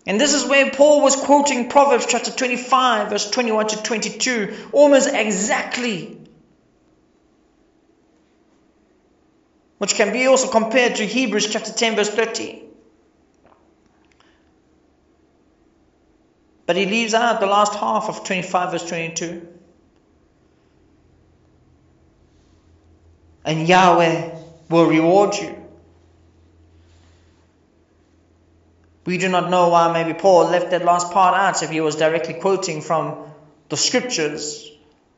And 0.07 0.21
this 0.21 0.33
is 0.33 0.49
where 0.49 0.71
Paul 0.71 1.03
was 1.03 1.17
quoting 1.17 1.69
Proverbs 1.69 2.07
chapter 2.09 2.31
25, 2.31 3.11
verse 3.11 3.31
21 3.31 3.69
to 3.69 3.83
22, 3.83 4.57
almost 4.73 5.13
exactly 5.13 6.19
which 9.79 9.95
can 9.95 10.13
be 10.13 10.27
also 10.27 10.49
compared 10.49 10.97
to 10.97 11.07
Hebrews 11.07 11.51
chapter 11.53 11.73
10, 11.73 11.97
verse 11.97 12.11
30. 12.11 12.68
But 16.69 16.77
he 16.77 16.85
leaves 16.85 17.15
out 17.15 17.41
the 17.41 17.47
last 17.47 17.75
half 17.77 18.11
of 18.11 18.25
25, 18.25 18.73
verse 18.73 18.87
22. 18.87 19.49
And 23.43 23.67
Yahweh 23.67 24.39
will 24.69 24.85
reward 24.85 25.35
you. 25.37 25.57
We 29.07 29.17
do 29.17 29.31
not 29.31 29.49
know 29.49 29.71
why 29.71 29.91
maybe 29.95 30.13
Paul 30.13 30.51
left 30.51 30.73
that 30.73 30.85
last 30.85 31.11
part 31.11 31.35
out 31.35 31.63
if 31.63 31.71
he 31.71 31.81
was 31.81 31.97
directly 31.97 32.35
quoting 32.35 32.83
from 32.83 33.17
the 33.71 33.79
scriptures. 33.79 34.71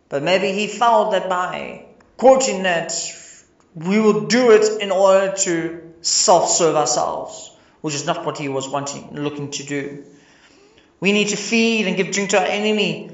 But 0.08 0.22
maybe 0.22 0.52
he 0.52 0.68
felt 0.68 1.10
that 1.10 1.28
by 1.28 1.86
quoting 2.16 2.62
that 2.62 2.92
we 3.74 3.98
will 3.98 4.28
do 4.28 4.52
it 4.52 4.80
in 4.80 4.92
order 4.92 5.34
to 5.38 5.92
self 6.00 6.48
serve 6.48 6.76
ourselves. 6.76 7.50
which 7.80 7.94
is 7.94 8.06
not 8.06 8.24
what 8.26 8.38
he 8.38 8.48
was 8.48 8.68
wanting, 8.68 9.14
looking 9.14 9.50
to 9.50 9.64
do. 9.64 10.04
We 11.00 11.12
need 11.12 11.28
to 11.28 11.36
feed 11.36 11.86
and 11.86 11.96
give 11.96 12.12
drink 12.12 12.30
to 12.30 12.38
our 12.38 12.46
enemy. 12.46 13.10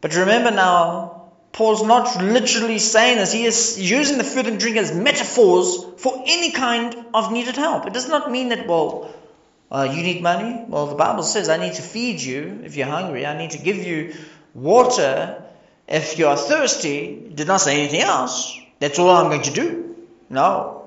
But 0.00 0.14
remember 0.14 0.50
now, 0.50 1.30
Paul's 1.52 1.82
not 1.82 2.22
literally 2.22 2.78
saying 2.78 3.18
this. 3.18 3.32
He 3.32 3.44
is 3.44 3.78
using 3.78 4.16
the 4.16 4.24
food 4.24 4.46
and 4.46 4.60
drink 4.60 4.76
as 4.76 4.94
metaphors 4.94 5.84
for 5.96 6.22
any 6.26 6.52
kind 6.52 6.94
of 7.12 7.32
needed 7.32 7.56
help. 7.56 7.86
It 7.86 7.92
does 7.92 8.08
not 8.08 8.30
mean 8.30 8.50
that, 8.50 8.66
well, 8.66 9.12
uh, 9.70 9.88
you 9.92 10.02
need 10.02 10.22
money? 10.22 10.64
Well, 10.68 10.86
the 10.86 10.94
Bible 10.94 11.22
says, 11.22 11.48
I 11.48 11.56
need 11.56 11.74
to 11.74 11.82
feed 11.82 12.22
you 12.22 12.60
if 12.64 12.76
you're 12.76 12.86
hungry. 12.86 13.26
I 13.26 13.36
need 13.36 13.50
to 13.50 13.58
give 13.58 13.76
you 13.76 14.14
water 14.54 15.42
if 15.86 16.16
you're 16.16 16.36
thirsty. 16.36 17.30
Did 17.34 17.48
not 17.48 17.60
say 17.60 17.80
anything 17.80 18.00
else. 18.00 18.56
That's 18.78 18.98
all 18.98 19.10
I'm 19.10 19.28
going 19.28 19.42
to 19.42 19.52
do. 19.52 19.96
No. 20.30 20.77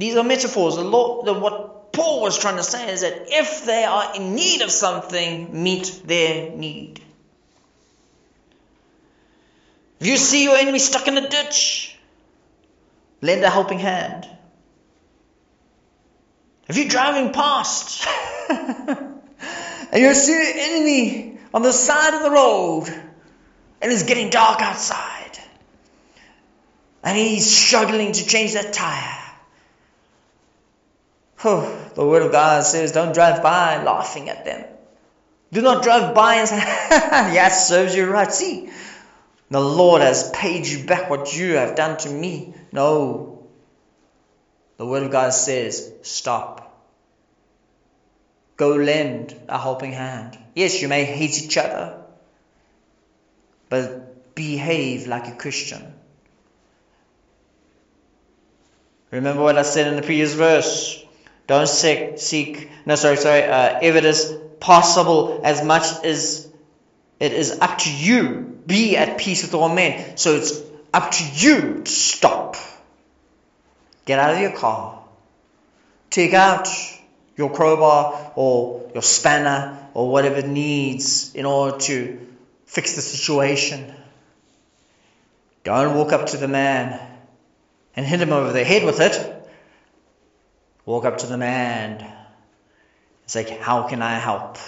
These 0.00 0.16
are 0.16 0.24
metaphors. 0.24 0.76
The 0.76 0.82
the, 0.82 1.34
what 1.34 1.92
Paul 1.92 2.22
was 2.22 2.38
trying 2.38 2.56
to 2.56 2.62
say 2.62 2.90
is 2.90 3.02
that 3.02 3.24
if 3.26 3.66
they 3.66 3.84
are 3.84 4.16
in 4.16 4.34
need 4.34 4.62
of 4.62 4.70
something, 4.70 5.62
meet 5.62 6.00
their 6.06 6.56
need. 6.56 7.02
If 10.00 10.06
you 10.06 10.16
see 10.16 10.44
your 10.44 10.56
enemy 10.56 10.78
stuck 10.78 11.06
in 11.06 11.18
a 11.18 11.28
ditch, 11.28 11.98
lend 13.20 13.44
a 13.44 13.50
helping 13.50 13.78
hand. 13.78 14.26
If 16.66 16.78
you're 16.78 16.88
driving 16.88 17.34
past 17.34 18.08
and 18.48 19.20
you 19.92 20.14
see 20.14 20.32
an 20.32 20.52
enemy 20.56 21.38
on 21.52 21.60
the 21.60 21.72
side 21.72 22.14
of 22.14 22.22
the 22.22 22.30
road 22.30 22.86
and 23.82 23.92
it's 23.92 24.04
getting 24.04 24.30
dark 24.30 24.62
outside 24.62 25.38
and 27.04 27.18
he's 27.18 27.54
struggling 27.54 28.12
to 28.12 28.26
change 28.26 28.54
that 28.54 28.72
tire. 28.72 29.19
The 31.42 32.06
word 32.06 32.22
of 32.22 32.32
God 32.32 32.64
says, 32.64 32.92
don't 32.92 33.14
drive 33.14 33.42
by 33.42 33.82
laughing 33.82 34.28
at 34.28 34.44
them. 34.44 34.64
Do 35.52 35.62
not 35.62 35.82
drive 35.82 36.14
by 36.14 36.36
and 36.36 36.48
say, 36.48 36.56
yes, 37.32 37.68
serves 37.68 37.94
you 37.94 38.06
right. 38.06 38.32
See, 38.32 38.70
the 39.50 39.60
Lord 39.60 40.02
has 40.02 40.30
paid 40.30 40.66
you 40.66 40.84
back 40.84 41.10
what 41.10 41.34
you 41.36 41.54
have 41.54 41.74
done 41.74 41.96
to 41.98 42.10
me. 42.10 42.54
No, 42.72 43.48
the 44.76 44.86
Word 44.86 45.02
of 45.02 45.10
God 45.10 45.32
says, 45.32 45.92
stop. 46.02 46.66
Go 48.56 48.74
lend 48.74 49.34
a 49.48 49.58
helping 49.58 49.92
hand. 49.92 50.38
Yes, 50.54 50.80
you 50.80 50.88
may 50.88 51.04
hate 51.04 51.42
each 51.42 51.56
other, 51.56 52.02
but 53.68 54.34
behave 54.34 55.06
like 55.06 55.26
a 55.26 55.36
Christian. 55.36 55.94
Remember 59.10 59.42
what 59.42 59.58
I 59.58 59.62
said 59.62 59.88
in 59.88 59.96
the 59.96 60.02
previous 60.02 60.34
verse. 60.34 61.04
Don't 61.50 61.68
seek, 61.68 62.20
seek 62.20 62.70
no, 62.86 62.94
sorry, 62.94 63.16
sorry, 63.16 63.42
uh, 63.42 63.80
if 63.82 63.96
it 63.96 64.04
is 64.04 64.38
possible, 64.60 65.40
as 65.42 65.64
much 65.64 65.82
as 66.04 66.48
it 67.18 67.32
is 67.32 67.58
up 67.58 67.78
to 67.78 67.92
you, 67.92 68.56
be 68.68 68.96
at 68.96 69.18
peace 69.18 69.42
with 69.42 69.52
all 69.54 69.68
men. 69.68 70.16
So 70.16 70.36
it's 70.36 70.62
up 70.94 71.10
to 71.10 71.24
you 71.24 71.82
to 71.82 71.90
stop. 71.90 72.54
Get 74.04 74.20
out 74.20 74.34
of 74.34 74.40
your 74.40 74.52
car. 74.52 75.02
Take 76.08 76.34
out 76.34 76.68
your 77.36 77.50
crowbar 77.50 78.30
or 78.36 78.88
your 78.94 79.02
spanner 79.02 79.88
or 79.92 80.08
whatever 80.08 80.36
it 80.36 80.46
needs 80.46 81.34
in 81.34 81.46
order 81.46 81.78
to 81.78 82.28
fix 82.66 82.94
the 82.94 83.02
situation. 83.02 83.92
Don't 85.64 85.96
walk 85.96 86.12
up 86.12 86.26
to 86.26 86.36
the 86.36 86.46
man 86.46 87.00
and 87.96 88.06
hit 88.06 88.20
him 88.20 88.32
over 88.32 88.52
the 88.52 88.62
head 88.62 88.84
with 88.84 89.00
it. 89.00 89.39
Walk 90.86 91.04
up 91.04 91.18
to 91.18 91.26
the 91.26 91.36
man 91.36 92.00
and 92.00 92.12
say, 93.26 93.58
How 93.60 93.88
can 93.88 94.02
I 94.02 94.14
help? 94.14 94.58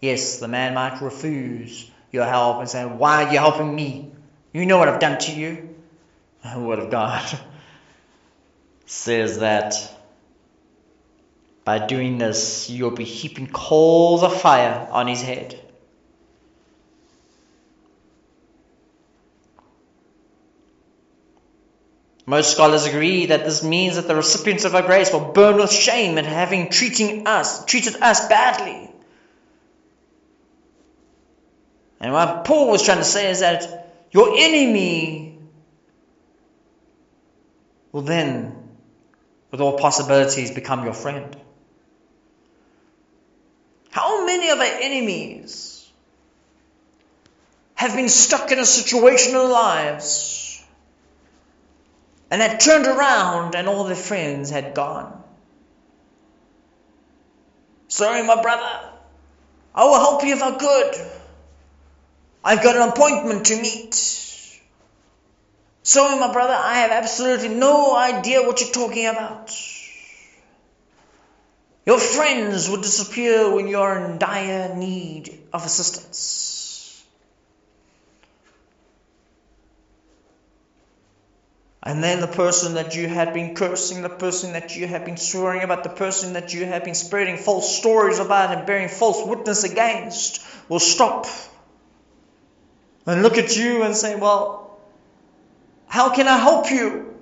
Yes, 0.00 0.38
the 0.38 0.48
man 0.48 0.74
might 0.74 1.00
refuse 1.00 1.90
your 2.12 2.24
help 2.24 2.60
and 2.60 2.68
say, 2.68 2.84
Why 2.84 3.24
are 3.24 3.32
you 3.32 3.38
helping 3.38 3.74
me? 3.74 4.12
You 4.52 4.66
know 4.66 4.78
what 4.78 4.88
I've 4.88 5.00
done 5.00 5.18
to 5.18 5.32
you. 5.32 5.74
The 6.42 6.60
Word 6.60 6.78
of 6.78 6.90
God 6.90 7.24
says 8.86 9.40
that 9.40 9.74
by 11.64 11.86
doing 11.86 12.16
this, 12.16 12.70
you'll 12.70 12.92
be 12.92 13.04
heaping 13.04 13.46
coals 13.46 14.22
of 14.22 14.40
fire 14.40 14.88
on 14.90 15.06
his 15.06 15.20
head. 15.20 15.60
Most 22.28 22.52
scholars 22.52 22.84
agree 22.84 23.24
that 23.24 23.44
this 23.44 23.62
means 23.64 23.96
that 23.96 24.06
the 24.06 24.14
recipients 24.14 24.66
of 24.66 24.74
our 24.74 24.82
grace 24.82 25.10
will 25.10 25.32
burn 25.32 25.56
with 25.56 25.72
shame 25.72 26.18
at 26.18 26.26
having 26.26 26.68
treating 26.68 27.26
us, 27.26 27.64
treated 27.64 27.96
us 28.02 28.28
badly. 28.28 28.90
And 32.00 32.12
what 32.12 32.44
Paul 32.44 32.68
was 32.70 32.82
trying 32.82 32.98
to 32.98 33.04
say 33.04 33.30
is 33.30 33.40
that 33.40 33.94
your 34.12 34.34
enemy 34.36 35.38
will 37.92 38.02
then 38.02 38.54
with 39.50 39.62
all 39.62 39.78
possibilities, 39.78 40.50
become 40.50 40.84
your 40.84 40.92
friend? 40.92 41.34
How 43.88 44.26
many 44.26 44.50
of 44.50 44.58
our 44.58 44.64
enemies 44.66 45.90
have 47.74 47.96
been 47.96 48.10
stuck 48.10 48.52
in 48.52 48.58
a 48.58 48.66
situation 48.66 49.32
in 49.32 49.38
their 49.38 49.48
lives 49.48 50.37
and 52.30 52.42
had 52.42 52.60
turned 52.60 52.86
around 52.86 53.54
and 53.54 53.68
all 53.68 53.84
their 53.84 53.96
friends 53.96 54.50
had 54.50 54.74
gone? 54.74 55.22
Sorry, 57.88 58.22
my 58.22 58.40
brother. 58.40 58.90
I 59.74 59.84
will 59.84 59.94
help 59.94 60.24
you 60.24 60.34
if 60.34 60.42
I 60.42 60.56
could. 60.56 60.94
I've 62.44 62.62
got 62.62 62.76
an 62.76 62.88
appointment 62.88 63.46
to 63.46 63.60
meet. 63.60 63.94
Sorry, 65.82 66.18
my 66.20 66.32
brother, 66.32 66.54
I 66.54 66.80
have 66.80 66.90
absolutely 66.90 67.48
no 67.48 67.96
idea 67.96 68.42
what 68.42 68.60
you're 68.60 68.70
talking 68.70 69.06
about. 69.06 69.56
Your 71.86 71.98
friends 71.98 72.68
will 72.68 72.82
disappear 72.82 73.50
when 73.50 73.68
you're 73.68 73.96
in 73.96 74.18
dire 74.18 74.74
need 74.74 75.40
of 75.54 75.64
assistance. 75.64 76.47
And 81.88 82.04
then 82.04 82.20
the 82.20 82.26
person 82.26 82.74
that 82.74 82.94
you 82.94 83.08
had 83.08 83.32
been 83.32 83.54
cursing, 83.54 84.02
the 84.02 84.10
person 84.10 84.52
that 84.52 84.76
you 84.76 84.86
had 84.86 85.06
been 85.06 85.16
swearing 85.16 85.62
about, 85.62 85.84
the 85.84 85.88
person 85.88 86.34
that 86.34 86.52
you 86.52 86.66
had 86.66 86.84
been 86.84 86.94
spreading 86.94 87.38
false 87.38 87.78
stories 87.78 88.18
about 88.18 88.54
and 88.54 88.66
bearing 88.66 88.90
false 88.90 89.26
witness 89.26 89.64
against 89.64 90.44
will 90.68 90.80
stop 90.80 91.24
and 93.06 93.22
look 93.22 93.38
at 93.38 93.56
you 93.56 93.84
and 93.84 93.96
say, 93.96 94.16
Well, 94.16 94.78
how 95.86 96.14
can 96.14 96.28
I 96.28 96.36
help 96.36 96.70
you? 96.70 97.14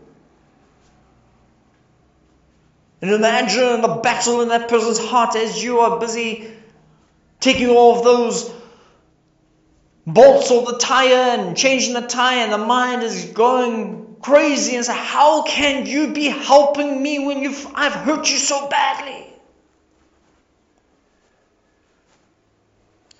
And 3.00 3.12
imagine 3.12 3.82
the 3.82 4.00
battle 4.02 4.40
in 4.40 4.48
that 4.48 4.68
person's 4.68 4.98
heart 4.98 5.36
as 5.36 5.62
you 5.62 5.78
are 5.78 6.00
busy 6.00 6.50
taking 7.38 7.68
all 7.68 7.98
of 7.98 8.04
those 8.04 8.52
bolts 10.08 10.50
of 10.50 10.66
the 10.66 10.78
tire 10.78 11.38
and 11.38 11.56
changing 11.56 11.94
the 11.94 12.00
tire, 12.00 12.40
and 12.40 12.52
the 12.52 12.58
mind 12.58 13.04
is 13.04 13.26
going 13.26 14.05
crazy 14.26 14.74
and 14.74 14.84
say, 14.84 14.96
How 14.96 15.42
can 15.42 15.86
you 15.86 16.12
be 16.12 16.24
helping 16.24 17.00
me 17.00 17.24
when 17.24 17.42
you've 17.42 17.66
I've 17.74 17.92
hurt 17.92 18.28
you 18.28 18.38
so 18.38 18.68
badly? 18.68 19.24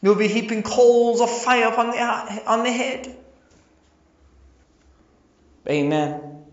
You'll 0.03 0.17
be 0.17 0.29
heaping 0.29 0.63
coals 0.63 1.21
of 1.21 1.31
fire 1.31 1.69
upon 1.69 1.91
the, 1.91 2.43
on 2.47 2.65
the 2.65 2.73
head. 2.73 3.17
Amen. 5.69 6.45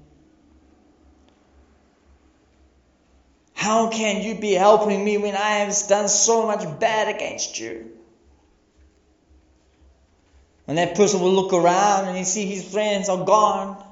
How 3.53 3.89
can 3.89 4.21
you 4.21 4.39
be 4.39 4.53
helping 4.53 5.03
me 5.03 5.17
when 5.17 5.35
I 5.35 5.65
have 5.65 5.75
done 5.87 6.07
so 6.09 6.45
much 6.45 6.79
bad 6.79 7.13
against 7.15 7.59
you? 7.59 7.91
And 10.67 10.77
that 10.77 10.95
person 10.95 11.21
will 11.21 11.33
look 11.33 11.53
around 11.53 12.07
and 12.07 12.17
he 12.17 12.23
see 12.23 12.45
his 12.45 12.63
friends 12.71 13.09
are 13.09 13.25
gone. 13.25 13.82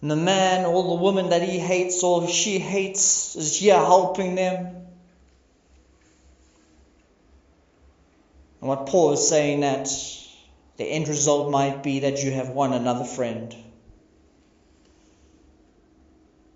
And 0.00 0.10
the 0.10 0.16
man 0.16 0.64
or 0.64 0.82
the 0.82 1.02
woman 1.02 1.30
that 1.30 1.42
he 1.42 1.58
hates 1.58 2.02
or 2.02 2.26
she 2.26 2.58
hates 2.58 3.36
is 3.36 3.56
here 3.56 3.74
helping 3.74 4.34
them. 4.34 4.86
And 8.60 8.68
what 8.68 8.86
Paul 8.86 9.12
is 9.12 9.28
saying 9.28 9.60
that 9.60 9.88
the 10.76 10.84
end 10.84 11.08
result 11.08 11.50
might 11.50 11.82
be 11.82 12.00
that 12.00 12.22
you 12.22 12.30
have 12.30 12.48
won 12.50 12.72
another 12.72 13.04
friend. 13.04 13.54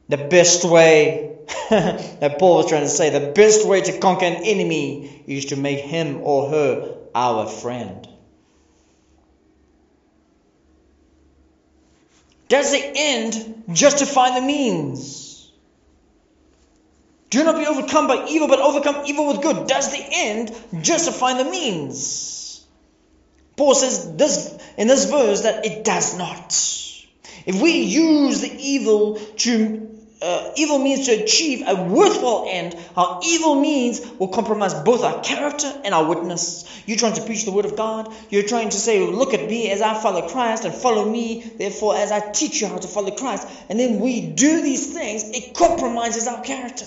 The 0.08 0.16
best 0.18 0.64
way, 0.64 1.36
that 1.70 2.38
Paul 2.38 2.56
was 2.56 2.68
trying 2.68 2.82
to 2.82 2.88
say, 2.88 3.10
the 3.10 3.32
best 3.32 3.66
way 3.66 3.82
to 3.82 3.98
conquer 3.98 4.26
an 4.26 4.42
enemy 4.44 5.24
is 5.26 5.46
to 5.46 5.56
make 5.56 5.80
him 5.80 6.20
or 6.22 6.50
her 6.50 6.96
our 7.14 7.46
friend. 7.46 8.06
Does 12.48 12.70
the 12.72 12.92
end 12.94 13.64
justify 13.72 14.38
the 14.38 14.46
means? 14.46 15.50
Do 17.30 17.42
not 17.42 17.58
be 17.58 17.66
overcome 17.66 18.06
by 18.06 18.26
evil, 18.28 18.48
but 18.48 18.60
overcome 18.60 19.06
evil 19.06 19.28
with 19.28 19.42
good. 19.42 19.66
Does 19.66 19.90
the 19.90 20.04
end 20.08 20.54
justify 20.82 21.34
the 21.42 21.50
means? 21.50 22.64
Paul 23.56 23.74
says 23.74 24.16
this 24.16 24.56
in 24.76 24.88
this 24.88 25.10
verse 25.10 25.42
that 25.42 25.64
it 25.64 25.84
does 25.84 26.16
not. 26.16 26.52
If 27.46 27.60
we 27.60 27.80
use 27.80 28.40
the 28.40 28.52
evil 28.56 29.16
to 29.16 30.03
uh, 30.24 30.52
evil 30.56 30.78
means 30.78 31.06
to 31.06 31.12
achieve 31.12 31.62
a 31.66 31.74
worthwhile 31.74 32.46
end, 32.48 32.74
our 32.96 33.20
evil 33.22 33.60
means 33.60 34.00
will 34.18 34.28
compromise 34.28 34.72
both 34.72 35.04
our 35.04 35.22
character 35.22 35.70
and 35.84 35.94
our 35.94 36.08
witness. 36.08 36.64
You're 36.86 36.96
trying 36.96 37.14
to 37.14 37.22
preach 37.22 37.44
the 37.44 37.52
word 37.52 37.66
of 37.66 37.76
God. 37.76 38.12
You're 38.30 38.44
trying 38.44 38.70
to 38.70 38.76
say, 38.76 39.06
look 39.06 39.34
at 39.34 39.46
me 39.46 39.70
as 39.70 39.82
I 39.82 40.00
follow 40.00 40.26
Christ 40.28 40.64
and 40.64 40.74
follow 40.74 41.04
me, 41.04 41.42
therefore, 41.58 41.96
as 41.96 42.10
I 42.10 42.30
teach 42.32 42.62
you 42.62 42.68
how 42.68 42.78
to 42.78 42.88
follow 42.88 43.10
Christ. 43.10 43.46
And 43.68 43.78
then 43.78 44.00
we 44.00 44.22
do 44.22 44.62
these 44.62 44.94
things, 44.94 45.24
it 45.24 45.54
compromises 45.54 46.26
our 46.26 46.42
character. 46.42 46.86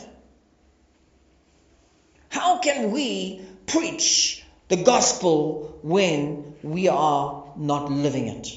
How 2.30 2.58
can 2.58 2.92
we 2.92 3.46
preach 3.68 4.44
the 4.68 4.78
gospel 4.78 5.80
when 5.84 6.56
we 6.64 6.88
are 6.88 7.54
not 7.56 7.92
living 7.92 8.28
it? 8.30 8.48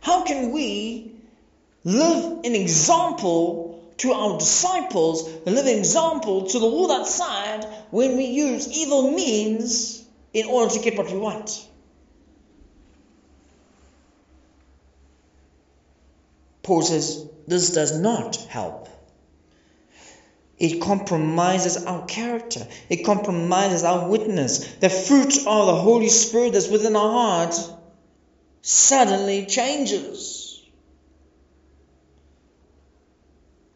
How 0.00 0.24
can 0.24 0.52
we 0.52 1.11
live 1.84 2.44
an 2.44 2.54
example 2.54 3.92
to 3.98 4.12
our 4.12 4.38
disciples, 4.38 5.28
live 5.44 5.66
an 5.66 5.78
example 5.78 6.46
to 6.46 6.58
the 6.58 6.66
world 6.66 6.90
outside 6.90 7.64
when 7.90 8.16
we 8.16 8.24
use 8.24 8.68
evil 8.68 9.12
means 9.12 10.04
in 10.32 10.46
order 10.46 10.74
to 10.74 10.80
get 10.80 10.96
what 10.96 11.10
we 11.10 11.18
want. 11.18 11.66
Paul 16.62 16.82
says 16.82 17.26
this 17.46 17.70
does 17.70 17.98
not 17.98 18.36
help. 18.36 18.88
It 20.58 20.80
compromises 20.80 21.84
our 21.84 22.06
character. 22.06 22.66
It 22.88 23.04
compromises 23.04 23.82
our 23.82 24.08
witness. 24.08 24.64
The 24.76 24.88
fruit 24.88 25.38
of 25.38 25.66
the 25.66 25.74
Holy 25.74 26.08
Spirit 26.08 26.52
that's 26.52 26.68
within 26.68 26.94
our 26.94 27.10
heart 27.10 27.56
suddenly 28.62 29.46
changes. 29.46 30.41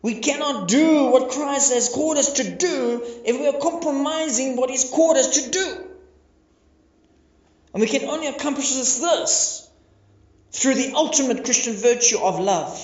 We 0.07 0.21
cannot 0.21 0.69
do 0.69 1.07
what 1.07 1.31
Christ 1.31 1.73
has 1.75 1.89
called 1.89 2.17
us 2.17 2.35
to 2.35 2.49
do 2.49 3.03
if 3.25 3.41
we 3.41 3.49
are 3.49 3.61
compromising 3.61 4.55
what 4.55 4.71
He's 4.71 4.89
called 4.89 5.17
us 5.17 5.43
to 5.43 5.51
do. 5.51 5.85
And 7.75 7.81
we 7.81 7.89
can 7.89 8.09
only 8.09 8.29
accomplish 8.29 8.73
this, 8.73 9.01
this 9.01 9.69
through 10.53 10.75
the 10.75 10.93
ultimate 10.95 11.45
Christian 11.45 11.75
virtue 11.75 12.21
of 12.21 12.39
love. 12.39 12.79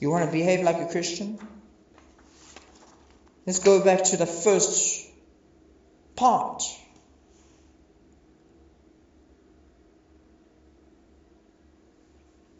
You 0.00 0.08
want 0.08 0.24
to 0.24 0.32
behave 0.32 0.62
like 0.64 0.78
a 0.78 0.86
Christian? 0.86 1.38
Let's 3.44 3.58
go 3.58 3.84
back 3.84 4.04
to 4.04 4.16
the 4.16 4.24
first 4.24 5.06
part 6.14 6.62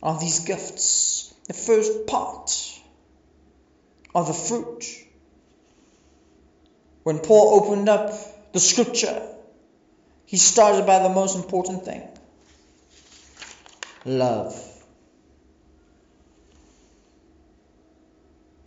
of 0.06 0.20
these 0.20 0.38
gifts, 0.38 1.34
the 1.48 1.52
first 1.52 2.06
part 2.06 2.80
of 4.14 4.28
the 4.28 4.32
fruit. 4.32 4.84
When 7.02 7.18
Paul 7.18 7.60
opened 7.60 7.88
up 7.88 8.12
the 8.52 8.60
scripture, 8.60 9.20
he 10.24 10.36
started 10.36 10.86
by 10.86 11.00
the 11.00 11.08
most 11.08 11.34
important 11.36 11.84
thing 11.84 12.02
love. 14.04 14.54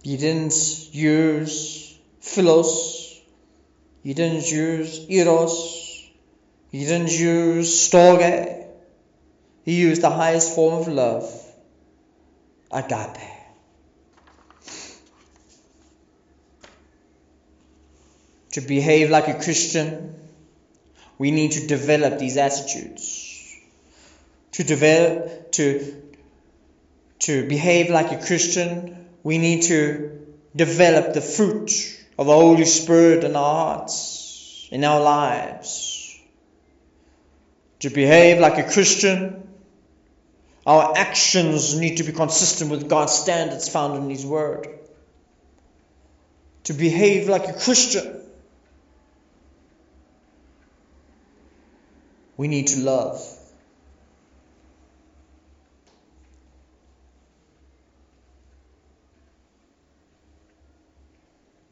He 0.03 0.17
didn't 0.17 0.93
use 0.93 1.97
philos, 2.19 3.21
he 4.03 4.13
didn't 4.13 4.51
use 4.51 5.05
eros, 5.09 6.09
he 6.69 6.83
didn't 6.83 7.11
use 7.17 7.89
storge, 7.89 8.58
he 9.69 9.81
used 9.81 10.01
the 10.01 10.09
highest 10.09 10.55
form 10.55 10.73
of 10.81 10.87
love, 10.87 11.31
agape. 12.71 13.21
To 18.53 18.61
behave 18.61 19.11
like 19.11 19.27
a 19.27 19.35
Christian, 19.35 20.15
we 21.19 21.29
need 21.29 21.51
to 21.51 21.67
develop 21.67 22.17
these 22.17 22.37
attitudes. 22.37 23.59
To 24.53 24.63
develop, 24.63 25.51
to, 25.51 26.01
to 27.19 27.47
behave 27.47 27.91
like 27.91 28.11
a 28.11 28.25
Christian, 28.25 29.05
we 29.21 29.37
need 29.37 29.61
to 29.73 30.25
develop 30.55 31.13
the 31.13 31.21
fruit 31.21 31.69
of 32.17 32.25
the 32.25 32.33
Holy 32.33 32.65
Spirit 32.65 33.23
in 33.23 33.35
our 33.35 33.53
hearts, 33.53 34.67
in 34.71 34.83
our 34.83 34.99
lives. 34.99 36.19
To 37.81 37.91
behave 37.91 38.39
like 38.39 38.57
a 38.57 38.67
Christian, 38.67 39.45
our 40.65 40.97
actions 40.97 41.77
need 41.77 41.97
to 41.97 42.03
be 42.03 42.11
consistent 42.11 42.69
with 42.71 42.89
God's 42.89 43.13
standards 43.13 43.69
found 43.69 43.95
in 44.03 44.09
His 44.09 44.25
Word. 44.25 44.67
To 46.65 46.73
behave 46.73 47.27
like 47.29 47.47
a 47.47 47.53
Christian, 47.53 48.21
we 52.37 52.47
need 52.47 52.67
to 52.67 52.79
love. 52.79 53.21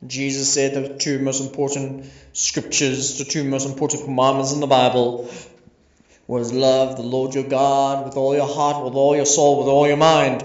Jesus 0.06 0.54
said 0.54 0.74
the 0.74 0.98
two 0.98 1.20
most 1.20 1.42
important 1.42 2.06
scriptures, 2.32 3.18
the 3.18 3.26
two 3.26 3.44
most 3.44 3.68
important 3.68 4.04
commandments 4.04 4.54
in 4.54 4.62
the 4.62 4.68
Bible 4.68 5.30
was 6.28 6.52
love 6.52 6.98
the 6.98 7.04
Lord 7.04 7.34
your 7.34 7.46
God 7.46 8.06
with 8.06 8.18
all 8.18 8.36
your 8.36 8.48
heart, 8.48 8.84
with 8.84 8.96
all 8.96 9.16
your 9.16 9.26
soul, 9.26 9.60
with 9.60 9.68
all 9.68 9.88
your 9.88 9.98
mind. 9.98 10.44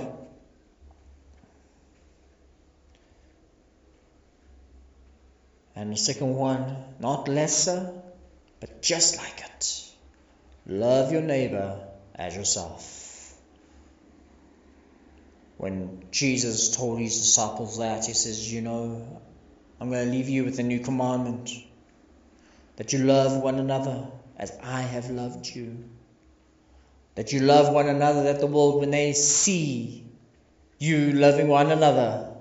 And 5.74 5.92
the 5.92 5.96
second 5.96 6.36
one, 6.36 6.76
not 7.00 7.26
lesser, 7.26 7.92
but 8.60 8.80
just 8.80 9.16
like 9.16 9.40
it. 9.40 9.90
Love 10.66 11.10
your 11.10 11.22
neighbor 11.22 11.80
as 12.14 12.36
yourself. 12.36 13.34
When 15.56 16.04
Jesus 16.12 16.76
told 16.76 17.00
his 17.00 17.18
disciples 17.18 17.78
that, 17.78 18.06
he 18.06 18.12
says, 18.12 18.52
You 18.52 18.60
know, 18.60 19.20
I'm 19.80 19.90
going 19.90 20.06
to 20.06 20.12
leave 20.12 20.28
you 20.28 20.44
with 20.44 20.60
a 20.60 20.62
new 20.62 20.78
commandment 20.78 21.50
that 22.76 22.92
you 22.92 23.00
love 23.00 23.42
one 23.42 23.58
another 23.58 24.06
as 24.38 24.52
I 24.62 24.82
have 24.82 25.10
loved 25.10 25.46
you. 25.46 25.84
That 27.14 27.32
you 27.32 27.40
love 27.40 27.72
one 27.72 27.88
another, 27.88 28.24
that 28.24 28.40
the 28.40 28.46
world, 28.46 28.80
when 28.80 28.90
they 28.90 29.12
see 29.12 30.04
you 30.78 31.12
loving 31.12 31.48
one 31.48 31.70
another 31.70 32.34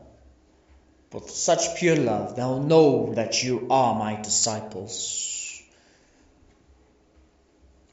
with 1.12 1.30
such 1.30 1.78
pure 1.78 1.98
love, 1.98 2.36
they'll 2.36 2.64
know 2.64 3.14
that 3.16 3.44
you 3.44 3.68
are 3.70 3.94
my 3.94 4.22
disciples. 4.22 5.62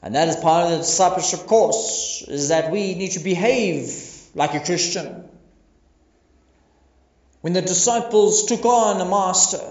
And 0.01 0.15
that 0.15 0.29
is 0.29 0.37
part 0.37 0.65
of 0.65 0.71
the 0.71 0.77
discipleship 0.77 1.41
course, 1.41 2.23
is 2.27 2.49
that 2.49 2.71
we 2.71 2.95
need 2.95 3.11
to 3.11 3.19
behave 3.19 4.29
like 4.33 4.53
a 4.53 4.61
Christian. 4.61 5.25
When 7.41 7.53
the 7.53 7.61
disciples 7.61 8.45
took 8.45 8.63
on 8.65 9.01
a 9.01 9.05
master, 9.05 9.61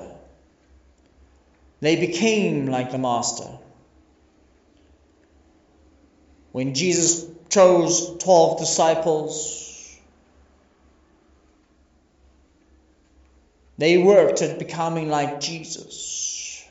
they 1.80 1.96
became 1.96 2.66
like 2.66 2.92
the 2.92 2.98
master. 2.98 3.48
When 6.52 6.74
Jesus 6.74 7.26
chose 7.50 8.16
12 8.18 8.58
disciples, 8.58 9.98
they 13.76 13.98
worked 13.98 14.42
at 14.42 14.58
becoming 14.58 15.08
like 15.08 15.40
Jesus. 15.40 16.64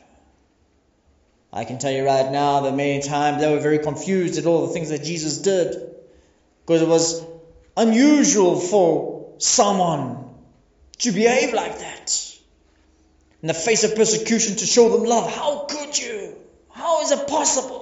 I 1.52 1.64
can 1.64 1.78
tell 1.78 1.90
you 1.90 2.04
right 2.04 2.30
now 2.30 2.60
that 2.60 2.74
many 2.74 3.02
times 3.02 3.40
they 3.40 3.50
were 3.50 3.60
very 3.60 3.78
confused 3.78 4.38
at 4.38 4.46
all 4.46 4.66
the 4.66 4.72
things 4.72 4.90
that 4.90 5.02
Jesus 5.02 5.38
did 5.38 5.94
because 6.66 6.82
it 6.82 6.88
was 6.88 7.24
unusual 7.76 8.60
for 8.60 9.32
someone 9.38 10.28
to 10.98 11.12
behave 11.12 11.54
like 11.54 11.78
that. 11.78 12.36
In 13.40 13.48
the 13.48 13.54
face 13.54 13.84
of 13.84 13.94
persecution, 13.94 14.56
to 14.56 14.66
show 14.66 14.88
them 14.90 15.04
love. 15.04 15.32
How 15.32 15.66
could 15.70 15.96
you? 15.96 16.36
How 16.70 17.02
is 17.02 17.12
it 17.12 17.28
possible? 17.28 17.77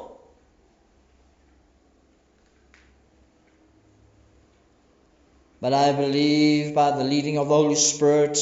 But 5.66 5.74
I 5.74 5.90
believe 5.90 6.76
by 6.76 6.92
the 6.92 7.02
leading 7.02 7.38
of 7.38 7.48
the 7.48 7.54
Holy 7.56 7.74
Spirit, 7.74 8.38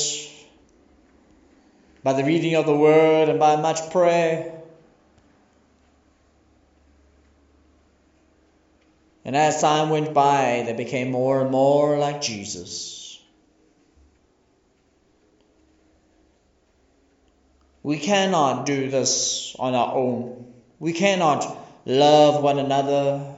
by 2.03 2.13
the 2.13 2.23
reading 2.23 2.55
of 2.55 2.67
the 2.67 2.77
Word, 2.77 3.31
and 3.31 3.41
by 3.41 3.57
much 3.57 3.91
prayer, 3.91 4.53
And 9.25 9.35
as 9.35 9.59
time 9.63 9.89
went 9.89 10.13
by, 10.13 10.65
they 10.67 10.75
became 10.75 11.13
more 11.13 11.41
and 11.41 11.51
more 11.51 11.97
like 11.99 12.21
Jesus. 12.21 13.19
We 17.83 18.01
cannot 18.01 18.67
do 18.67 18.91
this 18.91 19.57
on 19.59 19.75
our 19.75 19.95
own. 19.95 20.53
We 20.79 20.93
cannot 20.93 21.57
love 21.87 22.43
one 22.43 22.59
another 22.59 23.35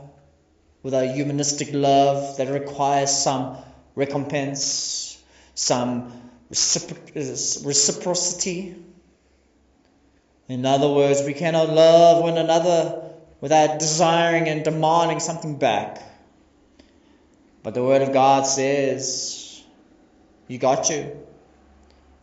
with 0.82 0.92
a 0.92 1.06
humanistic 1.06 1.68
love 1.72 2.38
that 2.38 2.48
requires 2.48 3.12
some 3.12 3.58
recompense, 3.96 5.20
some 5.54 6.12
reciprocity. 6.50 8.76
In 10.48 10.64
other 10.64 10.88
words, 10.88 11.24
we 11.24 11.34
cannot 11.34 11.70
love 11.70 12.22
one 12.22 12.38
another 12.38 13.02
without 13.40 13.80
desiring 13.80 14.48
and 14.48 14.62
demanding 14.62 15.18
something 15.18 15.58
back. 15.58 16.00
But 17.64 17.74
the 17.74 17.82
Word 17.82 18.02
of 18.02 18.12
God 18.12 18.46
says, 18.46 19.60
You 20.46 20.58
got 20.58 20.88
you. 20.88 21.16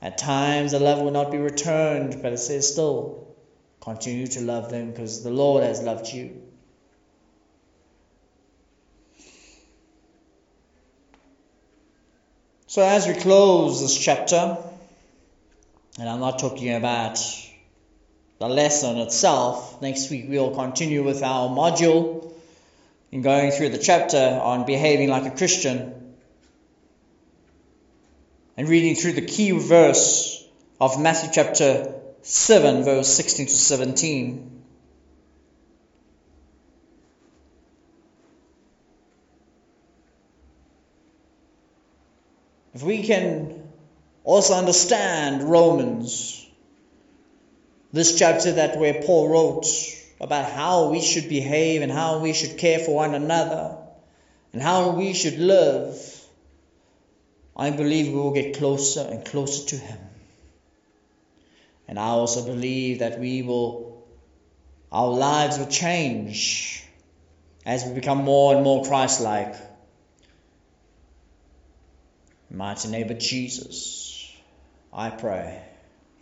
At 0.01 0.17
times 0.17 0.71
the 0.71 0.79
love 0.79 1.01
will 1.01 1.11
not 1.11 1.31
be 1.31 1.37
returned, 1.37 2.21
but 2.21 2.33
it 2.33 2.37
says 2.37 2.71
still, 2.71 3.27
continue 3.81 4.27
to 4.27 4.41
love 4.41 4.69
them 4.69 4.91
because 4.91 5.23
the 5.23 5.31
Lord 5.31 5.63
has 5.63 5.81
loved 5.81 6.07
you. 6.07 6.41
So, 12.73 12.81
as 12.81 13.05
we 13.05 13.13
close 13.13 13.81
this 13.81 13.95
chapter, 13.95 14.57
and 15.99 16.09
I'm 16.09 16.19
not 16.19 16.39
talking 16.39 16.73
about 16.73 17.19
the 18.39 18.47
lesson 18.47 18.97
itself, 18.97 19.79
next 19.79 20.09
week 20.09 20.25
we'll 20.27 20.55
continue 20.55 21.03
with 21.03 21.21
our 21.21 21.49
module 21.49 22.33
in 23.11 23.21
going 23.21 23.51
through 23.51 23.69
the 23.69 23.77
chapter 23.77 24.17
on 24.17 24.65
behaving 24.65 25.09
like 25.09 25.31
a 25.31 25.37
Christian 25.37 26.15
and 28.57 28.67
reading 28.67 28.95
through 28.95 29.13
the 29.13 29.27
key 29.27 29.51
verse 29.51 30.43
of 30.81 30.99
Matthew 30.99 31.29
chapter 31.31 31.93
7, 32.23 32.83
verse 32.83 33.07
16 33.07 33.45
to 33.45 33.53
17. 33.53 34.52
If 42.73 42.81
we 42.81 43.03
can 43.03 43.61
also 44.23 44.55
understand 44.55 45.43
Romans, 45.43 46.45
this 47.91 48.17
chapter 48.17 48.53
that 48.53 48.79
where 48.79 49.03
Paul 49.03 49.29
wrote 49.29 49.67
about 50.19 50.49
how 50.51 50.89
we 50.89 51.01
should 51.01 51.29
behave 51.29 51.83
and 51.83 51.91
how 51.91 52.19
we 52.19 52.33
should 52.33 52.57
care 52.57 52.79
for 52.79 52.95
one 52.95 53.13
another 53.13 53.77
and 54.53 54.61
how 54.61 54.91
we 54.91 55.13
should 55.13 55.37
live, 55.37 55.95
I 57.55 57.69
believe 57.69 58.07
we 58.07 58.15
will 58.15 58.33
get 58.33 58.57
closer 58.57 59.07
and 59.07 59.23
closer 59.23 59.67
to 59.69 59.75
Him. 59.75 59.99
And 61.87 61.99
I 61.99 62.07
also 62.07 62.43
believe 62.43 62.99
that 62.99 63.19
we 63.19 63.43
will, 63.43 64.03
our 64.91 65.09
lives 65.09 65.59
will 65.59 65.67
change 65.67 66.83
as 67.65 67.85
we 67.85 67.93
become 67.93 68.23
more 68.23 68.55
and 68.55 68.63
more 68.63 68.83
Christ 68.83 69.21
like. 69.21 69.55
Mighty 72.55 72.89
name 72.89 73.09
of 73.09 73.17
Jesus, 73.17 74.31
I 74.93 75.09
pray. 75.09 75.59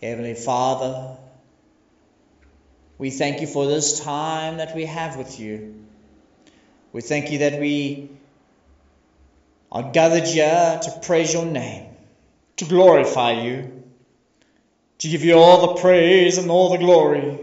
Heavenly 0.01 0.33
Father, 0.33 1.17
we 2.97 3.09
thank 3.09 3.41
you 3.41 3.47
for 3.47 3.67
this 3.67 3.99
time 3.99 4.55
that 4.55 4.73
we 4.73 4.85
have 4.85 5.17
with 5.17 5.41
you. 5.41 5.83
We 6.93 7.01
thank 7.01 7.33
you 7.33 7.39
that 7.39 7.59
we 7.59 8.11
are 9.73 9.91
gathered 9.91 10.23
here 10.23 10.79
to 10.81 10.99
praise 11.03 11.33
your 11.33 11.45
name, 11.45 11.87
to 12.55 12.63
glorify 12.63 13.33
you, 13.33 13.83
to 14.99 15.09
give 15.09 15.25
you 15.25 15.33
all 15.33 15.75
the 15.75 15.81
praise 15.81 16.37
and 16.37 16.49
all 16.49 16.69
the 16.69 16.77
glory. 16.77 17.39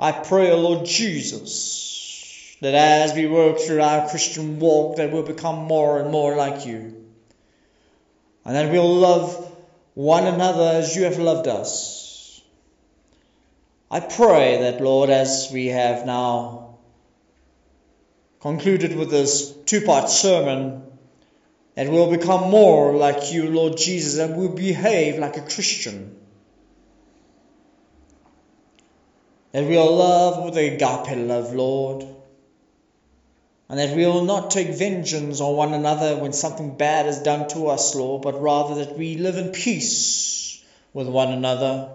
I 0.00 0.12
pray, 0.12 0.50
O 0.50 0.56
Lord 0.56 0.86
Jesus, 0.86 2.56
that 2.62 2.74
as 2.74 3.12
we 3.12 3.26
work 3.26 3.58
through 3.58 3.82
our 3.82 4.08
Christian 4.08 4.60
walk, 4.60 4.96
that 4.96 5.12
we'll 5.12 5.24
become 5.24 5.64
more 5.64 6.00
and 6.00 6.10
more 6.10 6.36
like 6.36 6.64
you 6.64 7.03
and 8.44 8.54
that 8.54 8.70
we'll 8.70 8.94
love 8.94 9.52
one 9.94 10.26
another 10.26 10.78
as 10.78 10.94
you 10.94 11.04
have 11.04 11.18
loved 11.18 11.48
us. 11.48 12.42
I 13.90 14.00
pray 14.00 14.62
that, 14.62 14.80
Lord, 14.80 15.08
as 15.10 15.50
we 15.52 15.66
have 15.66 16.04
now 16.04 16.78
concluded 18.40 18.96
with 18.96 19.10
this 19.10 19.52
two 19.66 19.82
part 19.82 20.10
sermon, 20.10 20.82
that 21.74 21.88
we'll 21.88 22.10
become 22.10 22.50
more 22.50 22.92
like 22.94 23.32
you, 23.32 23.50
Lord 23.50 23.76
Jesus, 23.76 24.18
and 24.18 24.36
we'll 24.36 24.54
behave 24.54 25.18
like 25.18 25.36
a 25.36 25.42
Christian. 25.42 26.16
That 29.52 29.64
we'll 29.64 29.96
love 29.96 30.44
with 30.44 30.56
a 30.56 30.74
agape 30.74 31.16
love, 31.28 31.54
Lord 31.54 32.13
and 33.74 33.80
that 33.80 33.96
we 33.96 34.06
will 34.06 34.22
not 34.24 34.52
take 34.52 34.68
vengeance 34.68 35.40
on 35.40 35.56
one 35.56 35.74
another 35.74 36.16
when 36.16 36.32
something 36.32 36.76
bad 36.76 37.06
is 37.06 37.18
done 37.18 37.48
to 37.48 37.66
us, 37.66 37.96
Lord, 37.96 38.22
but 38.22 38.40
rather 38.40 38.84
that 38.84 38.96
we 38.96 39.16
live 39.16 39.36
in 39.36 39.48
peace 39.48 40.64
with 40.92 41.08
one 41.08 41.32
another, 41.32 41.90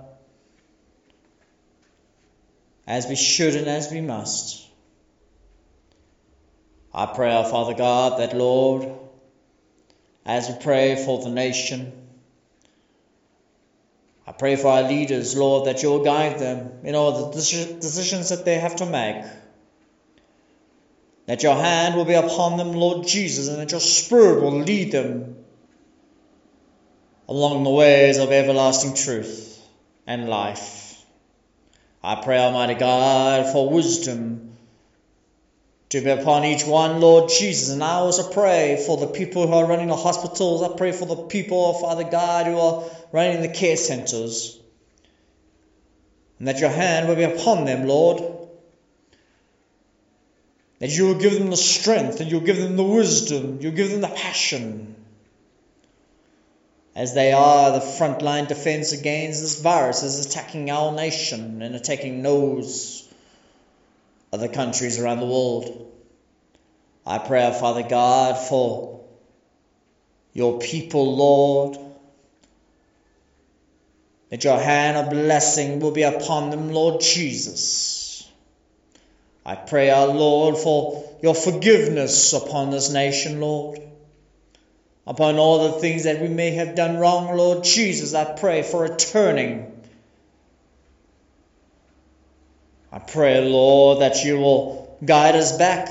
as 2.85 3.07
we 3.07 3.15
should 3.15 3.55
and 3.55 3.69
as 3.69 3.89
we 3.89 4.01
must. 4.01 4.67
I 6.93 7.05
pray, 7.05 7.31
our 7.31 7.45
Father 7.45 7.75
God, 7.75 8.19
that, 8.19 8.35
Lord, 8.35 8.85
as 10.25 10.49
we 10.49 10.55
pray 10.61 11.01
for 11.05 11.23
the 11.23 11.29
nation, 11.29 11.93
I 14.27 14.33
pray 14.33 14.57
for 14.57 14.67
our 14.67 14.83
leaders, 14.83 15.37
Lord, 15.37 15.67
that 15.67 15.81
you'll 15.81 16.03
guide 16.03 16.39
them 16.39 16.71
in 16.83 16.95
all 16.95 17.29
the 17.29 17.35
decisions 17.37 18.27
that 18.31 18.43
they 18.43 18.55
have 18.55 18.75
to 18.75 18.85
make 18.85 19.23
that 21.29 21.43
your 21.43 21.53
hand 21.53 21.95
will 21.95 22.05
be 22.05 22.15
upon 22.15 22.57
them, 22.57 22.73
Lord 22.73 23.05
Jesus, 23.05 23.49
and 23.49 23.59
that 23.59 23.69
your 23.69 23.79
Spirit 23.79 24.41
will 24.41 24.61
lead 24.61 24.91
them 24.91 25.35
along 27.27 27.63
the 27.63 27.69
ways 27.69 28.17
of 28.17 28.31
everlasting 28.31 28.95
truth 28.95 29.63
and 30.07 30.27
life. 30.27 30.99
I 32.03 32.15
pray, 32.15 32.39
Almighty 32.39 32.73
God, 32.73 33.53
for 33.53 33.69
wisdom 33.69 34.57
to 35.89 36.01
be 36.01 36.09
upon 36.09 36.45
each 36.45 36.65
one, 36.65 36.99
Lord 36.99 37.29
Jesus. 37.29 37.69
And 37.69 37.83
I 37.83 37.97
also 37.97 38.31
pray 38.31 38.83
for 38.87 38.97
the 38.97 39.05
people 39.05 39.45
who 39.45 39.53
are 39.53 39.67
running 39.67 39.89
the 39.89 39.95
hospitals. 39.95 40.63
I 40.63 40.75
pray 40.75 40.93
for 40.93 41.05
the 41.05 41.27
people, 41.27 41.75
Father 41.75 42.05
God, 42.05 42.47
who 42.47 42.57
are 42.57 42.83
running 43.11 43.43
the 43.43 43.49
care 43.49 43.77
centers. 43.77 44.59
And 46.39 46.47
that 46.47 46.59
your 46.59 46.71
hand 46.71 47.07
will 47.07 47.17
be 47.17 47.21
upon 47.21 47.65
them, 47.65 47.87
Lord 47.87 48.38
that 50.79 50.89
you 50.89 51.07
will 51.07 51.15
give 51.15 51.33
them 51.33 51.49
the 51.49 51.57
strength 51.57 52.21
and 52.21 52.31
you'll 52.31 52.41
give 52.41 52.57
them 52.57 52.77
the 52.77 52.83
wisdom, 52.83 53.59
you'll 53.61 53.73
give 53.73 53.91
them 53.91 54.01
the 54.01 54.07
passion 54.07 54.95
as 56.95 57.13
they 57.13 57.31
are 57.31 57.71
the 57.71 57.79
frontline 57.79 58.47
defense 58.47 58.91
against 58.91 59.41
this 59.41 59.61
virus 59.61 60.03
is 60.03 60.25
attacking 60.25 60.69
our 60.69 60.91
nation 60.93 61.61
and 61.61 61.75
attacking 61.75 62.21
those 62.23 63.07
other 64.33 64.47
countries 64.47 64.99
around 64.99 65.19
the 65.19 65.25
world. 65.25 65.91
I 67.05 67.19
pray, 67.19 67.55
Father 67.57 67.83
God, 67.83 68.37
for 68.37 69.05
your 70.33 70.59
people, 70.59 71.15
Lord, 71.15 71.77
that 74.29 74.43
your 74.43 74.59
hand 74.59 74.97
of 74.97 75.09
blessing 75.09 75.79
will 75.79 75.91
be 75.91 76.03
upon 76.03 76.49
them, 76.49 76.71
Lord 76.71 77.01
Jesus 77.01 77.98
I 79.49 79.55
pray, 79.55 79.89
our 79.89 80.05
Lord, 80.05 80.57
for 80.57 81.03
your 81.23 81.33
forgiveness 81.33 82.33
upon 82.33 82.69
this 82.69 82.91
nation, 82.91 83.41
Lord. 83.41 83.81
Upon 85.07 85.37
all 85.37 85.71
the 85.71 85.79
things 85.79 86.03
that 86.03 86.21
we 86.21 86.27
may 86.27 86.51
have 86.51 86.75
done 86.75 86.97
wrong, 86.97 87.35
Lord 87.35 87.63
Jesus, 87.63 88.13
I 88.13 88.25
pray 88.25 88.61
for 88.61 88.85
a 88.85 88.95
turning. 88.95 89.81
I 92.91 92.99
pray, 92.99 93.43
Lord, 93.49 94.01
that 94.01 94.23
you 94.23 94.37
will 94.37 94.95
guide 95.03 95.33
us 95.33 95.57
back 95.57 95.89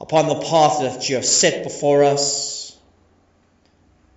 upon 0.00 0.28
the 0.28 0.36
path 0.36 0.78
that 0.78 1.08
you 1.08 1.16
have 1.16 1.26
set 1.26 1.64
before 1.64 2.04
us. 2.04 2.78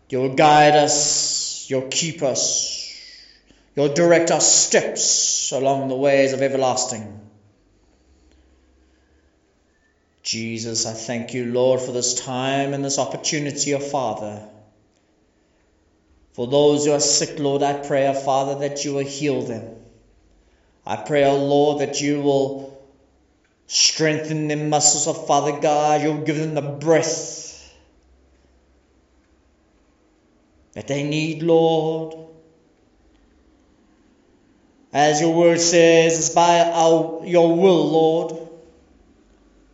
You'll 0.10 0.36
guide 0.36 0.76
us, 0.76 1.68
you'll 1.72 1.88
keep 1.90 2.22
us, 2.22 2.78
You'll 3.80 3.93
direct 3.93 4.30
our 4.30 4.41
steps 4.41 5.53
along 5.53 5.88
the 5.88 5.95
ways 5.95 6.34
of 6.34 6.41
everlasting. 6.41 7.22
Jesus, 10.22 10.85
I 10.85 10.91
thank 10.91 11.34
you, 11.34 11.45
Lord, 11.45 11.80
for 11.80 11.93
this 11.93 12.14
time 12.14 12.73
and 12.73 12.84
this 12.84 12.99
opportunity, 12.99 13.73
O 13.76 13.80
Father. 13.80 14.43
For 16.34 16.45
those 16.45 16.85
who 16.85 16.91
are 16.91 16.99
sick, 16.99 17.39
Lord, 17.39 17.64
I 17.64 17.72
pray, 17.72 18.10
O 18.10 18.14
Father, 18.14 18.68
that 18.68 18.84
you 18.84 18.95
will 18.95 19.06
heal 19.06 19.43
them. 19.43 19.77
I 20.85 20.97
pray, 20.97 21.23
O 21.23 21.38
Lord, 21.38 21.80
that 21.80 22.01
you 22.01 22.19
will 22.19 22.80
Strengthen 23.72 24.47
their 24.47 24.57
muscles, 24.57 25.06
oh 25.06 25.14
Father 25.14 25.60
God. 25.60 26.01
You'll 26.01 26.23
give 26.23 26.38
them 26.38 26.56
the 26.56 26.61
breath 26.64 27.72
that 30.73 30.88
they 30.88 31.03
need, 31.03 31.43
Lord. 31.43 32.28
As 34.91 35.22
your 35.22 35.34
word 35.34 35.60
says, 35.60 36.18
it's 36.18 36.30
by 36.30 36.61
our, 36.61 37.22
your 37.24 37.56
will, 37.56 37.90
Lord, 37.90 38.49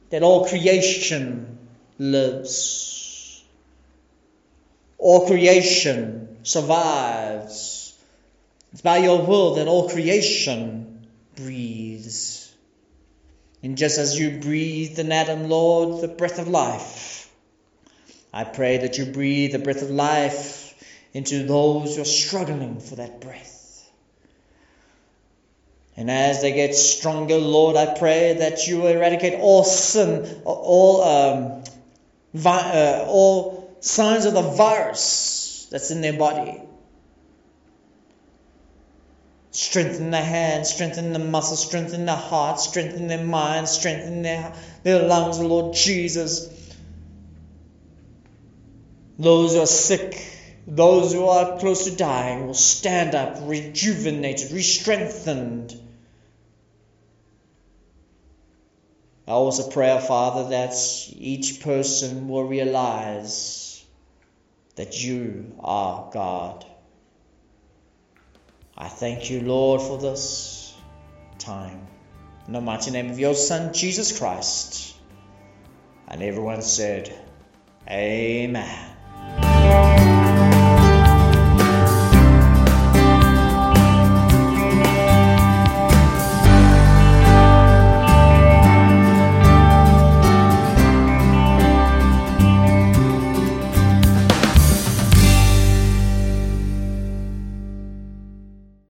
that 0.09 0.23
all 0.23 0.47
creation 0.47 1.57
lives. 1.97 3.43
All 4.97 5.27
creation 5.27 6.37
survives. 6.43 7.97
It's 8.73 8.81
by 8.81 8.97
your 8.97 9.25
will 9.25 9.55
that 9.55 9.67
all 9.67 9.89
creation 9.89 11.07
breathes. 11.35 12.53
And 13.63 13.77
just 13.77 13.97
as 13.97 14.19
you 14.19 14.39
breathed 14.41 14.99
in 14.99 15.11
Adam, 15.11 15.49
Lord, 15.49 16.01
the 16.01 16.07
breath 16.09 16.39
of 16.39 16.49
life, 16.49 17.31
I 18.33 18.43
pray 18.43 18.79
that 18.79 18.97
you 18.97 19.05
breathe 19.05 19.53
the 19.53 19.59
breath 19.59 19.81
of 19.81 19.89
life 19.89 20.73
into 21.13 21.43
those 21.43 21.95
who 21.95 22.01
are 22.01 22.05
struggling 22.05 22.81
for 22.81 22.97
that 22.97 23.21
breath. 23.21 23.54
And 25.97 26.11
as 26.11 26.41
they 26.41 26.51
get 26.51 26.75
stronger, 26.75 27.37
Lord, 27.37 27.77
I 27.77 27.97
pray 27.97 28.33
that 28.39 28.67
you 28.67 28.85
eradicate 28.87 29.39
all 29.39 29.63
sin, 29.63 30.41
all 30.43 31.03
um, 31.03 31.63
vi- 32.33 32.49
uh, 32.49 33.05
all 33.07 33.77
signs 33.79 34.25
of 34.25 34.33
the 34.33 34.41
virus 34.41 35.67
that's 35.71 35.91
in 35.91 36.01
their 36.01 36.17
body. 36.17 36.61
Strengthen 39.51 40.11
their 40.11 40.23
hands, 40.23 40.73
strengthen 40.73 41.13
the 41.13 41.19
muscles, 41.19 41.65
strengthen 41.65 42.05
their 42.05 42.15
hearts, 42.17 42.67
strengthen 42.67 43.07
their 43.07 43.23
minds, 43.23 43.71
strengthen 43.71 44.21
their, 44.21 44.51
their 44.83 45.07
lungs, 45.07 45.39
Lord 45.39 45.73
Jesus. 45.73 46.49
Those 49.17 49.53
who 49.53 49.61
are 49.61 49.65
sick, 49.65 50.21
those 50.67 51.13
who 51.13 51.25
are 51.27 51.57
close 51.57 51.85
to 51.85 51.95
dying 51.95 52.47
will 52.47 52.53
stand 52.53 53.15
up 53.15 53.37
rejuvenated, 53.43 54.51
re 54.51 54.61
strengthened 54.61 55.73
I 59.27 59.31
also 59.31 59.69
pray, 59.69 59.99
Father, 60.07 60.49
that 60.49 60.73
each 61.15 61.61
person 61.61 62.27
will 62.27 62.43
realize 62.43 63.83
that 64.75 65.03
you 65.03 65.55
are 65.59 66.11
God. 66.13 66.65
I 68.77 68.87
thank 68.87 69.31
you, 69.31 69.41
Lord, 69.41 69.81
for 69.81 69.97
this 69.97 70.75
time. 71.39 71.87
In 72.45 72.53
the 72.53 72.61
mighty 72.61 72.91
name 72.91 73.09
of 73.09 73.17
your 73.17 73.33
Son, 73.33 73.73
Jesus 73.73 74.19
Christ. 74.19 74.95
And 76.07 76.21
everyone 76.21 76.61
said, 76.61 77.11
Amen. 77.89 78.94